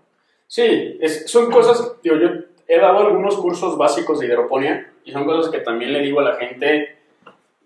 Sí, 0.47 0.97
es- 1.01 1.29
son 1.29 1.51
cosas, 1.51 1.93
digo, 2.03 2.15
yo 2.17 2.27
he 2.67 2.79
dado 2.79 2.99
algunos 2.99 3.37
cursos 3.37 3.77
básicos 3.77 4.19
de 4.19 4.27
hidroponía 4.27 4.91
y 5.03 5.11
son 5.11 5.25
cosas 5.25 5.51
que 5.51 5.59
también 5.59 5.93
le 5.93 5.99
digo 5.99 6.19
a 6.19 6.23
la 6.23 6.35
gente. 6.35 6.97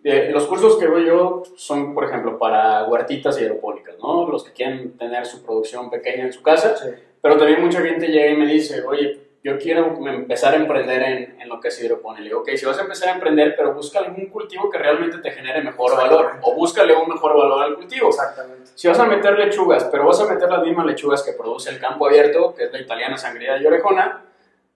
eh, 0.07 0.29
los 0.31 0.45
cursos 0.45 0.77
que 0.77 0.85
doy 0.85 1.07
yo 1.07 1.41
son, 1.55 1.95
por 1.95 2.03
ejemplo, 2.03 2.37
para 2.37 2.83
huertitas 2.83 3.41
hidropónicas, 3.41 3.97
¿no? 3.97 4.29
Los 4.29 4.43
que 4.43 4.53
quieren 4.53 4.95
tener 4.99 5.25
su 5.25 5.43
producción 5.43 5.89
pequeña 5.89 6.25
en 6.25 6.31
su 6.31 6.43
casa, 6.43 6.77
Sí. 6.77 6.89
pero 7.21 7.37
también 7.37 7.59
mucha 7.65 7.81
gente 7.81 8.07
llega 8.09 8.27
y 8.31 8.37
me 8.37 8.45
dice, 8.45 8.83
oye, 8.85 9.24
yo 9.45 9.59
quiero 9.59 9.95
empezar 10.07 10.55
a 10.55 10.57
emprender 10.57 11.03
en, 11.03 11.39
en 11.39 11.47
lo 11.47 11.59
que 11.59 11.67
es 11.67 11.79
hidroponía. 11.79 12.21
Le 12.21 12.29
digo, 12.29 12.39
ok, 12.39 12.49
si 12.55 12.65
vas 12.65 12.79
a 12.79 12.81
empezar 12.81 13.09
a 13.09 13.11
emprender, 13.11 13.53
pero 13.55 13.75
busca 13.75 13.99
algún 13.99 14.25
cultivo 14.25 14.71
que 14.71 14.79
realmente 14.79 15.19
te 15.19 15.29
genere 15.29 15.61
mejor 15.61 15.95
valor 15.95 16.39
o 16.41 16.55
búscale 16.55 16.95
un 16.95 17.07
mejor 17.07 17.37
valor 17.37 17.61
al 17.61 17.75
cultivo. 17.75 18.09
Exactamente. 18.09 18.71
Si 18.73 18.87
vas 18.87 18.99
a 18.99 19.05
meter 19.05 19.37
lechugas, 19.37 19.83
pero 19.83 20.07
vas 20.07 20.19
a 20.19 20.33
meter 20.33 20.49
las 20.49 20.63
mismas 20.63 20.87
lechugas 20.87 21.21
que 21.21 21.33
produce 21.33 21.69
el 21.69 21.79
campo 21.79 22.07
abierto, 22.07 22.55
que 22.55 22.63
es 22.63 22.71
la 22.71 22.81
italiana 22.81 23.19
sangrida 23.19 23.59
y 23.59 23.67
orejona, 23.67 24.25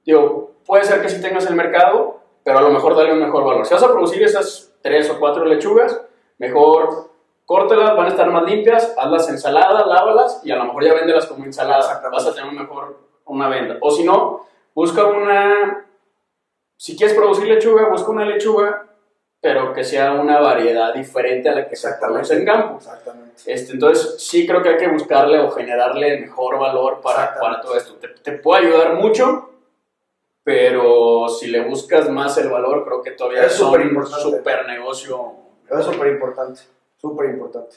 digo, 0.05 0.51
puede 0.63 0.83
ser 0.83 1.01
que 1.01 1.09
sí 1.09 1.19
tengas 1.19 1.47
el 1.47 1.55
mercado, 1.55 2.19
pero 2.43 2.59
a 2.59 2.61
lo 2.61 2.69
mejor 2.69 2.95
dale 2.95 3.13
un 3.13 3.21
mejor 3.21 3.43
valor. 3.43 3.65
Si 3.65 3.73
vas 3.73 3.81
a 3.81 3.91
producir 3.91 4.21
esas 4.21 4.71
tres 4.83 5.09
o 5.09 5.19
cuatro 5.19 5.45
lechugas, 5.45 5.99
mejor 6.37 7.09
córtelas, 7.43 7.97
van 7.97 8.05
a 8.05 8.09
estar 8.09 8.29
más 8.29 8.43
limpias, 8.43 8.93
hazlas 8.99 9.29
ensaladas, 9.29 9.87
lávalas 9.87 10.41
y 10.43 10.51
a 10.51 10.57
lo 10.57 10.65
mejor 10.65 10.85
ya 10.85 10.93
véndelas 10.93 11.25
como 11.25 11.43
ensalada. 11.43 12.07
Vas 12.11 12.27
a 12.27 12.35
tener 12.35 12.47
un 12.47 12.55
mejor 12.55 13.09
una 13.25 13.47
venta. 13.47 13.77
O 13.81 13.89
si 13.89 14.03
no, 14.03 14.45
busca 14.79 15.03
una... 15.03 15.85
Si 16.77 16.95
quieres 16.95 17.13
producir 17.13 17.49
lechuga, 17.49 17.89
busca 17.89 18.11
una 18.11 18.23
lechuga, 18.23 18.87
pero 19.41 19.73
que 19.73 19.83
sea 19.83 20.13
una 20.13 20.39
variedad 20.39 20.93
diferente 20.93 21.49
a 21.49 21.55
la 21.55 21.67
que 21.67 21.75
se 21.75 21.89
produce 21.99 22.35
en 22.35 22.45
campo. 22.45 22.77
Exactamente. 22.77 23.41
Este, 23.45 23.73
entonces, 23.73 24.23
sí 24.23 24.47
creo 24.47 24.63
que 24.63 24.69
hay 24.69 24.77
que 24.77 24.87
buscarle 24.87 25.37
o 25.39 25.51
generarle 25.51 26.21
mejor 26.21 26.57
valor 26.59 27.01
para, 27.01 27.37
para 27.37 27.59
todo 27.59 27.75
esto. 27.75 27.95
Te, 27.95 28.07
te 28.07 28.31
puede 28.31 28.67
ayudar 28.67 28.93
mucho, 28.93 29.49
pero 30.43 31.27
si 31.27 31.47
le 31.47 31.59
buscas 31.65 32.09
más 32.09 32.37
el 32.37 32.47
valor, 32.47 32.85
creo 32.85 33.01
que 33.01 33.11
todavía 33.11 33.43
Es 33.43 33.59
un 33.59 34.05
super 34.07 34.65
negocio. 34.65 35.33
Es 35.69 35.83
súper 35.83 36.07
importante. 36.07 36.61
Súper 36.97 37.31
importante. 37.31 37.75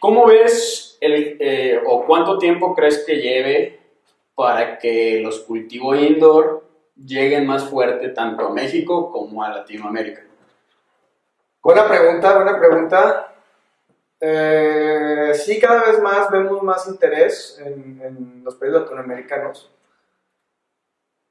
¿Cómo 0.00 0.26
ves 0.26 0.98
el, 1.00 1.36
eh, 1.38 1.80
o 1.86 2.04
cuánto 2.06 2.38
tiempo 2.38 2.74
crees 2.74 3.04
que 3.06 3.16
lleve 3.16 3.79
para 4.40 4.78
que 4.78 5.20
los 5.22 5.40
cultivos 5.40 5.98
indoor 5.98 6.64
lleguen 6.96 7.46
más 7.46 7.68
fuerte 7.68 8.08
tanto 8.08 8.46
a 8.46 8.50
México 8.50 9.12
como 9.12 9.44
a 9.44 9.50
Latinoamérica? 9.50 10.22
Buena 11.62 11.86
pregunta, 11.86 12.36
buena 12.36 12.58
pregunta. 12.58 13.34
Eh, 14.18 15.32
sí, 15.34 15.60
cada 15.60 15.82
vez 15.82 16.00
más 16.00 16.30
vemos 16.30 16.62
más 16.62 16.88
interés 16.88 17.60
en, 17.62 18.00
en 18.02 18.42
los 18.42 18.54
países 18.54 18.80
latinoamericanos. 18.80 19.70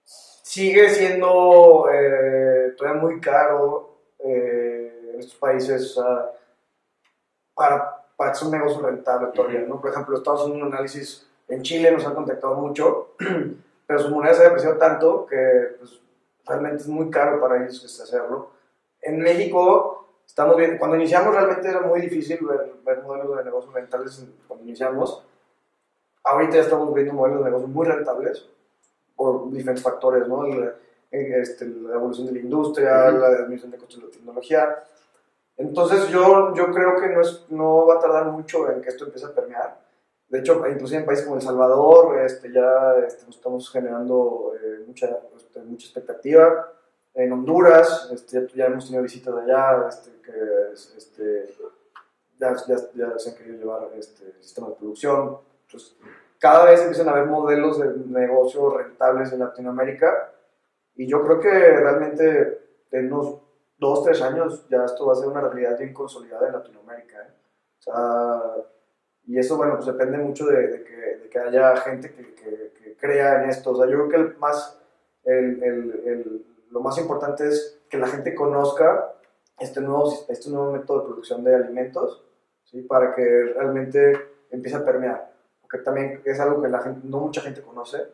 Sigue 0.04 0.88
siendo 0.92 1.90
eh, 1.92 2.76
todavía 2.78 3.02
muy 3.02 3.20
caro 3.20 4.02
eh, 4.20 5.14
en 5.16 5.20
estos 5.20 5.40
países 5.40 6.00
para, 7.56 8.06
para 8.16 8.32
hacer 8.32 8.50
un 8.50 8.54
negocio 8.54 8.84
rentable 8.84 9.32
todavía. 9.34 9.62
¿no? 9.62 9.82
Por 9.82 9.90
ejemplo, 9.90 10.16
estamos 10.16 10.42
haciendo 10.42 10.64
un 10.64 10.72
análisis 10.72 11.26
en 11.50 11.62
Chile, 11.62 11.92
nos 11.92 12.06
han 12.06 12.16
contactado 12.16 12.56
mucho, 12.56 13.16
pero 13.88 14.00
su 14.00 14.10
moneda 14.10 14.34
se 14.34 14.42
ha 14.42 14.46
depreciado 14.46 14.78
tanto 14.78 15.26
que 15.26 15.76
pues, 15.80 16.00
realmente 16.46 16.78
es 16.84 16.88
muy 16.88 17.10
caro 17.10 17.40
para 17.42 17.58
ellos 17.64 18.00
hacerlo. 18.02 18.52
En 19.02 19.20
México 19.20 20.08
estamos 20.26 20.56
viendo, 20.58 20.78
cuando 20.78 20.96
iniciamos 20.98 21.34
realmente 21.34 21.68
era 21.68 21.82
muy 21.82 22.02
difícil 22.02 22.40
ver, 22.46 22.74
ver 22.86 23.02
modelos 23.04 23.38
de 23.38 23.44
negocios 23.46 23.74
rentables 23.74 24.26
cuando 24.48 24.66
iniciamos. 24.66 25.26
Ahorita 26.24 26.56
ya 26.56 26.62
estamos 26.62 26.94
viendo 26.94 27.14
modelos 27.14 27.40
de 27.40 27.46
negocios 27.46 27.72
muy 27.72 27.88
rentables 27.88 28.46
por 29.16 29.50
diferentes 29.52 29.84
factores, 29.84 30.28
¿no? 30.28 30.46
El- 30.46 30.74
este, 31.12 31.66
la 31.66 31.96
evolución 31.96 32.28
de 32.28 32.34
la 32.34 32.40
industria, 32.40 33.06
Ujú. 33.10 33.18
la 33.18 33.30
disminución 33.32 33.72
de 33.72 33.78
costos 33.80 34.00
de 34.00 34.06
la 34.06 34.12
tecnología. 34.12 34.84
Entonces 35.58 36.08
yo, 36.10 36.54
yo 36.54 36.72
creo 36.72 36.96
que 37.02 37.08
no, 37.10 37.22
es, 37.22 37.46
no 37.50 37.88
va 37.88 37.96
a 37.96 38.00
tardar 38.00 38.26
mucho 38.26 38.70
en 38.70 38.80
que 38.82 38.90
esto 38.90 39.06
empiece 39.06 39.26
a 39.26 39.34
permear. 39.34 39.76
De 40.30 40.40
hecho, 40.40 40.64
inclusive 40.68 41.00
en 41.00 41.06
países 41.06 41.26
como 41.26 41.38
El 41.38 41.42
Salvador, 41.42 42.20
este, 42.20 42.52
ya 42.52 42.96
este, 43.06 43.30
estamos 43.30 43.70
generando 43.72 44.54
eh, 44.62 44.84
mucha, 44.86 45.20
este, 45.36 45.60
mucha 45.62 45.86
expectativa. 45.86 46.72
En 47.16 47.32
Honduras, 47.32 48.10
este, 48.14 48.48
ya, 48.56 48.68
hemos 48.68 48.86
tenido 48.86 49.04
visitas 49.04 49.36
de 49.36 49.42
allá, 49.42 49.88
este, 49.90 50.12
que 50.22 50.72
este, 50.74 51.56
ya, 52.40 52.56
ya, 52.68 52.76
ya, 52.94 53.20
se 53.20 53.32
han 53.32 53.36
querido 53.36 53.58
llevar 53.58 53.90
este, 53.96 54.34
sistemas 54.40 54.70
de 54.72 54.76
producción. 54.76 55.40
Entonces, 55.66 55.98
cada 56.40 56.66
vez 56.66 56.80
empiezan 56.82 57.10
a 57.10 57.12
haber 57.12 57.26
modelos 57.26 57.80
de 57.80 57.90
negocio 58.06 58.78
rentables 58.78 59.34
en 59.34 59.40
Latinoamérica 59.40 60.32
y 60.96 61.08
yo 61.08 61.24
creo 61.24 61.40
que 61.40 61.50
realmente 61.50 62.86
en 62.92 63.12
unos 63.12 63.42
dos, 63.78 64.04
tres 64.04 64.22
años 64.22 64.68
ya 64.70 64.86
esto 64.86 65.06
va 65.06 65.14
a 65.14 65.16
ser 65.16 65.28
una 65.28 65.42
realidad 65.42 65.78
bien 65.78 65.94
consolidada 65.94 66.48
en 66.48 66.54
Latinoamérica. 66.54 67.22
¿eh? 67.22 67.34
O 67.80 67.82
sea, 67.82 68.56
y 69.30 69.38
eso, 69.38 69.58
bueno, 69.58 69.76
pues 69.76 69.86
depende 69.86 70.18
mucho 70.18 70.48
de, 70.48 70.84
que, 70.84 70.96
de 71.22 71.30
que, 71.30 71.40
haya 71.40 71.76
gente 71.78 72.12
que, 72.12 72.34
que, 72.34 72.96
crea 73.00 73.44
en 73.44 73.52
esto. 73.52 73.72
O 73.72 73.78
sea, 73.78 73.86
yo 73.86 73.94
creo 73.94 74.10
que 74.10 74.16
el 74.16 74.38
más, 74.38 74.82
el, 75.24 75.62
el, 75.64 76.46
lo 76.72 76.80
más 76.80 76.98
importante 76.98 77.48
es 77.48 77.80
que 77.88 78.00
la 78.00 78.08
gente 78.08 78.34
conozca 78.34 79.14
este 79.60 79.82
nuevo, 79.82 80.12
este 80.28 80.50
nuevo 80.50 80.72
método 80.72 81.02
de 81.02 81.06
producción 81.06 81.44
de 81.44 81.54
alimentos, 81.54 82.26
¿sí? 82.64 82.82
Para 82.82 83.14
que 83.14 83.54
realmente 83.56 84.14
empiece 84.50 84.78
a 84.78 84.84
permear. 84.84 85.32
Porque 85.62 85.78
también 85.78 86.22
es 86.26 86.40
algo 86.40 86.60
que 86.64 86.70
la 86.70 86.80
gente, 86.80 87.02
no 87.04 87.20
mucha 87.20 87.42
gente 87.42 87.62
conoce. 87.62 88.08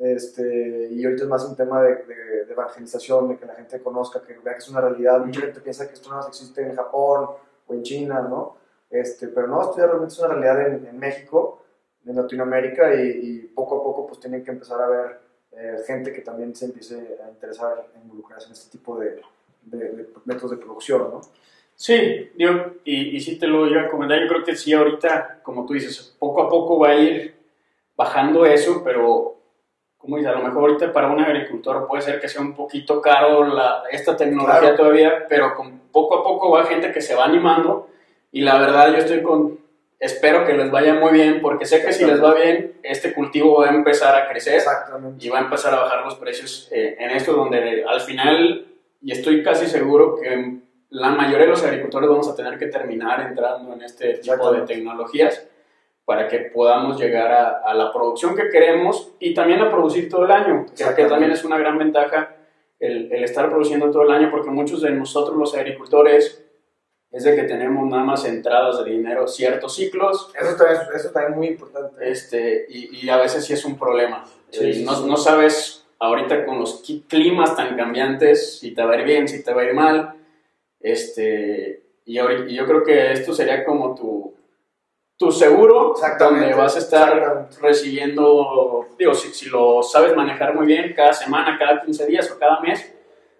Este, 0.00 0.88
y 0.90 1.04
ahorita 1.04 1.22
es 1.22 1.28
más 1.28 1.44
un 1.44 1.54
tema 1.54 1.80
de, 1.80 1.94
de, 2.06 2.44
de, 2.46 2.52
evangelización, 2.52 3.28
de 3.28 3.36
que 3.36 3.46
la 3.46 3.54
gente 3.54 3.80
conozca, 3.80 4.20
que 4.20 4.36
vea 4.40 4.54
que 4.54 4.58
es 4.58 4.68
una 4.68 4.80
realidad. 4.80 5.20
Mucha 5.20 5.42
gente 5.42 5.60
piensa 5.60 5.86
que 5.86 5.94
esto 5.94 6.10
no 6.10 6.26
existe 6.26 6.60
en 6.60 6.74
Japón 6.74 7.28
o 7.68 7.72
en 7.72 7.82
China, 7.84 8.20
¿no? 8.28 8.58
Este, 8.90 9.28
pero 9.28 9.46
no, 9.46 9.62
esto 9.62 9.76
ya 9.78 9.86
realmente 9.86 10.12
es 10.12 10.18
una 10.18 10.34
realidad 10.34 10.66
en, 10.66 10.86
en 10.86 10.98
México, 10.98 11.62
en 12.04 12.16
Latinoamérica 12.16 12.94
y, 12.94 13.50
poco 13.54 13.80
a 13.80 13.84
poco 13.84 14.06
pues 14.06 14.20
tienen 14.20 14.42
que 14.42 14.50
empezar 14.50 14.80
a 14.80 14.88
ver 14.88 15.20
eh, 15.52 15.76
gente 15.86 16.12
que 16.12 16.22
también 16.22 16.54
se 16.54 16.66
empiece 16.66 17.18
a 17.24 17.28
interesar, 17.28 17.86
a 17.94 17.98
involucrarse 18.02 18.46
en 18.46 18.52
este 18.52 18.70
tipo 18.78 18.98
de, 18.98 19.20
de, 19.62 20.08
métodos 20.24 20.52
de 20.52 20.56
producción, 20.56 21.10
¿no? 21.10 21.20
Sí, 21.74 22.32
yo, 22.36 22.50
y, 22.84 23.16
y 23.16 23.20
sí 23.20 23.38
te 23.38 23.46
lo 23.46 23.66
iba 23.66 23.82
a 23.82 23.88
comentar, 23.88 24.20
yo 24.20 24.28
creo 24.28 24.44
que 24.44 24.56
sí, 24.56 24.72
ahorita, 24.72 25.40
como 25.42 25.64
tú 25.64 25.74
dices, 25.74 26.14
poco 26.18 26.42
a 26.42 26.48
poco 26.48 26.78
va 26.78 26.90
a 26.90 26.96
ir 26.96 27.34
bajando 27.96 28.44
eso, 28.44 28.82
pero 28.84 29.36
como 30.00 30.16
dices, 30.16 30.32
a 30.32 30.38
lo 30.38 30.44
mejor 30.44 30.62
ahorita 30.62 30.92
para 30.92 31.10
un 31.10 31.20
agricultor 31.20 31.86
puede 31.86 32.02
ser 32.02 32.20
que 32.20 32.28
sea 32.28 32.40
un 32.40 32.54
poquito 32.54 33.02
caro 33.02 33.44
la, 33.44 33.82
esta 33.90 34.16
tecnología 34.16 34.74
todavía, 34.74 35.26
pero 35.28 35.54
con, 35.54 35.78
poco 35.92 36.18
a 36.18 36.24
poco 36.24 36.50
va 36.50 36.64
gente 36.64 36.90
que 36.92 37.02
se 37.02 37.14
va 37.14 37.26
animando 37.26 37.88
y 38.32 38.42
la 38.42 38.58
verdad 38.58 38.92
yo 38.92 38.98
estoy 38.98 39.22
con, 39.22 39.58
espero 39.98 40.46
que 40.46 40.54
les 40.54 40.70
vaya 40.70 40.94
muy 40.94 41.12
bien, 41.12 41.40
porque 41.40 41.66
sé 41.66 41.84
que 41.84 41.92
si 41.92 42.04
les 42.04 42.22
va 42.22 42.34
bien, 42.34 42.74
este 42.82 43.12
cultivo 43.12 43.60
va 43.60 43.68
a 43.68 43.74
empezar 43.74 44.14
a 44.14 44.28
crecer 44.28 44.62
y 45.18 45.28
va 45.28 45.38
a 45.38 45.42
empezar 45.42 45.74
a 45.74 45.80
bajar 45.80 46.04
los 46.04 46.14
precios 46.16 46.68
eh, 46.72 46.96
en 46.98 47.10
esto, 47.10 47.32
donde 47.34 47.84
al 47.84 48.00
final, 48.00 48.66
y 49.02 49.12
estoy 49.12 49.42
casi 49.42 49.66
seguro 49.66 50.16
que 50.16 50.58
la 50.90 51.10
mayoría 51.10 51.46
de 51.46 51.52
los 51.52 51.64
agricultores 51.64 52.08
vamos 52.08 52.28
a 52.28 52.34
tener 52.34 52.58
que 52.58 52.66
terminar 52.66 53.20
entrando 53.28 53.72
en 53.74 53.82
este 53.82 54.14
tipo 54.14 54.52
de 54.52 54.62
tecnologías 54.62 55.46
para 56.04 56.26
que 56.26 56.38
podamos 56.38 56.98
llegar 56.98 57.30
a, 57.30 57.48
a, 57.64 57.74
la 57.74 57.92
producción 57.92 58.34
que 58.34 58.48
queremos 58.48 59.12
y 59.20 59.32
también 59.32 59.60
a 59.60 59.70
producir 59.70 60.08
todo 60.08 60.24
el 60.24 60.32
año, 60.32 60.66
que 60.74 61.04
también 61.04 61.30
es 61.30 61.44
una 61.44 61.56
gran 61.58 61.78
ventaja 61.78 62.34
el, 62.80 63.12
el 63.12 63.22
estar 63.22 63.48
produciendo 63.50 63.90
todo 63.90 64.02
el 64.04 64.10
año, 64.10 64.30
porque 64.30 64.50
muchos 64.50 64.80
de 64.80 64.90
nosotros 64.90 65.36
los 65.36 65.54
agricultores 65.54 66.49
es 67.12 67.24
de 67.24 67.34
que 67.34 67.42
tenemos 67.42 67.88
nada 67.88 68.04
más 68.04 68.24
entradas 68.24 68.84
de 68.84 68.90
dinero 68.90 69.26
ciertos 69.26 69.74
ciclos. 69.74 70.32
Eso 70.40 70.56
también, 70.56 70.80
eso 70.94 71.10
también 71.10 71.32
es 71.32 71.38
muy 71.38 71.46
importante. 71.48 72.08
Este, 72.08 72.66
y, 72.68 73.04
y, 73.04 73.08
a 73.08 73.16
veces 73.16 73.44
sí 73.44 73.52
es 73.52 73.64
un 73.64 73.76
problema. 73.76 74.24
Sí, 74.50 74.84
no, 74.84 75.06
no, 75.06 75.16
sabes 75.16 75.86
ahorita 75.98 76.46
con 76.46 76.60
los 76.60 76.82
climas 77.08 77.56
tan 77.56 77.76
cambiantes 77.76 78.60
si 78.60 78.72
te 78.72 78.84
va 78.84 78.94
a 78.94 78.98
ir 78.98 79.04
bien, 79.04 79.28
si 79.28 79.42
te 79.42 79.52
va 79.52 79.62
a 79.62 79.64
ir 79.64 79.74
mal. 79.74 80.14
Este, 80.78 81.82
y, 82.04 82.18
ahorita, 82.18 82.48
y 82.48 82.54
yo 82.54 82.64
creo 82.64 82.84
que 82.84 83.12
esto 83.12 83.34
sería 83.34 83.64
como 83.64 83.94
tu, 83.94 84.34
tu 85.16 85.32
seguro, 85.32 85.94
donde 86.18 86.54
vas 86.54 86.76
a 86.76 86.78
estar 86.78 87.48
recibiendo, 87.60 88.86
digo, 88.96 89.14
si, 89.14 89.34
si 89.34 89.48
lo 89.48 89.82
sabes 89.82 90.14
manejar 90.14 90.54
muy 90.54 90.66
bien, 90.66 90.94
cada 90.94 91.12
semana, 91.12 91.58
cada 91.58 91.82
15 91.82 92.06
días 92.06 92.30
o 92.30 92.38
cada 92.38 92.60
mes, 92.60 92.94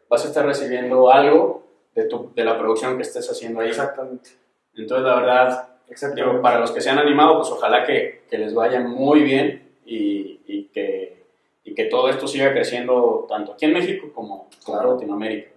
vas 0.08 0.24
a 0.24 0.28
estar 0.28 0.44
recibiendo 0.44 1.10
algo 1.10 1.69
de, 2.00 2.08
tu, 2.08 2.32
de 2.34 2.44
la 2.44 2.58
producción 2.58 2.96
que 2.96 3.02
estés 3.02 3.28
haciendo 3.30 3.60
ahí. 3.60 3.68
Exactamente. 3.68 4.30
Entonces, 4.74 5.04
la 5.04 5.16
verdad, 5.16 5.68
digo, 6.14 6.40
para 6.40 6.60
los 6.60 6.70
que 6.70 6.80
se 6.80 6.90
han 6.90 6.98
animado, 6.98 7.36
pues 7.36 7.50
ojalá 7.50 7.84
que, 7.84 8.22
que 8.28 8.38
les 8.38 8.54
vaya 8.54 8.80
muy 8.80 9.22
bien 9.22 9.76
y, 9.84 10.40
y, 10.46 10.64
que, 10.72 11.24
y, 11.64 11.74
que, 11.74 11.84
todo 11.86 12.08
esto 12.08 12.26
siga 12.26 12.52
creciendo 12.52 13.26
tanto 13.28 13.52
aquí 13.52 13.66
en 13.66 13.72
México 13.72 14.10
como 14.14 14.48
en 14.66 14.88
Latinoamérica. 14.88 15.50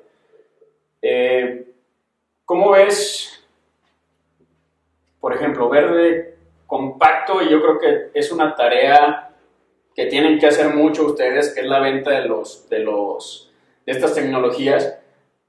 Eh, 1.02 1.68
¿Cómo 2.46 2.72
ves, 2.72 3.46
por 5.20 5.34
ejemplo, 5.34 5.70
verde 5.70 6.38
compacto? 6.68 7.42
Y 7.42 7.50
yo 7.50 7.62
creo 7.62 7.80
que 7.80 8.20
es 8.20 8.32
una 8.32 8.56
tarea 8.56 9.30
que 9.96 10.08
tienen 10.08 10.40
que 10.40 10.48
hacer 10.48 10.74
mucho 10.74 11.06
ustedes, 11.06 11.54
que 11.54 11.62
es 11.62 11.68
la 11.68 11.80
venta 11.80 12.12
de, 12.12 12.28
los, 12.28 12.68
de, 12.68 12.80
los, 12.80 13.52
de 13.86 13.92
estas 13.92 14.16
tecnologías 14.16 15.03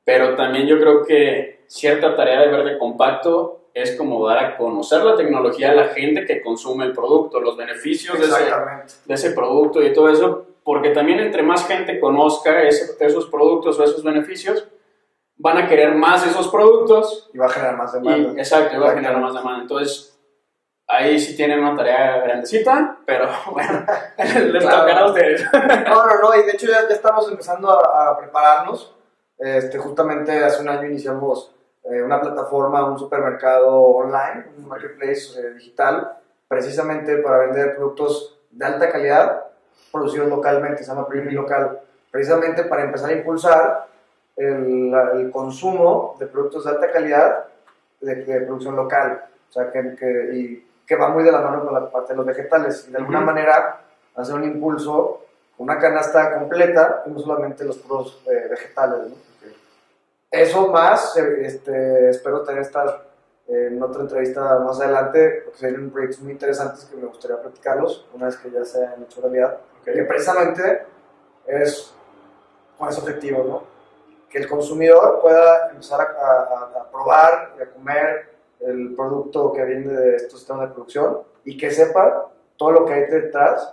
pero 0.05 0.37
también 0.37 0.67
yo 0.67 0.79
creo 0.79 1.05
que 1.05 1.65
cierta 1.67 2.15
tarea 2.15 2.41
de 2.41 2.49
verde 2.49 2.79
compacto 2.79 3.65
es 3.73 3.97
como 3.97 4.27
dar 4.27 4.39
a 4.39 4.57
conocer 4.57 5.03
la 5.03 5.17
tecnología 5.17 5.71
a 5.71 5.75
la 5.75 5.89
gente 5.89 6.25
que 6.27 6.41
consume 6.41 6.85
el 6.85 6.93
producto, 6.93 7.41
los 7.41 7.57
beneficios 7.57 8.19
de 8.19 8.27
ese, 8.27 8.45
de 9.05 9.15
ese, 9.15 9.31
producto 9.33 9.83
y 9.83 9.93
todo 9.93 10.09
eso, 10.09 10.47
porque 10.63 10.91
también 10.91 11.19
entre 11.19 11.43
más 11.43 11.67
gente 11.67 11.99
conozca 11.99 12.63
esos 12.63 13.27
productos 13.27 13.79
o 13.79 13.85
esos 13.85 14.05
beneficios, 14.05 14.69
van 15.37 15.59
a 15.59 15.69
querer 15.69 15.97
más 15.97 16.25
esos 16.25 16.49
productos. 16.49 17.31
Y 17.35 17.39
va 17.39 17.47
a 17.47 17.51
generar 17.51 17.77
más 17.77 17.93
demanda. 17.93 18.41
exacto, 18.41 18.77
y 18.77 18.79
va 18.79 18.91
a 18.91 18.95
generar 18.95 19.19
más 19.19 19.35
demanda. 19.35 19.63
Entonces, 19.63 20.17
ahí 20.87 21.19
sí 21.19 21.37
tienen 21.37 21.59
una 21.59 21.75
tarea 21.75 22.19
grandecita, 22.19 22.99
pero 23.05 23.29
bueno, 23.51 23.85
les 24.53 24.63
tocará 24.63 25.01
a 25.01 25.07
ustedes. 25.07 25.45
no, 25.53 26.07
no, 26.07 26.21
no, 26.23 26.35
y 26.37 26.45
de 26.45 26.53
hecho 26.53 26.69
ya, 26.69 26.81
estamos 26.89 27.29
empezando 27.29 27.73
a, 27.73 28.11
a 28.11 28.17
prepararnos 28.17 28.95
este, 29.45 29.77
justamente 29.79 30.43
hace 30.43 30.63
un 30.63 30.71
año 30.71 30.89
iniciamos 30.89 31.55
eh, 31.85 32.03
una 32.03 32.19
plataforma, 32.19 32.89
un 32.91 32.99
supermercado 32.99 33.79
online, 33.79 34.47
un 34.57 34.67
marketplace 34.67 35.39
eh, 35.39 35.51
digital, 35.53 36.17
precisamente 36.49 37.19
para 37.19 37.39
vender 37.41 37.77
productos 37.77 38.39
de 38.51 38.65
alta 38.65 38.91
calidad 38.91 39.45
producidos 39.93 40.29
localmente, 40.29 40.83
se 40.83 40.91
llama 40.91 41.07
Premium 41.07 41.35
Local, 41.35 41.79
precisamente 42.11 42.65
para 42.65 42.85
empezar 42.85 43.11
a 43.11 43.13
impulsar 43.13 43.87
el, 44.35 44.93
el 45.15 45.31
consumo 45.31 46.17
de 46.19 46.27
productos 46.27 46.65
de 46.65 46.71
alta 46.71 46.91
calidad 46.91 47.45
de, 48.01 48.15
de 48.15 48.41
producción 48.41 48.77
local, 48.77 49.27
o 49.51 49.53
sea, 49.53 49.71
que, 49.71 49.95
que, 49.95 50.31
y 50.33 50.67
que 50.87 50.97
va 50.97 51.11
muy 51.11 51.23
de 51.23 51.31
la 51.31 51.43
mano 51.43 51.65
con 51.65 51.75
la 51.75 51.91
parte 51.91 52.15
de 52.15 52.17
los 52.17 52.27
vegetales, 52.27 52.87
y 52.89 52.93
de 52.93 52.99
alguna 52.99 53.21
manera 53.21 53.81
hacer 54.17 54.35
un 54.35 54.45
impulso 54.45 55.21
una 55.59 55.79
canasta 55.79 56.39
completa 56.39 57.03
y 57.07 57.11
no 57.11 57.19
solamente 57.19 57.65
los 57.65 57.79
puros 57.79 58.23
eh, 58.27 58.49
vegetales. 58.51 59.11
¿no? 59.11 59.17
Eso 60.35 60.67
más, 60.67 61.17
eh, 61.17 61.47
este, 61.47 62.11
espero 62.11 62.43
tener 62.43 62.63
estar 62.63 63.07
en 63.47 63.81
otra 63.81 64.03
entrevista 64.03 64.59
más 64.59 64.81
adelante, 64.81 65.43
porque 65.45 65.61
serían 65.61 65.91
proyectos 65.91 66.23
muy 66.23 66.33
interesantes 66.33 66.87
que 66.87 66.97
me 66.97 67.07
gustaría 67.07 67.41
platicarlos 67.41 68.09
una 68.13 68.27
vez 68.27 68.37
que 68.39 68.51
ya 68.51 68.65
se 68.65 68.79
hayan 68.79 69.05
hecho 69.05 69.21
realidad, 69.21 69.59
que 69.85 69.93
precisamente 70.03 70.87
es 71.47 71.95
con 72.77 72.89
ese 72.89 73.01
objetivo, 73.01 73.45
¿no? 73.45 73.63
que 74.29 74.39
el 74.39 74.49
consumidor 74.49 75.21
pueda 75.21 75.71
empezar 75.71 76.01
a, 76.01 76.81
a, 76.81 76.91
probar 76.91 77.55
y 77.57 77.63
a 77.63 77.71
comer 77.71 78.35
el 78.59 78.93
producto 78.97 79.53
que 79.53 79.65
viene 79.65 79.93
de 79.93 80.17
estos 80.17 80.41
sistemas 80.41 80.69
de 80.69 80.75
producción 80.75 81.21
y 81.45 81.57
que 81.57 81.71
sepa 81.71 82.33
todo 82.57 82.73
lo 82.73 82.87
que 82.87 82.95
hay 82.95 83.07
detrás 83.07 83.73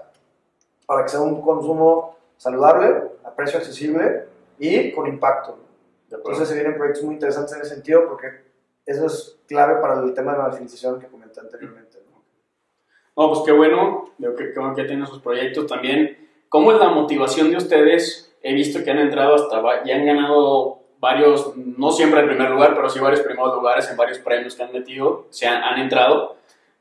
para 0.86 1.02
que 1.04 1.10
sea 1.10 1.22
un 1.22 1.42
consumo 1.42 2.18
saludable, 2.38 3.10
a 3.24 3.32
precio 3.32 3.58
accesible 3.58 4.28
y 4.60 4.92
con 4.92 5.08
impacto. 5.08 5.71
Entonces 6.12 6.48
se 6.48 6.56
vienen 6.56 6.76
proyectos 6.76 7.04
muy 7.04 7.16
interesantes 7.16 7.56
en 7.56 7.62
ese 7.62 7.76
sentido 7.76 8.08
porque 8.08 8.28
eso 8.86 9.06
es 9.06 9.40
clave 9.48 9.82
para 9.82 10.02
el 10.02 10.14
tema 10.14 10.32
de 10.32 10.40
la 10.40 10.46
evangelización 10.46 11.00
que 11.00 11.08
comenté 11.08 11.40
anteriormente. 11.40 12.00
¿no? 13.16 13.30
pues 13.30 13.42
qué 13.46 13.52
bueno, 13.52 14.12
veo 14.18 14.36
que, 14.36 14.52
que, 14.52 14.74
que 14.76 14.84
tienen 14.84 15.06
sus 15.06 15.22
proyectos 15.22 15.68
también. 15.68 16.30
¿Cómo 16.50 16.72
es 16.72 16.80
la 16.80 16.90
motivación 16.90 17.52
de 17.52 17.58
ustedes? 17.58 18.34
He 18.42 18.54
visto 18.54 18.84
que 18.84 18.92
han 18.92 19.00
entrado 19.00 19.36
hasta, 19.36 19.84
ya 19.84 19.96
han 19.96 20.06
ganado 20.06 20.80
varios, 21.00 21.56
no 21.56 21.92
siempre 21.92 22.22
en 22.22 22.28
primer 22.28 22.50
lugar, 22.52 22.76
pero 22.76 22.90
sí 22.90 23.00
varios 23.00 23.22
primeros 23.22 23.56
lugares 23.56 23.90
en 23.90 23.98
varios 23.98 24.20
premios 24.20 24.56
que 24.56 24.64
han 24.64 24.72
metido, 24.72 25.28
se 25.30 25.48
han, 25.48 25.64
han 25.64 25.80
entrado. 25.80 26.38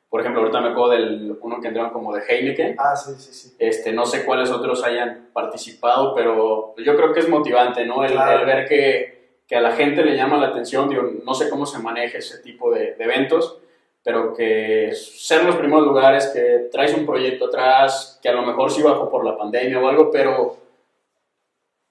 Por 0.09 0.20
ejemplo, 0.20 0.41
ahorita 0.43 0.61
me 0.61 0.70
acuerdo 0.70 0.91
del 0.91 1.39
uno 1.41 1.61
que 1.61 1.68
entraron 1.68 1.93
como 1.93 2.12
de 2.12 2.22
Heineken. 2.22 2.76
Ah, 2.78 2.97
sí, 2.97 3.12
sí, 3.16 3.33
sí. 3.33 3.55
Este, 3.59 3.93
no 3.93 4.05
sé 4.05 4.24
cuáles 4.24 4.51
otros 4.51 4.83
hayan 4.83 5.28
participado, 5.33 6.14
pero 6.14 6.74
yo 6.78 6.97
creo 6.97 7.12
que 7.12 7.20
es 7.20 7.28
motivante, 7.28 7.87
¿no? 7.87 8.05
El, 8.05 8.18
el 8.18 8.45
ver 8.45 8.68
que, 8.68 9.20
que, 9.51 9.57
a 9.57 9.61
la 9.61 9.73
gente 9.73 10.05
le 10.05 10.17
llama 10.17 10.39
la 10.39 10.47
atención, 10.47 10.89
digo, 10.89 11.03
no 11.25 11.35
sé 11.35 11.51
cómo 11.51 11.67
se 11.67 11.81
maneja 11.81 12.19
ese 12.19 12.39
tipo 12.39 12.73
de, 12.73 12.95
de, 12.95 13.05
eventos, 13.05 13.59
pero 14.03 14.33
que 14.33 14.93
ser 14.95 15.45
los 15.45 15.57
primeros 15.57 15.85
lugares, 15.85 16.29
que 16.29 16.69
traes 16.71 16.95
un 16.95 17.05
proyecto 17.05 17.47
atrás, 17.47 18.19
que 18.23 18.29
a 18.29 18.33
lo 18.33 18.43
mejor 18.43 18.71
sí 18.71 18.81
bajó 18.81 19.11
por 19.11 19.25
la 19.25 19.37
pandemia 19.37 19.81
o 19.81 19.89
algo, 19.89 20.11
pero, 20.11 20.57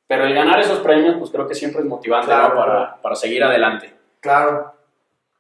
pero 0.08 0.24
el 0.24 0.34
ganar 0.34 0.60
esos 0.60 0.80
premios, 0.80 1.18
pues 1.20 1.30
creo 1.30 1.48
que 1.48 1.54
siempre 1.54 1.82
es 1.82 1.88
motivante 1.88 2.28
Claro, 2.28 2.56
¿no? 2.56 2.56
para, 2.56 3.02
para 3.02 3.16
seguir 3.16 3.44
adelante. 3.44 3.94
Claro. 4.22 4.74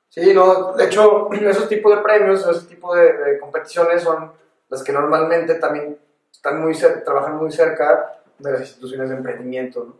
Sí, 0.09 0.33
no, 0.33 0.73
de 0.73 0.85
hecho, 0.85 1.31
esos 1.33 1.69
tipos 1.69 1.95
de 1.95 2.01
premios, 2.01 2.45
ese 2.45 2.67
tipo 2.67 2.93
de, 2.93 3.13
de 3.13 3.39
competiciones 3.39 4.03
son 4.03 4.31
las 4.69 4.83
que 4.83 4.91
normalmente 4.91 5.55
también 5.55 5.97
están 6.31 6.61
muy 6.61 6.73
trabajan 6.73 7.37
muy 7.37 7.51
cerca 7.51 8.18
de 8.39 8.51
las 8.51 8.61
instituciones 8.61 9.09
de 9.09 9.15
emprendimiento, 9.17 9.85
¿no? 9.85 9.95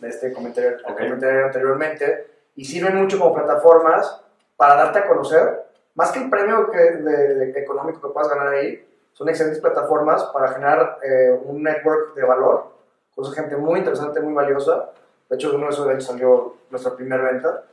de 0.00 0.08
este 0.08 0.32
comentario, 0.32 0.76
Ok. 0.88 0.96
comentario 0.98 1.46
anteriormente, 1.46 2.26
y 2.56 2.64
sirven 2.64 2.96
mucho 2.96 3.18
como 3.18 3.34
plataformas 3.34 4.20
para 4.56 4.76
darte 4.76 5.00
a 5.00 5.06
conocer, 5.06 5.62
más 5.94 6.10
que 6.12 6.20
el 6.20 6.30
premio 6.30 6.70
que, 6.70 6.78
de- 6.78 7.34
de- 7.52 7.60
económico 7.60 8.00
que 8.00 8.12
puedas 8.12 8.28
ganar 8.30 8.48
ahí, 8.48 8.86
son 9.12 9.28
excelentes 9.28 9.60
plataformas 9.60 10.24
para 10.32 10.48
generar 10.48 10.98
eh, 11.02 11.38
un 11.44 11.62
network 11.62 12.14
de 12.14 12.24
valor, 12.24 12.72
con 13.14 13.30
gente 13.32 13.56
muy 13.56 13.80
interesante, 13.80 14.20
muy 14.20 14.32
valiosa. 14.32 14.90
De 15.28 15.36
hecho, 15.36 15.54
uno 15.54 15.66
de 15.66 15.70
esos 15.72 15.84
eventos 15.84 16.06
salió 16.06 16.56
nuestra 16.70 16.94
primera 16.96 17.30
venta. 17.30 17.64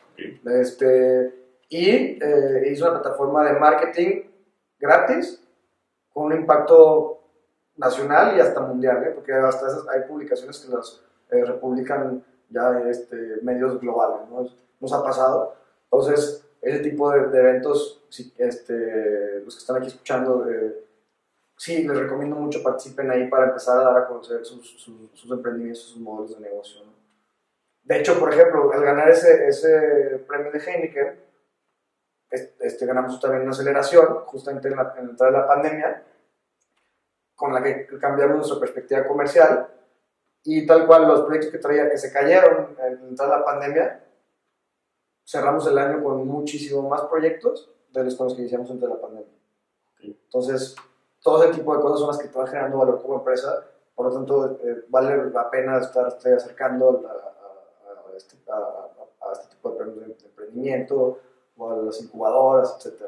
Este, 0.45 1.33
y 1.69 1.89
eh, 2.21 2.67
hizo 2.71 2.89
una 2.89 2.99
plataforma 3.01 3.45
de 3.45 3.57
marketing 3.57 4.23
gratis 4.79 5.41
con 6.13 6.25
un 6.25 6.33
impacto 6.33 7.18
nacional 7.79 8.35
y 8.37 8.39
hasta 8.41 8.59
mundial, 8.61 9.03
¿eh? 9.05 9.11
porque 9.15 9.33
hasta 9.33 9.67
esas, 9.67 9.87
hay 9.87 10.01
publicaciones 10.01 10.59
que 10.59 10.71
las 10.75 11.01
eh, 11.31 11.43
republican 11.45 12.23
ya 12.49 12.79
este, 12.89 13.39
medios 13.41 13.79
globales, 13.79 14.27
¿no? 14.29 14.45
Nos 14.79 14.93
ha 14.93 15.03
pasado. 15.03 15.55
Entonces, 15.85 16.45
ese 16.61 16.79
tipo 16.79 17.11
de, 17.11 17.27
de 17.27 17.39
eventos, 17.39 18.03
si, 18.09 18.33
este, 18.37 19.41
los 19.45 19.55
que 19.55 19.59
están 19.59 19.77
aquí 19.77 19.87
escuchando, 19.87 20.49
eh, 20.49 20.85
sí, 21.55 21.87
les 21.87 21.97
recomiendo 21.97 22.35
mucho 22.35 22.61
participen 22.61 23.09
ahí 23.11 23.27
para 23.29 23.45
empezar 23.47 23.77
a 23.79 23.83
dar 23.83 23.97
a 23.97 24.07
conocer 24.07 24.43
sus, 24.45 24.67
sus, 24.81 25.11
sus 25.13 25.31
emprendimientos, 25.31 25.83
sus 25.83 26.01
modelos 26.01 26.35
de 26.35 26.41
negocio. 26.41 26.83
¿no? 26.85 26.91
De 27.83 27.99
hecho, 27.99 28.19
por 28.19 28.33
ejemplo, 28.33 28.71
al 28.73 28.83
ganar 28.83 29.09
ese, 29.09 29.47
ese 29.47 30.23
premio 30.27 30.51
de 30.51 30.59
Heineken, 30.59 31.19
es- 32.31 32.53
este, 32.59 32.85
ganamos 32.85 33.19
también 33.19 33.43
una 33.43 33.51
aceleración, 33.51 34.07
justamente 34.25 34.67
en 34.67 34.75
la, 34.75 34.93
en 34.97 35.15
la 35.17 35.25
de 35.25 35.31
la 35.31 35.47
pandemia, 35.47 36.03
con 37.39 37.53
la 37.53 37.63
que 37.63 37.87
cambiamos 37.99 38.35
nuestra 38.37 38.59
perspectiva 38.59 39.07
comercial 39.07 39.67
y 40.43 40.65
tal 40.67 40.85
cual 40.85 41.07
los 41.07 41.21
proyectos 41.21 41.51
que 41.51 41.57
traía 41.59 41.89
que 41.89 41.97
se 41.97 42.11
cayeron 42.11 42.75
en 42.83 43.15
de 43.15 43.27
la 43.27 43.43
pandemia, 43.45 44.03
cerramos 45.25 45.65
el 45.67 45.77
año 45.77 46.03
con 46.03 46.27
muchísimo 46.27 46.87
más 46.89 47.01
proyectos 47.03 47.69
de 47.91 48.03
los 48.03 48.15
con 48.15 48.25
los 48.27 48.35
que 48.35 48.41
iniciamos 48.41 48.69
antes 48.69 48.89
de 48.89 48.93
la 48.95 49.01
pandemia. 49.01 49.33
Entonces, 50.01 50.75
todo 51.21 51.43
ese 51.43 51.53
tipo 51.53 51.75
de 51.75 51.81
cosas 51.81 51.99
son 51.99 52.07
las 52.09 52.17
que 52.19 52.27
te 52.27 52.37
van 52.37 52.47
generando 52.47 52.77
valor 52.77 53.01
como 53.01 53.15
empresa, 53.19 53.65
por 53.95 54.07
lo 54.07 54.13
tanto, 54.13 54.59
eh, 54.63 54.85
vale 54.89 55.29
la 55.31 55.49
pena 55.49 55.77
estarte 55.79 56.33
acercando 56.33 57.05
a, 57.07 57.11
a- 57.11 58.13
a 58.13 58.17
este, 58.17 58.35
a- 58.51 59.31
este 59.33 59.55
tipo 59.55 59.71
de 59.71 59.83
emprendimiento 60.25 61.19
o 61.57 61.71
a 61.71 61.75
las 61.77 62.01
incubadoras, 62.01 62.77
etc. 62.85 63.01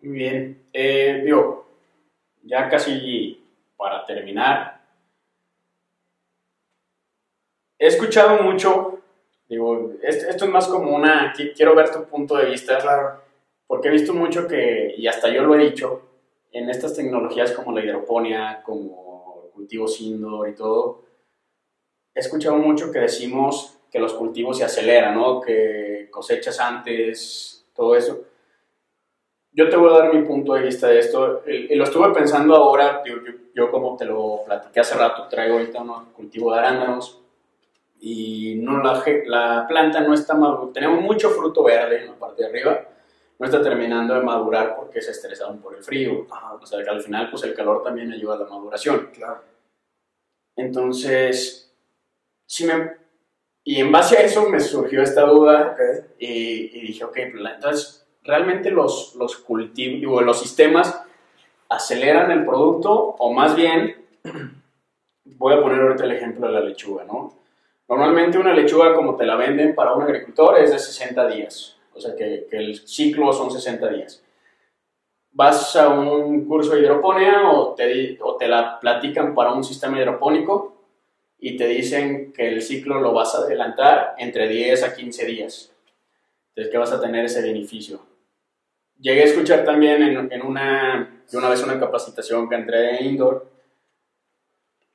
Muy 0.00 0.12
bien. 0.12 0.68
Eh, 0.72 1.22
digo, 1.24 1.63
ya 2.44 2.68
casi 2.68 3.42
para 3.76 4.04
terminar, 4.06 4.80
he 7.78 7.86
escuchado 7.86 8.42
mucho, 8.42 9.00
digo, 9.48 9.92
esto, 10.02 10.44
es 10.44 10.50
más 10.50 10.66
como 10.68 10.94
una, 10.94 11.32
qui- 11.34 11.52
quiero 11.54 11.74
ver 11.74 11.90
tu 11.90 12.04
punto 12.04 12.36
de 12.36 12.46
vista, 12.46 12.78
Claro, 12.78 13.20
porque 13.66 13.88
he 13.88 13.92
visto 13.92 14.12
mucho 14.14 14.46
que, 14.46 14.94
y 14.96 15.06
hasta 15.06 15.28
yo 15.28 15.42
lo 15.42 15.54
he 15.54 15.64
dicho, 15.64 16.02
en 16.52 16.70
estas 16.70 16.94
tecnologías 16.94 17.52
como 17.52 17.72
la 17.72 17.84
hidroponía, 17.84 18.62
como 18.64 19.50
cultivos 19.54 20.00
indoor 20.00 20.48
y 20.48 20.54
todo, 20.54 21.02
he 22.14 22.20
escuchado 22.20 22.56
mucho 22.56 22.90
que 22.92 23.00
decimos 23.00 23.76
que 23.90 23.98
los 23.98 24.14
cultivos 24.14 24.58
se 24.58 24.64
aceleran, 24.64 25.14
¿no? 25.14 25.40
Que 25.40 26.08
cosechas 26.10 26.58
antes, 26.60 27.64
todo 27.74 27.94
eso. 27.96 28.20
Yo 29.54 29.68
te 29.68 29.76
voy 29.76 29.94
a 29.94 29.98
dar 29.98 30.12
mi 30.14 30.22
punto 30.22 30.54
de 30.54 30.62
vista 30.62 30.88
de 30.88 30.98
esto, 30.98 31.42
y 31.46 31.74
lo 31.76 31.84
estuve 31.84 32.12
pensando 32.12 32.54
ahora, 32.56 33.02
yo, 33.04 33.16
yo- 33.24 33.32
yo 33.54 33.70
como 33.70 33.96
te 33.96 34.04
lo 34.04 34.40
platiqué 34.44 34.80
hace 34.80 34.96
rato, 34.96 35.28
traigo 35.28 35.54
ahorita 35.54 35.80
un 35.80 36.06
cultivo 36.06 36.52
de 36.52 36.58
arándanos, 36.58 37.20
y 38.00 38.56
no 38.56 38.82
la, 38.82 39.02
la 39.26 39.64
planta 39.68 40.00
no 40.00 40.12
está 40.12 40.34
madura, 40.34 40.72
tenemos 40.72 41.00
mucho 41.00 41.30
fruto 41.30 41.62
verde 41.62 42.00
en 42.02 42.08
la 42.08 42.14
parte 42.14 42.42
de 42.42 42.48
arriba, 42.48 42.88
no 43.38 43.46
está 43.46 43.62
terminando 43.62 44.14
de 44.14 44.20
madurar 44.20 44.74
porque 44.76 45.00
se 45.00 45.12
estresaron 45.12 45.58
por 45.58 45.74
el 45.76 45.82
frío. 45.82 46.26
O 46.60 46.66
sea, 46.66 46.82
que 46.82 46.90
al 46.90 47.00
final, 47.02 47.30
pues 47.30 47.42
el 47.44 47.54
calor 47.54 47.82
también 47.82 48.12
ayuda 48.12 48.34
a 48.36 48.38
la 48.38 48.46
maduración. 48.46 49.10
claro. 49.12 49.40
Entonces, 50.56 51.72
sí 52.46 52.64
me... 52.66 52.92
Y 53.64 53.80
en 53.80 53.90
base 53.90 54.16
a 54.18 54.20
eso 54.22 54.48
me 54.48 54.60
surgió 54.60 55.02
esta 55.02 55.22
duda 55.22 55.72
Ok, 55.72 56.04
y, 56.18 56.78
y 56.78 56.80
dije, 56.88 57.04
ok, 57.04 57.16
pues, 57.32 57.54
entonces, 57.54 58.03
¿realmente 58.24 58.70
los, 58.70 59.14
los 59.16 59.36
cultivos, 59.36 60.22
los 60.22 60.40
sistemas 60.40 61.02
aceleran 61.68 62.30
el 62.30 62.44
producto 62.44 62.92
o 62.92 63.32
más 63.32 63.54
bien, 63.54 63.96
voy 65.24 65.54
a 65.54 65.60
poner 65.60 65.80
ahorita 65.80 66.04
el 66.04 66.12
ejemplo 66.12 66.46
de 66.46 66.52
la 66.52 66.60
lechuga, 66.60 67.04
¿no? 67.04 67.34
Normalmente 67.88 68.38
una 68.38 68.54
lechuga 68.54 68.94
como 68.94 69.14
te 69.14 69.26
la 69.26 69.36
venden 69.36 69.74
para 69.74 69.92
un 69.92 70.02
agricultor 70.02 70.58
es 70.58 70.72
de 70.72 70.78
60 70.78 71.28
días, 71.28 71.76
o 71.92 72.00
sea 72.00 72.16
que, 72.16 72.46
el 72.50 72.86
ciclo 72.88 73.32
son 73.32 73.50
60 73.50 73.88
días. 73.90 74.22
Vas 75.32 75.76
a 75.76 75.88
un 75.88 76.46
curso 76.46 76.74
de 76.74 76.80
hidroponía 76.80 77.50
o 77.50 77.74
te, 77.74 78.18
o 78.22 78.36
te 78.36 78.48
la 78.48 78.80
platican 78.80 79.34
para 79.34 79.52
un 79.52 79.64
sistema 79.64 80.00
hidropónico 80.00 80.76
y 81.38 81.56
te 81.56 81.66
dicen 81.66 82.32
que 82.32 82.48
el 82.48 82.62
ciclo 82.62 83.00
lo 83.00 83.12
vas 83.12 83.34
a 83.34 83.38
adelantar 83.38 84.14
entre 84.18 84.48
10 84.48 84.82
a 84.84 84.94
15 84.94 85.26
días. 85.26 85.74
Entonces, 86.50 86.70
que 86.72 86.78
vas 86.78 86.92
a 86.92 87.00
tener 87.00 87.24
ese 87.24 87.42
beneficio. 87.42 88.13
Llegué 89.04 89.20
a 89.20 89.26
escuchar 89.26 89.66
también 89.66 90.02
en, 90.02 90.32
en 90.32 90.40
una, 90.40 91.22
de 91.30 91.36
una 91.36 91.50
vez 91.50 91.62
una 91.62 91.78
capacitación 91.78 92.48
que 92.48 92.54
entré 92.54 92.96
en 92.96 93.04
indoor, 93.04 93.46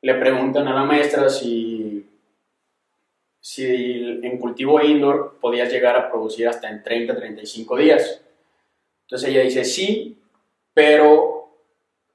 le 0.01 0.15
preguntan 0.15 0.67
a 0.67 0.73
la 0.73 0.83
maestra 0.83 1.29
si, 1.29 2.09
si 3.39 4.19
en 4.23 4.39
cultivo 4.39 4.81
indoor 4.81 5.37
podías 5.39 5.71
llegar 5.71 5.95
a 5.95 6.09
producir 6.09 6.47
hasta 6.47 6.71
en 6.71 6.81
30, 6.81 7.15
35 7.15 7.77
días. 7.77 8.19
Entonces 9.03 9.29
ella 9.29 9.41
dice 9.41 9.63
sí, 9.63 10.17
pero 10.73 11.53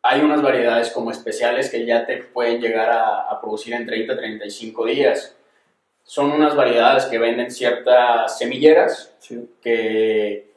hay 0.03 0.20
unas 0.20 0.42
variedades 0.42 0.90
como 0.90 1.12
especiales 1.12 1.70
que 1.70 1.86
ya 1.86 2.05
te 2.05 2.24
pueden 2.24 2.61
llegar 2.61 2.90
a, 2.90 3.30
a 3.30 3.40
producir 3.40 3.72
en 3.72 3.86
30, 3.86 4.16
35 4.16 4.86
días. 4.86 5.36
Son 6.03 6.32
unas 6.32 6.57
variedades 6.57 7.05
que 7.05 7.20
venden 7.20 7.53
ciertas 7.53 8.36
semilleras 8.36 9.14
sí. 9.20 9.49
que, 9.62 10.53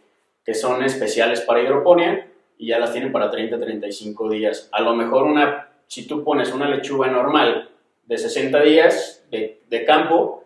que 0.47 0.53
son 0.53 0.81
especiales 0.81 1.41
para 1.41 1.61
hidroponía 1.61 2.25
y 2.57 2.67
ya 2.67 2.79
las 2.79 2.93
tienen 2.93 3.11
para 3.11 3.29
30, 3.29 3.59
35 3.59 4.29
días. 4.29 4.69
A 4.71 4.81
lo 4.81 4.95
mejor 4.95 5.23
una, 5.23 5.67
si 5.87 6.07
tú 6.07 6.23
pones 6.23 6.53
una 6.53 6.69
lechuga 6.69 7.07
normal 7.07 7.69
de 8.05 8.17
60 8.17 8.61
días 8.61 9.25
de, 9.29 9.59
de 9.69 9.83
campo, 9.83 10.45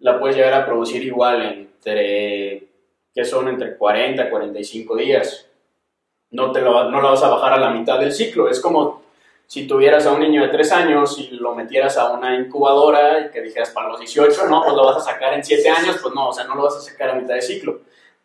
la 0.00 0.18
puedes 0.18 0.34
llegar 0.34 0.52
a 0.54 0.66
producir 0.66 1.04
igual 1.04 1.42
entre, 1.42 2.66
que 3.14 3.24
son 3.24 3.46
entre 3.46 3.76
40 3.76 4.20
a 4.20 4.30
45 4.30 4.96
días. 4.96 5.46
No, 6.32 6.50
te 6.50 6.60
lo, 6.60 6.90
no 6.90 7.00
la 7.00 7.10
vas 7.10 7.22
a 7.22 7.28
bajar 7.28 7.52
a 7.52 7.60
la 7.60 7.70
mitad 7.70 8.00
del 8.00 8.12
ciclo. 8.12 8.50
Es 8.50 8.58
como 8.58 9.02
si 9.46 9.68
tuvieras 9.68 10.06
a 10.06 10.12
un 10.12 10.22
niño 10.22 10.42
de 10.42 10.48
3 10.48 10.72
años 10.72 11.16
y 11.20 11.36
lo 11.36 11.54
metieras 11.54 11.96
a 11.98 12.10
una 12.10 12.34
incubadora 12.34 13.20
y 13.20 13.30
que 13.30 13.42
dijeras 13.42 13.70
para 13.70 13.90
los 13.90 14.00
18, 14.00 14.48
no, 14.48 14.64
pues 14.64 14.74
lo 14.74 14.86
vas 14.86 14.96
a 14.96 15.12
sacar 15.12 15.34
en 15.34 15.44
7 15.44 15.68
años, 15.68 15.98
pues 16.02 16.12
no, 16.12 16.30
o 16.30 16.32
sea, 16.32 16.46
no 16.46 16.56
lo 16.56 16.64
vas 16.64 16.78
a 16.78 16.80
sacar 16.80 17.10
a 17.10 17.14
mitad 17.14 17.34
de 17.34 17.42
ciclo. 17.42 17.82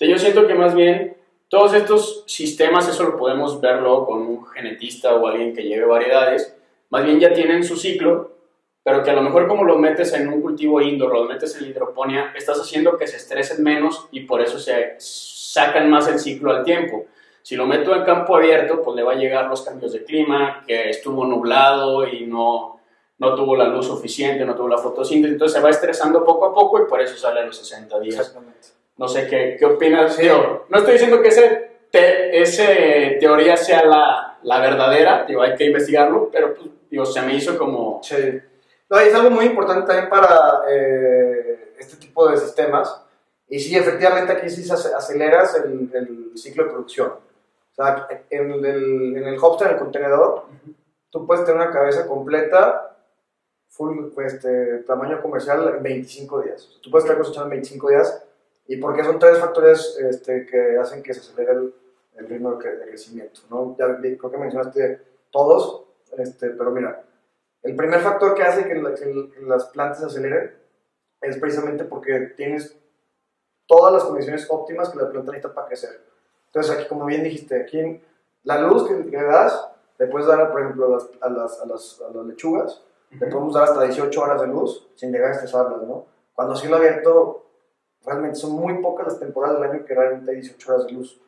Yo 0.08 0.18
siento 0.18 0.47
que 0.47 0.54
más 0.54 0.76
bien 0.76 1.16
todos 1.47 1.74
estos 1.74 2.24
sistemas, 2.26 2.88
eso 2.88 3.04
lo 3.04 3.18
podemos 3.18 3.62
verlo 3.62 4.06
con 4.06 4.22
un 4.22 4.45
genetista 4.47 5.14
o 5.16 5.28
alguien 5.28 5.56
que 5.56 5.64
lleve 5.64 5.86
variedades, 5.86 6.56
más 6.89 7.06
bien 7.06 7.20
ya 7.20 7.34
tienen 7.34 7.64
su 7.64 7.78
ciclo, 7.78 8.32
pero 8.84 9.04
que 9.04 9.12
a 9.12 9.14
lo 9.14 9.22
mejor 9.22 9.47
como 9.47 9.64
los 9.64 9.78
metes 9.78 10.14
en 10.14 10.28
un 10.28 10.41
cultivo 10.41 10.82
indoor, 10.82 11.14
los 11.14 11.30
metes 11.30 11.56
en 11.56 11.70
hidroponía, 11.70 12.34
estás 12.36 12.60
haciendo 12.60 12.97
que 12.97 13.08
se 13.08 13.18
estresen 13.18 13.64
menos 13.64 14.08
y 14.12 14.22
por 14.22 14.41
eso 14.41 14.60
se 14.60 14.95
sacan 14.97 15.89
más 15.89 16.08
el 16.08 16.20
ciclo 16.20 16.51
al 16.51 16.64
tiempo. 16.64 17.06
Si 17.41 17.56
lo 17.56 17.66
meto 17.66 17.95
en 17.95 18.04
campo 18.04 18.36
abierto, 18.36 18.82
pues 18.82 18.95
le 18.95 19.04
va 19.04 19.14
a 19.14 19.16
llegar 19.16 19.47
los 19.47 19.62
cambios 19.62 19.93
de 19.93 20.04
clima, 20.04 20.64
que 20.66 20.89
estuvo 20.89 21.26
nublado 21.26 22.08
y 22.08 22.26
no, 22.26 22.80
no 23.20 23.36
tuvo 23.36 23.56
la 23.56 23.68
luz 23.68 23.88
suficiente, 23.88 24.45
no 24.45 24.56
tuvo 24.56 24.70
la 24.70 24.78
fotosíntesis, 24.78 25.34
entonces 25.34 25.58
se 25.58 25.64
va 25.64 25.70
estresando 25.70 26.24
poco 26.26 26.47
a 26.47 26.54
poco 26.54 26.82
y 26.82 26.89
por 26.89 27.01
eso 27.01 27.16
sale 27.18 27.41
a 27.41 27.45
los 27.45 27.58
60 27.58 27.99
días. 27.99 28.16
Exactamente. 28.16 28.82
No 28.97 29.07
sé 29.07 29.27
qué, 29.27 29.55
qué 29.57 29.65
opinas. 29.65 30.15
Sí. 30.15 30.23
Digo, 30.23 30.65
no 30.69 30.77
estoy 30.77 30.93
diciendo 30.93 31.21
que 31.21 31.29
ese, 31.29 31.71
te- 31.91 32.41
ese 32.41 33.17
teoría 33.19 33.57
sea 33.57 33.83
la, 33.85 34.37
la 34.43 34.59
verdadera, 34.59 35.25
digo, 35.27 35.41
hay 35.41 35.55
que 35.55 35.65
investigarlo, 35.65 36.29
pero 36.31 36.53
pues, 36.53 36.67
digo, 36.89 37.05
se 37.05 37.21
me 37.21 37.35
hizo 37.35 37.57
como... 37.57 37.99
Sí. 38.03 38.39
No, 38.89 38.99
es 38.99 39.13
algo 39.15 39.31
muy 39.31 39.45
importante 39.45 39.87
también 39.87 40.09
para 40.09 40.61
eh, 40.69 41.73
este 41.79 41.97
tipo 41.97 42.27
de 42.29 42.37
sistemas, 42.37 43.01
Y 43.49 43.59
sí, 43.59 43.75
efectivamente 43.75 44.33
aquí 44.33 44.49
sí 44.49 44.69
aceleras 44.71 45.55
el, 45.55 45.89
el 45.93 46.31
ciclo 46.37 46.65
de 46.65 46.69
producción. 46.71 47.09
O 47.09 47.75
sea, 47.75 48.07
en 48.29 48.51
el, 48.51 49.17
en 49.17 49.23
el 49.27 49.37
hopster, 49.39 49.67
en 49.67 49.73
el 49.73 49.79
contenedor, 49.79 50.43
tú 51.09 51.25
puedes 51.25 51.43
tener 51.43 51.59
una 51.59 51.71
cabeza 51.71 52.05
completa, 52.07 52.95
full, 53.69 54.09
este, 54.23 54.83
tamaño 54.85 55.19
comercial, 55.21 55.73
en 55.77 55.81
25 55.81 56.41
días. 56.41 56.69
Tú 56.81 56.91
puedes 56.91 57.05
estar 57.05 57.17
cosechando 57.17 57.45
en 57.45 57.51
25 57.61 57.89
días. 57.89 58.23
¿Y 58.68 58.78
porque 58.78 59.03
son 59.03 59.20
tres 59.20 59.39
factores 59.39 59.97
este, 59.99 60.45
que 60.45 60.78
hacen 60.78 61.03
que 61.03 61.14
se 61.14 61.20
acelere 61.20 61.51
el, 61.51 61.76
el 62.16 62.28
ritmo 62.28 62.55
de, 62.55 62.80
crecimiento? 62.88 63.41
¿no? 63.49 63.76
Ya 63.78 63.97
creo 63.97 64.32
que 64.32 64.38
mencionaste 64.38 65.01
todos, 65.32 65.86
este, 66.18 66.51
pero 66.51 66.72
mira, 66.72 67.03
el 67.64 67.76
primer 67.76 68.01
factor 68.01 68.36
que 68.36 68.43
hace 68.43 68.66
que, 68.66 68.76
las 69.45 69.66
plantas 69.66 69.99
se 69.99 70.05
aceleren 70.05 70.53
es 71.22 71.38
precisamente 71.38 71.86
porque 71.86 72.34
tienes 72.36 72.78
todas 73.66 73.93
las 73.93 74.03
condiciones 74.03 74.47
óptimas 74.49 74.89
que 74.89 74.97
la 74.97 75.09
planta 75.09 75.32
necesita 75.32 75.53
para 75.53 75.68
crecer. 75.68 76.01
Entonces 76.47 76.76
aquí, 76.76 76.88
como 76.88 77.05
bien 77.05 77.24
dijiste, 77.24 77.61
aquí 77.61 78.01
la 78.43 78.59
luz 78.59 78.88
que, 78.88 78.95
le 78.95 79.24
das, 79.24 79.70
le 79.97 80.07
puedes 80.07 80.28
dar, 80.28 80.51
por 80.51 80.61
ejemplo, 80.61 80.88
a 80.88 80.89
las, 80.89 81.09
a 81.22 81.66
las, 81.66 82.01
a 82.01 82.09
las, 82.09 82.26
lechugas, 82.26 82.84
le 83.11 83.28
podemos 83.28 83.53
dar 83.53 83.64
hasta 83.64 83.84
18 83.84 84.22
horas 84.22 84.41
de 84.41 84.47
luz 84.47 84.89
sin 84.95 85.11
llegar 85.11 85.30
a 85.30 85.34
estresarlas, 85.34 85.82
¿no? 85.84 86.05
Cuando 86.34 86.55
cielo 86.55 86.78
abierto, 86.78 87.42
realmente 88.06 88.36
son 88.36 88.54
muy 88.54 88.82
pocas 88.82 89.08
las 89.08 89.20
temporadas 89.20 89.60
del 89.60 89.72
año 89.72 89.86
que 89.86 89.95
realmente 89.95 90.32
hay 90.32 90.38
18 90.38 90.74
horas 90.74 90.86
de 90.88 90.93
luz. 90.93 91.22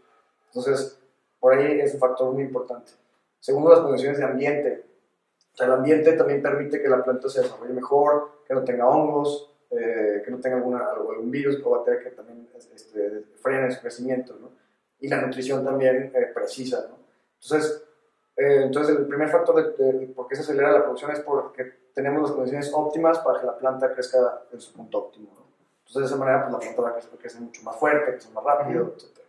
Entonces, 0.47 0.99
por 1.39 1.53
ahí 1.53 1.79
es 1.79 1.93
un 1.93 1.99
factor 1.99 2.31
muy 2.31 2.43
importante. 2.43 2.91
Segundo, 3.39 3.69
las 3.69 3.79
condiciones 3.79 4.17
de 4.17 4.25
ambiente. 4.25 4.85
O 5.53 5.57
sea, 5.57 5.67
el 5.67 5.73
ambiente 5.73 6.13
también 6.13 6.41
permite 6.41 6.81
que 6.81 6.87
la 6.89 7.03
planta 7.03 7.29
se 7.29 7.41
desarrolle 7.41 7.73
mejor, 7.73 8.41
que 8.47 8.53
no 8.53 8.63
tenga 8.63 8.87
hongos, 8.87 9.51
eh, 9.71 10.21
que 10.23 10.31
no 10.31 10.39
tenga 10.39 10.57
alguna, 10.57 10.85
algún 10.85 11.31
virus 11.31 11.61
o 11.63 11.69
bacteria 11.71 12.01
que 12.01 12.11
también 12.11 12.47
este, 12.53 13.23
frene 13.41 13.71
su 13.71 13.81
crecimiento, 13.81 14.35
¿no? 14.39 14.51
Y 14.99 15.07
la 15.07 15.21
nutrición 15.21 15.63
también 15.63 16.11
eh, 16.15 16.31
precisa, 16.33 16.87
¿no? 16.89 16.97
Entonces, 17.41 17.83
eh, 18.37 18.63
entonces, 18.63 18.97
el 18.97 19.07
primer 19.07 19.29
factor 19.29 19.77
de, 19.77 20.07
por 20.07 20.27
qué 20.27 20.35
se 20.35 20.41
acelera 20.41 20.71
la 20.71 20.83
producción 20.83 21.11
es 21.11 21.19
porque 21.21 21.71
tenemos 21.93 22.23
las 22.23 22.31
condiciones 22.31 22.71
óptimas 22.73 23.19
para 23.19 23.39
que 23.39 23.45
la 23.45 23.57
planta 23.57 23.93
crezca 23.93 24.43
en 24.51 24.59
su 24.59 24.73
punto 24.73 24.97
óptimo, 24.97 25.31
¿no? 25.35 25.44
Entonces, 25.87 26.09
de 26.09 26.15
esa 26.15 26.17
manera, 26.17 26.41
pues, 26.43 26.53
la 26.53 26.59
planta 26.59 26.81
va 26.81 26.89
a 26.89 26.93
crecer, 26.93 27.11
crecer 27.19 27.41
mucho 27.41 27.61
más 27.63 27.75
fuerte, 27.77 28.11
crecer 28.11 28.31
más 28.31 28.43
rápido, 28.43 28.95
etc. 28.95 29.19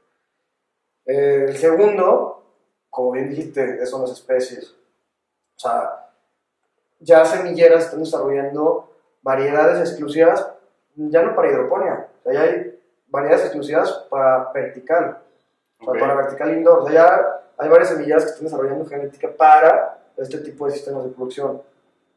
el 1.05 1.57
segundo, 1.57 2.43
como 2.91 3.13
bien 3.13 3.29
dijiste, 3.29 3.85
son 3.87 4.03
las 4.03 4.13
especies. 4.13 4.75
O 5.57 5.59
sea, 5.59 6.11
ya 7.01 7.25
semilleras 7.25 7.85
están 7.85 8.01
desarrollando 8.01 8.91
variedades 9.23 9.81
exclusivas, 9.81 10.47
ya 10.95 11.23
no 11.23 11.35
para 11.35 11.51
hidroponía, 11.51 12.09
o 12.21 12.23
sea, 12.23 12.33
ya 12.33 12.43
hay 12.43 12.81
variedades 13.09 13.47
exclusivas 13.47 13.93
para 14.09 14.51
vertical, 14.53 15.19
para 15.85 16.15
vertical 16.15 16.57
indoor, 16.57 16.79
o 16.81 16.87
sea, 16.87 16.93
ya 16.93 17.43
hay 17.59 17.69
varias 17.69 17.89
semilleras 17.91 18.25
que 18.25 18.31
están 18.31 18.45
desarrollando 18.45 18.87
genética 18.87 19.29
para 19.37 19.99
este 20.17 20.39
tipo 20.39 20.67
de 20.67 20.73
sistemas 20.73 21.05
de 21.05 21.11
producción. 21.11 21.63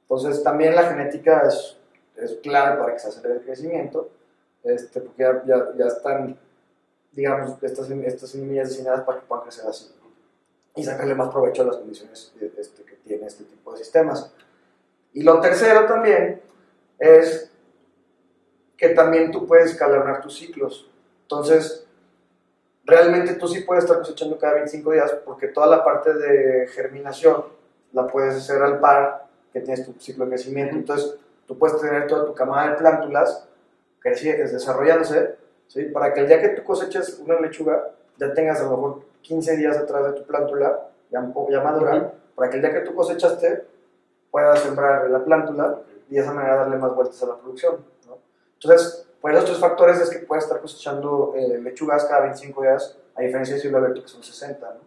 Entonces, 0.04 0.44
también 0.44 0.76
la 0.76 0.84
genética 0.84 1.44
es, 1.48 1.78
es 2.16 2.36
clave 2.42 2.80
para 2.80 2.94
que 2.94 3.00
se 3.00 3.10
acelere 3.10 3.36
el 3.36 3.42
crecimiento, 3.42 4.10
este, 4.74 5.02
porque 5.02 5.24
ya, 5.24 5.74
ya, 5.78 5.88
están, 5.88 6.38
digamos, 7.12 7.62
estas, 7.62 7.90
estas 7.90 8.30
semillas 8.30 8.70
diseñadas 8.70 9.02
para 9.02 9.20
que 9.20 9.26
puedan 9.26 9.44
crecer 9.44 9.66
así 9.68 9.94
y 10.76 10.84
sacarle 10.84 11.16
más 11.16 11.30
provecho 11.30 11.64
a 11.64 11.66
las 11.66 11.78
condiciones 11.78 12.34
este, 12.58 12.84
que 12.84 12.96
tiene 12.98 13.26
este 13.26 13.44
tipo 13.44 13.72
de 13.72 13.80
sistemas. 13.80 14.32
Y 15.14 15.24
lo 15.24 15.40
tercero 15.42 15.86
también 15.86 16.42
es 16.98 17.52
que 18.78 18.90
también 18.90 19.32
tú 19.32 19.46
puedes 19.46 19.76
calibrar 19.76 20.22
tus 20.22 20.38
ciclos. 20.38 20.90
Entonces, 21.24 21.86
realmente 22.86 23.34
tú 23.34 23.48
sí 23.48 23.62
puedes 23.62 23.84
estar 23.84 24.00
cosechando 24.00 24.38
cada 24.38 24.54
25 24.54 24.92
días 24.92 25.12
porque 25.26 25.48
toda 25.48 25.68
la 25.68 25.84
parte 25.84 26.14
de 26.14 26.68
germinación 26.68 27.44
la 27.92 28.08
puedes 28.08 28.36
hacer 28.36 28.62
al 28.62 28.80
par 28.80 29.28
que 29.52 29.62
tienes 29.62 29.86
tu 29.86 30.00
ciclo 30.00 30.26
de 30.26 30.32
crecimiento. 30.32 30.76
Entonces, 30.76 31.16
tú 31.48 31.58
puedes 31.58 31.80
tener 31.82 32.08
toda 32.08 32.26
tu 32.26 32.34
camada 32.34 32.72
de 32.72 32.78
plántulas 32.78 33.49
desarrollándose, 34.04 35.36
¿sí? 35.68 35.86
para 35.86 36.14
que 36.14 36.22
el 36.22 36.28
día 36.28 36.42
que 36.42 36.50
tú 36.50 36.64
coseches 36.64 37.20
una 37.20 37.40
lechuga, 37.40 37.92
ya 38.18 38.34
tengas 38.34 38.60
a 38.60 38.64
lo 38.64 38.70
mejor 38.72 39.02
15 39.22 39.58
días 39.58 39.78
atrás 39.78 40.06
de 40.06 40.14
tu 40.14 40.26
plántula, 40.26 40.90
ya, 41.10 41.32
ya 41.50 41.62
madura, 41.62 42.14
para 42.36 42.50
que 42.50 42.58
el 42.58 42.62
día 42.62 42.74
que 42.74 42.82
tú 42.82 42.96
cosechaste, 42.96 43.66
pueda 44.32 44.56
sembrar 44.56 45.10
la 45.10 45.24
plántula 45.24 45.80
y 46.10 46.16
de 46.16 46.22
esa 46.22 46.34
manera 46.34 46.56
darle 46.58 46.78
más 46.78 46.96
vueltas 46.96 47.22
a 47.24 47.28
la 47.28 47.38
producción. 47.38 47.78
¿no? 48.08 48.18
Entonces, 48.56 49.08
por 49.22 49.32
esos 49.32 49.46
tres 49.46 49.58
factores 49.58 50.00
es 50.00 50.10
que 50.10 50.20
puedes 50.20 50.46
estar 50.46 50.62
cosechando 50.62 51.34
eh, 51.36 51.60
lechugas 51.60 52.06
cada 52.06 52.22
25 52.22 52.62
días, 52.62 52.98
a 53.16 53.22
diferencia 53.22 53.56
de 53.56 53.62
cielo 53.62 53.78
abierto 53.78 54.02
que 54.02 54.08
son 54.08 54.24
60. 54.24 54.78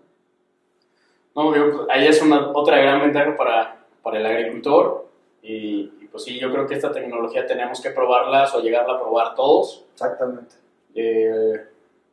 ¿no? 1.34 1.52
no 1.52 1.86
ahí 1.90 2.06
es 2.06 2.22
una, 2.22 2.50
otra 2.52 2.78
gran 2.78 3.00
ventaja 3.00 3.36
para, 3.36 3.84
para 4.02 4.18
el 4.18 4.26
agricultor 4.26 5.06
y, 5.42 6.01
pues 6.12 6.24
sí, 6.24 6.38
yo 6.38 6.52
creo 6.52 6.66
que 6.66 6.74
esta 6.74 6.92
tecnología 6.92 7.46
tenemos 7.46 7.80
que 7.80 7.90
probarlas 7.90 8.54
o 8.54 8.60
llegarla 8.60 8.94
a 8.94 9.00
probar 9.00 9.34
todos. 9.34 9.84
Exactamente. 9.94 10.54
Eh, 10.94 11.64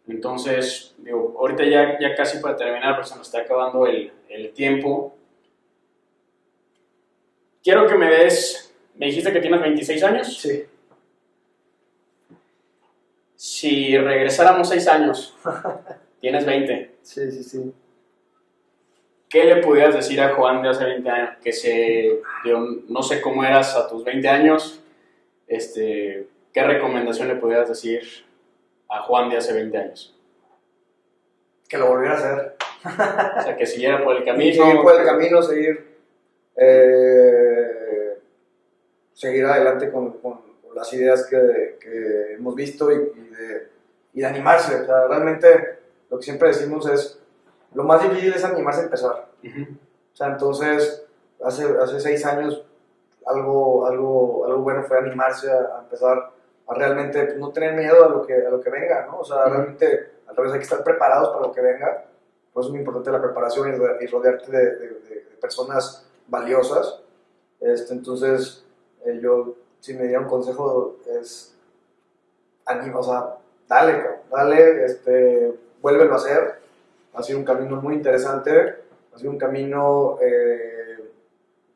entonces, 0.08 0.96
digo, 0.98 1.36
ahorita 1.38 1.66
ya, 1.66 2.00
ya 2.00 2.16
casi 2.16 2.40
para 2.40 2.56
terminar, 2.56 2.96
pues 2.96 3.10
se 3.10 3.18
nos 3.18 3.28
está 3.28 3.42
acabando 3.42 3.86
el, 3.86 4.12
el 4.30 4.52
tiempo. 4.54 5.16
Quiero 7.62 7.86
que 7.88 7.96
me 7.96 8.10
des, 8.10 8.74
me 8.96 9.08
dijiste 9.08 9.34
que 9.34 9.42
tienes 9.42 9.62
26 9.62 10.04
años. 10.04 10.38
Sí. 10.38 10.64
Si 13.36 13.98
regresáramos 13.98 14.70
6 14.70 14.88
años, 14.88 15.36
tienes 16.22 16.46
20. 16.46 16.96
Sí, 17.02 17.32
sí, 17.32 17.44
sí. 17.44 17.74
¿Qué 19.30 19.44
le 19.44 19.58
pudieras 19.58 19.96
decir 19.96 20.20
a 20.22 20.34
Juan 20.34 20.62
de 20.64 20.70
hace 20.70 20.86
20 20.86 21.10
años? 21.10 21.30
Que 21.44 21.54
se, 21.54 22.22
no 22.88 23.04
sé 23.04 23.22
cómo 23.22 23.44
eras 23.44 23.76
a 23.76 23.88
tus 23.88 24.04
20 24.04 24.28
años, 24.28 24.82
este, 25.48 26.28
¿qué 26.52 26.64
recomendación 26.64 27.28
le 27.28 27.36
pudieras 27.36 27.70
decir 27.70 28.02
a 28.90 29.02
Juan 29.04 29.30
de 29.30 29.38
hace 29.38 29.54
20 29.54 29.78
años? 29.78 30.16
Que 31.68 31.78
lo 31.78 31.88
volviera 31.88 32.16
a 32.16 32.18
hacer. 32.18 32.56
o 32.86 33.42
sea, 33.44 33.56
que 33.56 33.66
siguiera 33.68 34.04
por 34.04 34.18
el 34.18 34.26
camino. 34.26 34.66
Seguir 34.66 34.82
por 34.82 35.00
el 35.00 35.06
camino, 35.06 35.42
seguir 35.44 35.90
eh, 36.62 38.18
seguir 39.14 39.46
adelante 39.46 39.92
con, 39.92 40.14
con, 40.20 40.50
las 40.76 40.94
ideas 40.94 41.26
que, 41.26 41.78
que 41.82 42.34
hemos 42.36 42.56
visto 42.56 42.92
y, 42.92 42.98
de, 42.98 43.68
y, 44.14 44.22
de, 44.22 44.26
animarse. 44.26 44.76
O 44.76 44.86
sea, 44.86 45.08
realmente 45.08 45.80
lo 46.10 46.18
que 46.18 46.24
siempre 46.24 46.50
decimos 46.50 46.88
es, 46.88 47.19
lo 47.74 47.84
más 47.84 48.02
difícil 48.04 48.34
es 48.34 48.44
animarse 48.44 48.82
a 48.82 48.84
empezar. 48.86 49.30
O 49.44 50.16
sea, 50.16 50.28
entonces, 50.28 51.06
hace, 51.44 51.66
hace 51.82 52.00
seis 52.00 52.26
años 52.26 52.66
algo, 53.26 53.86
algo, 53.86 54.46
algo 54.46 54.60
bueno 54.60 54.84
fue 54.84 54.98
animarse 54.98 55.52
a, 55.52 55.82
empezar 55.84 56.32
a 56.68 56.74
realmente 56.74 57.24
pues, 57.26 57.38
no 57.38 57.52
tener 57.52 57.76
miedo 57.76 58.06
a 58.06 58.10
lo 58.10 58.26
que, 58.26 58.34
a 58.34 58.50
lo 58.50 58.60
que 58.60 58.70
venga, 58.70 59.06
¿no? 59.06 59.20
O 59.20 59.26
sea, 59.26 59.46
realmente 59.46 60.14
a 60.28 60.34
través 60.34 60.54
hay 60.54 60.60
que 60.60 60.64
estar 60.64 60.84
preparados 60.84 61.30
para 61.30 61.48
lo 61.48 61.52
que 61.52 61.62
venga. 61.62 62.06
Pues 62.54 62.66
es 62.66 62.72
muy 62.72 62.80
importante 62.80 63.12
la 63.12 63.22
preparación 63.22 63.70
y, 63.70 64.06
rodearte 64.08 64.52
de, 64.52 64.76
de 64.76 65.38
personas 65.40 66.06
valiosas. 66.28 67.02
Este, 67.60 67.94
entonces, 67.94 68.64
eh, 69.06 69.20
yo, 69.22 69.56
si 69.80 69.94
me 69.94 70.04
diera 70.04 70.22
un 70.22 70.28
consejo, 70.28 70.98
es 71.20 71.56
anima, 72.66 73.00
o 73.00 73.04
sea, 73.04 73.38
dale, 73.68 74.04
dale, 74.32 74.86
este, 74.86 75.54
vuélvelo 75.82 76.14
a 76.14 76.18
hacer. 76.18 76.59
Ha 77.14 77.24
sido 77.24 77.40
un 77.40 77.46
camino 77.46 77.82
muy 77.82 77.96
interesante, 77.96 78.76
ha 79.14 79.18
sido 79.18 79.32
un 79.32 79.38
camino 79.38 80.18
eh, 80.22 81.12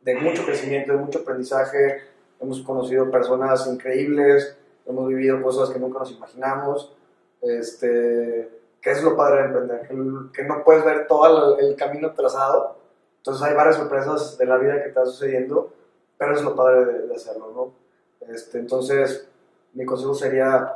de 0.02 0.16
mucho 0.16 0.46
crecimiento, 0.46 0.94
de 0.94 0.98
mucho 0.98 1.20
aprendizaje. 1.20 2.02
Hemos 2.40 2.62
conocido 2.62 3.10
personas 3.10 3.68
increíbles, 3.68 4.58
hemos 4.86 5.08
vivido 5.08 5.42
cosas 5.42 5.70
que 5.70 5.80
nunca 5.80 6.00
nos 6.00 6.12
imaginamos. 6.12 6.94
Este, 7.42 8.50
que 8.84 8.92
es 8.92 9.02
lo 9.02 9.16
padre 9.16 9.42
de 9.42 9.48
emprender, 9.48 10.32
que, 10.34 10.44
no 10.44 10.64
puedes 10.64 10.84
ver 10.84 11.08
todo 11.08 11.58
el 11.58 11.76
camino 11.78 12.12
trazado, 12.12 12.78
entonces 13.18 13.42
hay 13.44 13.54
varias 13.54 13.78
sorpresas 13.78 14.38
de 14.38 14.46
la 14.46 14.58
vida 14.58 14.82
que 14.84 14.90
está 14.90 15.06
sucediendo, 15.06 15.74
pero 16.18 16.36
es 16.36 16.44
lo 16.44 16.54
padre 16.54 17.08
de, 17.08 17.16
hacerlo, 17.16 17.52
¿no? 17.56 18.28
Este, 18.34 18.60
entonces, 18.60 19.26
mi 19.74 19.86
consejo 19.86 20.14
sería, 20.14 20.76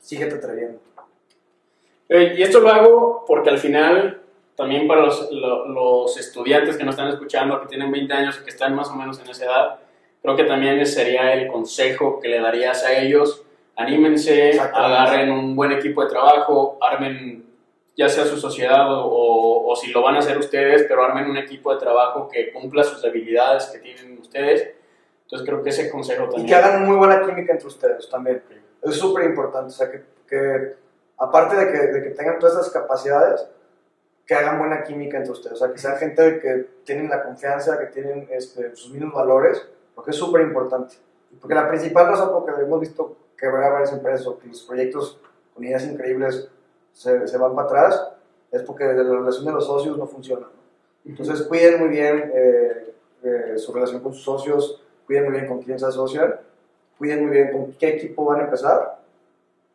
síguete 0.00 0.34
atreviendo. 0.34 0.80
Eh, 2.08 2.34
y 2.36 2.42
esto 2.42 2.60
lo 2.60 2.68
hago 2.68 3.24
porque 3.26 3.50
al 3.50 3.58
final, 3.58 4.20
también 4.56 4.86
para 4.86 5.02
los, 5.02 5.30
los, 5.30 6.16
estudiantes 6.18 6.76
que 6.76 6.84
nos 6.84 6.94
están 6.94 7.08
escuchando, 7.08 7.60
que 7.60 7.66
tienen 7.66 7.90
20 7.90 8.12
años 8.12 8.38
y 8.40 8.44
que 8.44 8.50
están 8.50 8.74
más 8.74 8.88
o 8.88 8.94
menos 8.94 9.18
en 9.20 9.28
esa 9.28 9.44
edad, 9.44 9.78
creo 10.22 10.36
que 10.36 10.44
también 10.44 10.78
ese 10.78 11.04
sería 11.04 11.32
el 11.34 11.48
consejo 11.48 12.20
que 12.20 12.28
le 12.28 12.40
darías 12.40 12.84
a 12.84 12.96
ellos. 12.98 13.42
Anímense, 13.76 14.58
agarren 14.58 15.30
un 15.32 15.56
buen 15.56 15.72
equipo 15.72 16.04
de 16.04 16.10
trabajo, 16.10 16.78
armen 16.80 17.44
ya 17.96 18.08
sea 18.08 18.24
su 18.24 18.36
sociedad 18.36 18.92
o, 18.92 19.66
o, 19.66 19.76
si 19.76 19.92
lo 19.92 20.02
van 20.02 20.16
a 20.16 20.18
hacer 20.18 20.36
ustedes, 20.36 20.84
pero 20.88 21.04
armen 21.04 21.30
un 21.30 21.36
equipo 21.36 21.72
de 21.72 21.80
trabajo 21.80 22.28
que 22.28 22.52
cumpla 22.52 22.82
sus 22.82 23.02
debilidades 23.02 23.66
que 23.66 23.78
tienen 23.78 24.18
ustedes. 24.18 24.74
Entonces 25.22 25.48
creo 25.48 25.62
que 25.62 25.70
ese 25.70 25.90
consejo 25.90 26.24
también. 26.24 26.46
Y 26.46 26.48
que 26.48 26.54
hagan 26.54 26.84
muy 26.86 26.96
buena 26.96 27.24
química 27.24 27.52
entre 27.52 27.68
ustedes 27.68 28.08
también. 28.08 28.42
Es 28.82 28.96
súper 28.96 29.24
importante, 29.24 29.68
o 29.68 29.70
sea, 29.70 29.90
que, 29.90 30.02
que 30.28 30.74
aparte 31.18 31.56
de 31.56 31.72
que, 31.72 31.78
de 31.78 32.02
que 32.02 32.10
tengan 32.10 32.38
todas 32.38 32.54
esas 32.54 32.70
capacidades, 32.70 33.46
que 34.26 34.34
hagan 34.34 34.58
buena 34.58 34.82
química 34.82 35.18
entre 35.18 35.32
ustedes, 35.32 35.60
o 35.60 35.64
sea, 35.64 35.72
que 35.72 35.78
sea 35.78 35.96
gente 35.96 36.40
que 36.40 36.66
tienen 36.84 37.10
la 37.10 37.22
confianza, 37.22 37.78
que 37.78 37.86
tienen 37.86 38.26
este, 38.30 38.74
sus 38.74 38.92
mismos 38.92 39.12
valores, 39.14 39.66
porque 39.94 40.12
es 40.12 40.16
súper 40.16 40.42
importante. 40.42 40.96
Porque 41.40 41.54
la 41.54 41.68
principal 41.68 42.06
razón 42.08 42.30
por 42.30 42.50
la 42.50 42.56
que 42.56 42.62
hemos 42.62 42.80
visto 42.80 43.16
quebrar 43.36 43.72
varias 43.72 43.92
empresas 43.92 44.26
o 44.26 44.38
que 44.38 44.48
los 44.48 44.62
proyectos 44.62 45.20
con 45.52 45.64
ideas 45.64 45.84
increíbles 45.84 46.48
se, 46.92 47.28
se 47.28 47.38
van 47.38 47.54
para 47.54 47.66
atrás, 47.66 48.08
es 48.50 48.62
porque 48.62 48.84
la 48.84 49.02
relación 49.02 49.44
de 49.44 49.52
los 49.52 49.66
socios 49.66 49.98
no 49.98 50.06
funciona. 50.06 50.46
¿no? 50.46 50.64
Entonces, 51.04 51.42
cuiden 51.42 51.80
muy 51.80 51.88
bien 51.88 52.32
eh, 52.34 52.94
eh, 53.24 53.54
su 53.58 53.72
relación 53.72 54.00
con 54.00 54.14
sus 54.14 54.24
socios, 54.24 54.82
cuiden 55.06 55.24
muy 55.24 55.32
bien 55.32 55.46
con 55.46 55.60
quién 55.60 55.78
se 55.78 55.86
asocian, 55.86 56.36
cuiden 56.96 57.26
muy 57.26 57.32
bien 57.32 57.52
con 57.52 57.72
qué 57.72 57.96
equipo 57.96 58.24
van 58.24 58.40
a 58.40 58.44
empezar, 58.44 58.98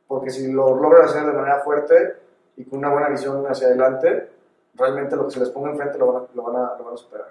porque 0.09 0.31
si 0.31 0.51
lo 0.51 0.75
logran 0.75 1.05
hacer 1.05 1.23
de 1.23 1.33
manera 1.33 1.59
fuerte 1.59 2.15
y 2.57 2.65
con 2.65 2.79
una 2.79 2.89
buena 2.89 3.09
visión 3.09 3.45
hacia 3.45 3.67
adelante, 3.67 4.27
realmente 4.73 5.15
lo 5.15 5.25
que 5.25 5.31
se 5.31 5.39
les 5.39 5.49
ponga 5.49 5.69
enfrente 5.69 5.99
lo 5.99 6.11
van 6.11 6.23
a, 6.23 6.27
lo 6.33 6.43
van 6.43 6.55
a, 6.55 6.75
lo 6.79 6.83
van 6.83 6.93
a 6.95 6.97
superar. 6.97 7.27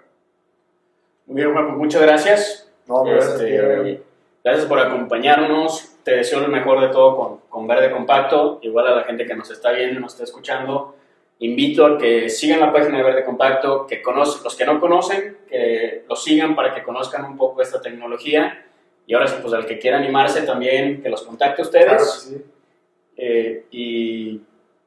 Muy 1.26 1.42
bien, 1.42 1.52
Juan, 1.52 1.66
pues 1.66 1.76
muchas 1.76 2.02
gracias. 2.02 2.70
No, 2.86 3.02
gracias, 3.02 3.32
Este, 3.34 3.46
tío. 3.48 4.00
gracias 4.44 4.66
por 4.66 4.78
acompañarnos. 4.78 5.96
Te 6.04 6.12
deseo 6.12 6.38
lo 6.38 6.46
mejor 6.46 6.80
de 6.80 6.88
todo 6.88 7.16
con, 7.16 7.36
con 7.48 7.66
Verde 7.66 7.90
Compacto. 7.90 8.60
Igual 8.62 8.86
a 8.86 8.94
la 8.94 9.02
gente 9.02 9.26
que 9.26 9.34
nos 9.34 9.50
está 9.50 9.72
viendo 9.72 9.98
nos 9.98 10.12
está 10.12 10.22
escuchando, 10.22 10.94
invito 11.40 11.84
a 11.84 11.98
que 11.98 12.30
sigan 12.30 12.60
la 12.60 12.72
página 12.72 12.98
de 12.98 13.02
Verde 13.02 13.24
Compacto, 13.24 13.88
que 13.88 14.00
conocen, 14.00 14.44
los 14.44 14.54
que 14.54 14.64
no 14.64 14.78
conocen, 14.78 15.38
que 15.48 16.04
lo 16.08 16.14
sigan 16.14 16.54
para 16.54 16.72
que 16.72 16.84
conozcan 16.84 17.24
un 17.24 17.36
poco 17.36 17.60
esta 17.60 17.82
tecnología. 17.82 18.66
Y 19.04 19.14
ahora 19.14 19.26
pues 19.42 19.52
al 19.52 19.66
que 19.66 19.80
quiera 19.80 19.96
animarse 19.96 20.42
también, 20.42 21.02
que 21.02 21.08
los 21.08 21.22
contacte 21.22 21.62
a 21.62 21.64
ustedes. 21.64 21.86
Claro 21.86 22.04
sí. 22.04 22.44
Eh, 23.18 23.66
y, 23.72 24.40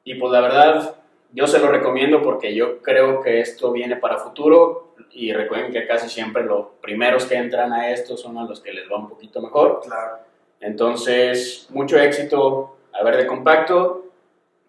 y 0.05 0.15
pues 0.15 0.31
la 0.31 0.41
verdad, 0.41 0.95
yo 1.33 1.45
se 1.45 1.59
lo 1.59 1.67
recomiendo 1.67 2.21
porque 2.23 2.55
yo 2.55 2.81
creo 2.81 3.21
que 3.21 3.41
esto 3.41 3.71
viene 3.71 3.97
para 3.97 4.17
futuro 4.17 4.95
y 5.11 5.33
recuerden 5.33 5.71
que 5.71 5.85
casi 5.85 6.09
siempre 6.09 6.43
los 6.43 6.67
primeros 6.81 7.25
que 7.25 7.35
entran 7.35 7.73
a 7.73 7.91
esto 7.91 8.17
son 8.17 8.37
a 8.37 8.45
los 8.45 8.61
que 8.61 8.73
les 8.73 8.89
va 8.89 8.97
un 8.97 9.09
poquito 9.09 9.41
mejor. 9.41 9.81
Claro. 9.85 10.19
Entonces, 10.61 11.67
mucho 11.69 11.99
éxito 11.99 12.77
a 12.93 13.03
Verde 13.03 13.27
Compacto 13.27 14.05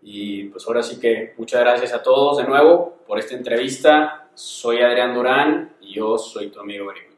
y 0.03 0.45
pues 0.45 0.67
ahora 0.67 0.83
sí 0.83 0.99
que 0.99 1.35
muchas 1.37 1.61
gracias 1.61 1.93
a 1.93 2.03
todos 2.03 2.39
de 2.39 2.45
nuevo 2.45 2.97
por 3.07 3.19
esta 3.19 3.35
entrevista. 3.35 4.29
Soy 4.35 4.81
Adrián 4.81 5.15
Durán 5.15 5.73
y 5.81 5.95
yo 5.95 6.19
soy 6.19 6.49
tu 6.49 6.61
amigo 6.61 6.91
agricultor. 6.91 7.12